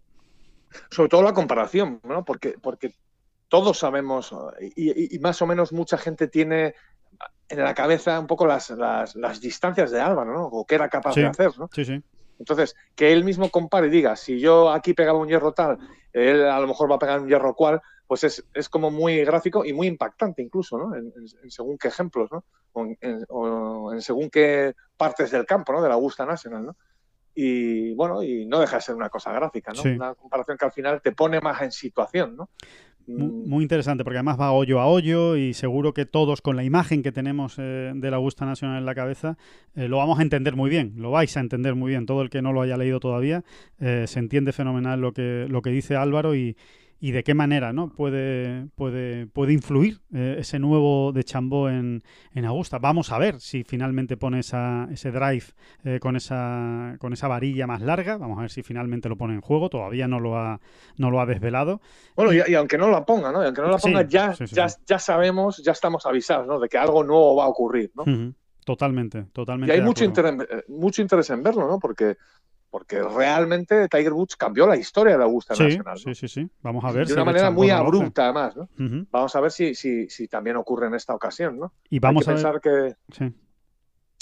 [0.92, 2.26] Sobre todo la comparación, ¿no?
[2.26, 2.92] Porque, porque
[3.48, 4.36] todos sabemos,
[4.76, 6.76] y, y- y más o menos mucha gente tiene
[7.50, 10.46] en la cabeza un poco las, las, las distancias de Álvaro, ¿no?
[10.48, 11.22] O qué era capaz Sí.
[11.22, 11.70] de hacer, ¿no?
[11.74, 12.04] Sí, sí.
[12.40, 15.78] Entonces, que él mismo compare y diga, si yo aquí pegaba un hierro tal,
[16.14, 19.24] él a lo mejor va a pegar un hierro cual, pues es, es como muy
[19.26, 20.96] gráfico y muy impactante incluso, ¿no?
[20.96, 22.46] En, en- en según qué ejemplos, ¿no?
[22.74, 25.82] O en, o en según qué partes del campo, ¿no?
[25.82, 26.76] De la Augusta National, ¿no?
[27.36, 29.82] Y bueno, y no deja de ser una cosa gráfica, ¿no?
[29.84, 29.90] Sí.
[29.90, 32.50] Una comparación que al final te pone más en situación, ¿no?
[33.08, 36.64] Mu- Muy interesante, porque además va hoyo a hoyo y seguro que todos, con la
[36.64, 39.38] imagen que tenemos eh, de la Augusta Nacional en la cabeza,
[39.76, 42.06] eh, lo vamos a entender muy bien, lo vais a entender muy bien.
[42.06, 43.44] Todo el que no lo haya leído todavía,
[43.80, 46.58] eh, se entiende fenomenal lo que, lo que dice Álvaro y,
[47.00, 47.90] y de qué manera ¿no?
[47.90, 52.04] puede, puede, puede influir eh, ese nuevo de Chambó en,
[52.34, 52.80] en Augusta.
[52.80, 55.46] Vamos a ver si finalmente pone esa, ese drive
[55.84, 58.18] eh, con, esa, con esa varilla más larga.
[58.18, 59.70] Vamos a ver si finalmente lo pone en juego.
[59.70, 60.60] Todavía no lo ha,
[60.98, 61.82] no lo ha desvelado.
[62.16, 63.44] Bueno, y, y aunque no la ponga, ¿no?
[63.44, 66.48] Y aunque no la Sí, ponga, ya, sí, sí, ya, ya sabemos, ya estamos avisados,
[66.48, 66.60] ¿no?
[66.60, 68.06] De que algo nuevo va a ocurrir, ¿no?
[68.66, 69.74] Totalmente, totalmente.
[69.74, 71.80] Y hay mucho interés, eh, mucho interés en verlo, ¿no?
[71.80, 72.18] Porque,
[72.70, 75.94] porque realmente Tiger Woods cambió la historia de la Augusta Sí, Nacional.
[75.96, 76.14] ¿no?
[76.14, 76.50] sí, sí, sí.
[76.62, 77.08] Vamos a ver.
[77.08, 78.70] de una manera muy abrupta, además, ¿no?
[79.12, 81.74] Vamos a ver si, si, si también ocurre en esta ocasión, ¿no?
[81.90, 82.62] Y vamos hay a que ver.
[82.62, 83.34] pensar que Sí.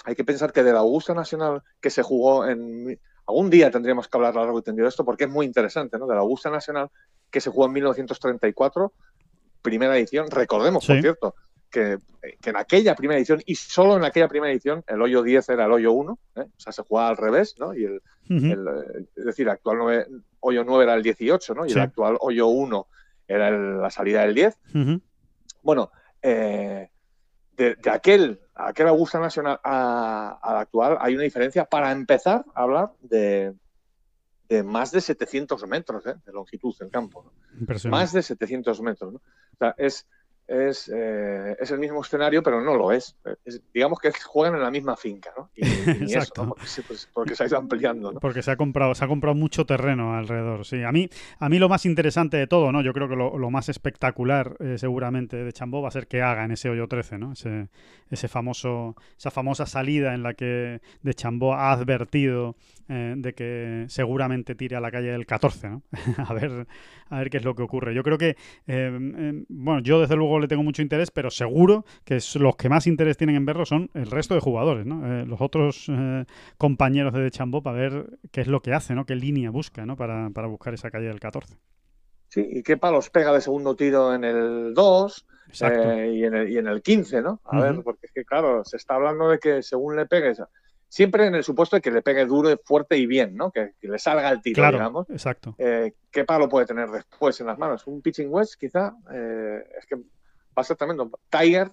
[0.06, 4.08] hay que pensar que de la Augusta Nacional que se jugó en algún día tendríamos
[4.08, 6.06] que hablar largo y tendido de esto porque es muy interesante, ¿no?
[6.06, 6.90] De la Augusta Nacional
[7.32, 8.94] que se jugó en 1934,
[9.64, 10.30] primera edición.
[10.30, 11.36] Recordemos, por cierto,
[11.70, 11.98] que,
[12.42, 15.66] que en aquella primera edición y solo en aquella primera edición el hoyo 10 era
[15.66, 16.42] el hoyo 1, ¿eh?
[16.42, 17.74] o sea, se jugaba al revés, ¿no?
[17.74, 17.96] Y el,
[18.30, 18.46] Ujú.
[18.46, 20.08] el, eh, es decir, el actual nueve-
[20.40, 21.66] hoyo 9 era el 18, ¿no?
[21.66, 21.76] Y Sí.
[21.76, 22.88] el actual hoyo 1
[23.28, 24.58] era el- la salida del 10.
[24.74, 25.02] Ujú.
[25.64, 26.90] Bueno, eh,
[27.58, 32.62] de, de aquel, aquel Augusta Nacional a- al actual hay una diferencia para empezar a
[32.64, 33.54] hablar de,
[34.50, 36.16] de más de 700 metros ¿eh?
[36.26, 37.24] de longitud del campo.
[37.24, 37.32] ¿no?
[37.90, 39.14] Más de 700 metros.
[39.14, 39.18] ¿no?
[39.20, 40.08] O sea, es,
[40.48, 43.16] es, eh, es el mismo escenario, pero no lo es.
[43.44, 45.50] Es- digamos que juegan en la misma finca, ¿no?
[45.56, 45.66] Y, y
[46.06, 46.44] eso, Exacto.
[46.44, 46.50] ¿no?
[46.50, 48.20] Porque, se- pues, porque se ha ido ampliando, ¿no?
[48.20, 50.66] Porque se ha comprado, se ha comprado mucho terreno alrededor.
[50.66, 51.10] Sí, a mí,
[51.40, 52.82] a mí lo más interesante de todo, ¿no?
[52.82, 56.22] Yo creo que lo, lo más espectacular, eh, seguramente, de Chambó va a ser que
[56.22, 57.34] haga en ese hoyo 13, ¿no?
[57.34, 57.70] Ese,
[58.10, 62.56] ese famoso, esa famosa salida en la que de Chambó ha advertido
[62.88, 65.82] eh, de que seguramente tire a la calle del 14, ¿no?
[66.28, 66.68] a ver,
[67.10, 67.96] a ver qué es lo que ocurre.
[67.96, 68.36] Yo creo que,
[69.50, 72.88] bueno, yo desde luego le tengo mucho interés, pero seguro que es- los que más
[72.88, 75.06] interés tienen en verlo son el resto de jugadores, ¿no?
[75.22, 76.26] Eh, los otros eh,
[76.58, 79.06] compañeros de Chambó para ver qué es lo que hace, ¿no?
[79.06, 79.96] Qué línea busca, ¿no?
[79.96, 81.58] Para, para buscar esa calle del 14.
[82.30, 85.92] Sí, y qué palos pega de segundo tiro en el 2 Exacto.
[85.92, 87.40] eh, y, en el, y en el 15, ¿no?
[87.46, 90.42] A ver, porque es que, claro, se está hablando de que según le pegues
[90.90, 93.52] siempre en el supuesto de que le pegue duro, fuerte y bien, ¿no?
[93.52, 95.10] Que, le salga el tiro, claro, digamos.
[95.10, 95.56] Exacto.
[95.58, 97.86] Eh, ¿Qué palo puede tener después en las manos?
[97.88, 98.96] Un pitching wedge, quizá.
[99.14, 99.98] Eh, es que
[100.58, 101.10] va a ser tremendo.
[101.30, 101.72] Tiger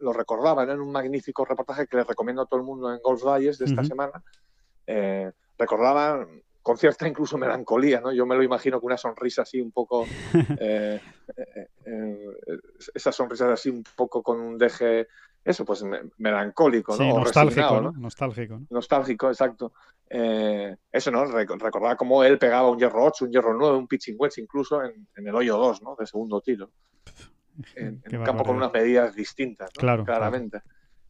[0.00, 3.22] lo recordaba en un magnífico reportaje que les recomiendo a todo el mundo en Golf
[3.22, 4.22] Valles de esta semana.
[4.86, 6.26] Eh, recordaba
[6.62, 8.12] con cierta incluso melancolía, ¿no?
[8.12, 10.04] Yo me lo imagino con una sonrisa así un poco,
[10.60, 11.00] eh,
[12.94, 15.06] esa sonrisa así un poco con un deje
[15.42, 15.82] eso, pues
[16.18, 17.18] melancólico, ¿no?
[17.20, 17.92] nostálgico, ¿no?
[17.92, 19.72] Nostálgico, Nostálgico, exacto.
[20.08, 21.24] Eh, eso, ¿no?
[21.24, 25.06] Recordaba cómo él pegaba un hierro 8, un hierro 9, un pitching wedge incluso en,
[25.14, 25.96] el hoyo 2, ¿no?
[25.98, 26.70] De segundo tiro.
[27.74, 30.62] En, un campo con unas medidas distintas, claro, claramente.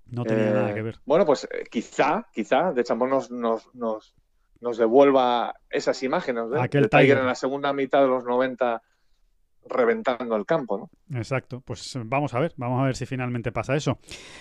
[0.07, 0.95] No tenía nada que ver.
[0.95, 6.61] Eh, bueno, pues eh, quizá, quizá, de Chambón nos, nos, nos, devuelva esas imágenes de,
[6.61, 8.83] Aquel Tiger en la segunda mitad de los 90
[9.69, 11.19] reventando el campo, ¿no?
[11.19, 13.99] Exacto, pues vamos a ver, vamos a ver si finalmente pasa eso.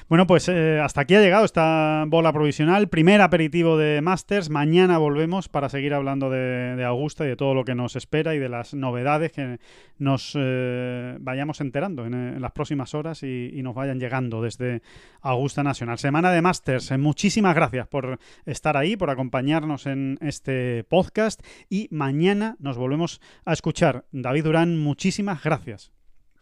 [0.08, 4.98] Bueno, pues eh, hasta aquí ha llegado esta bola provisional, primer aperitivo de Masters, mañana
[4.98, 8.50] volvemos para seguir hablando de, Augusta y de todo lo que nos espera y de
[8.50, 9.60] las novedades que
[9.98, 14.82] nos eh, vayamos enterando en, las próximas horas y, y, nos vayan llegando desde
[15.22, 15.98] Augusta Nacional.
[15.98, 22.56] Semana de Masters, muchísimas gracias por estar ahí, por acompañarnos en este podcast y mañana
[22.60, 24.06] nos volvemos a escuchar.
[24.12, 25.92] David Durán, muchísimas muchísimas gracias.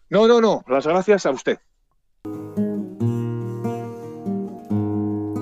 [0.09, 1.57] No, no, no, las gracias a usted.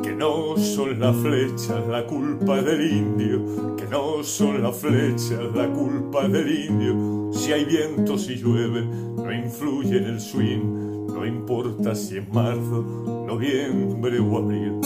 [0.03, 5.67] Que no son las flechas la culpa del indio, que no son las flechas la
[5.73, 7.33] culpa del indio.
[7.33, 12.83] Si hay viento, si llueve, no influye en el swing, no importa si es marzo,
[13.27, 14.81] noviembre o abril.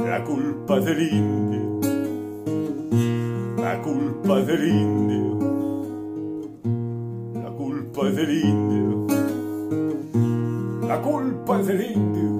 [0.00, 1.80] La culpa del indio,
[3.56, 5.39] la culpa del indio
[8.00, 9.06] culpa es del indio.
[10.88, 12.39] La culpa es del indio.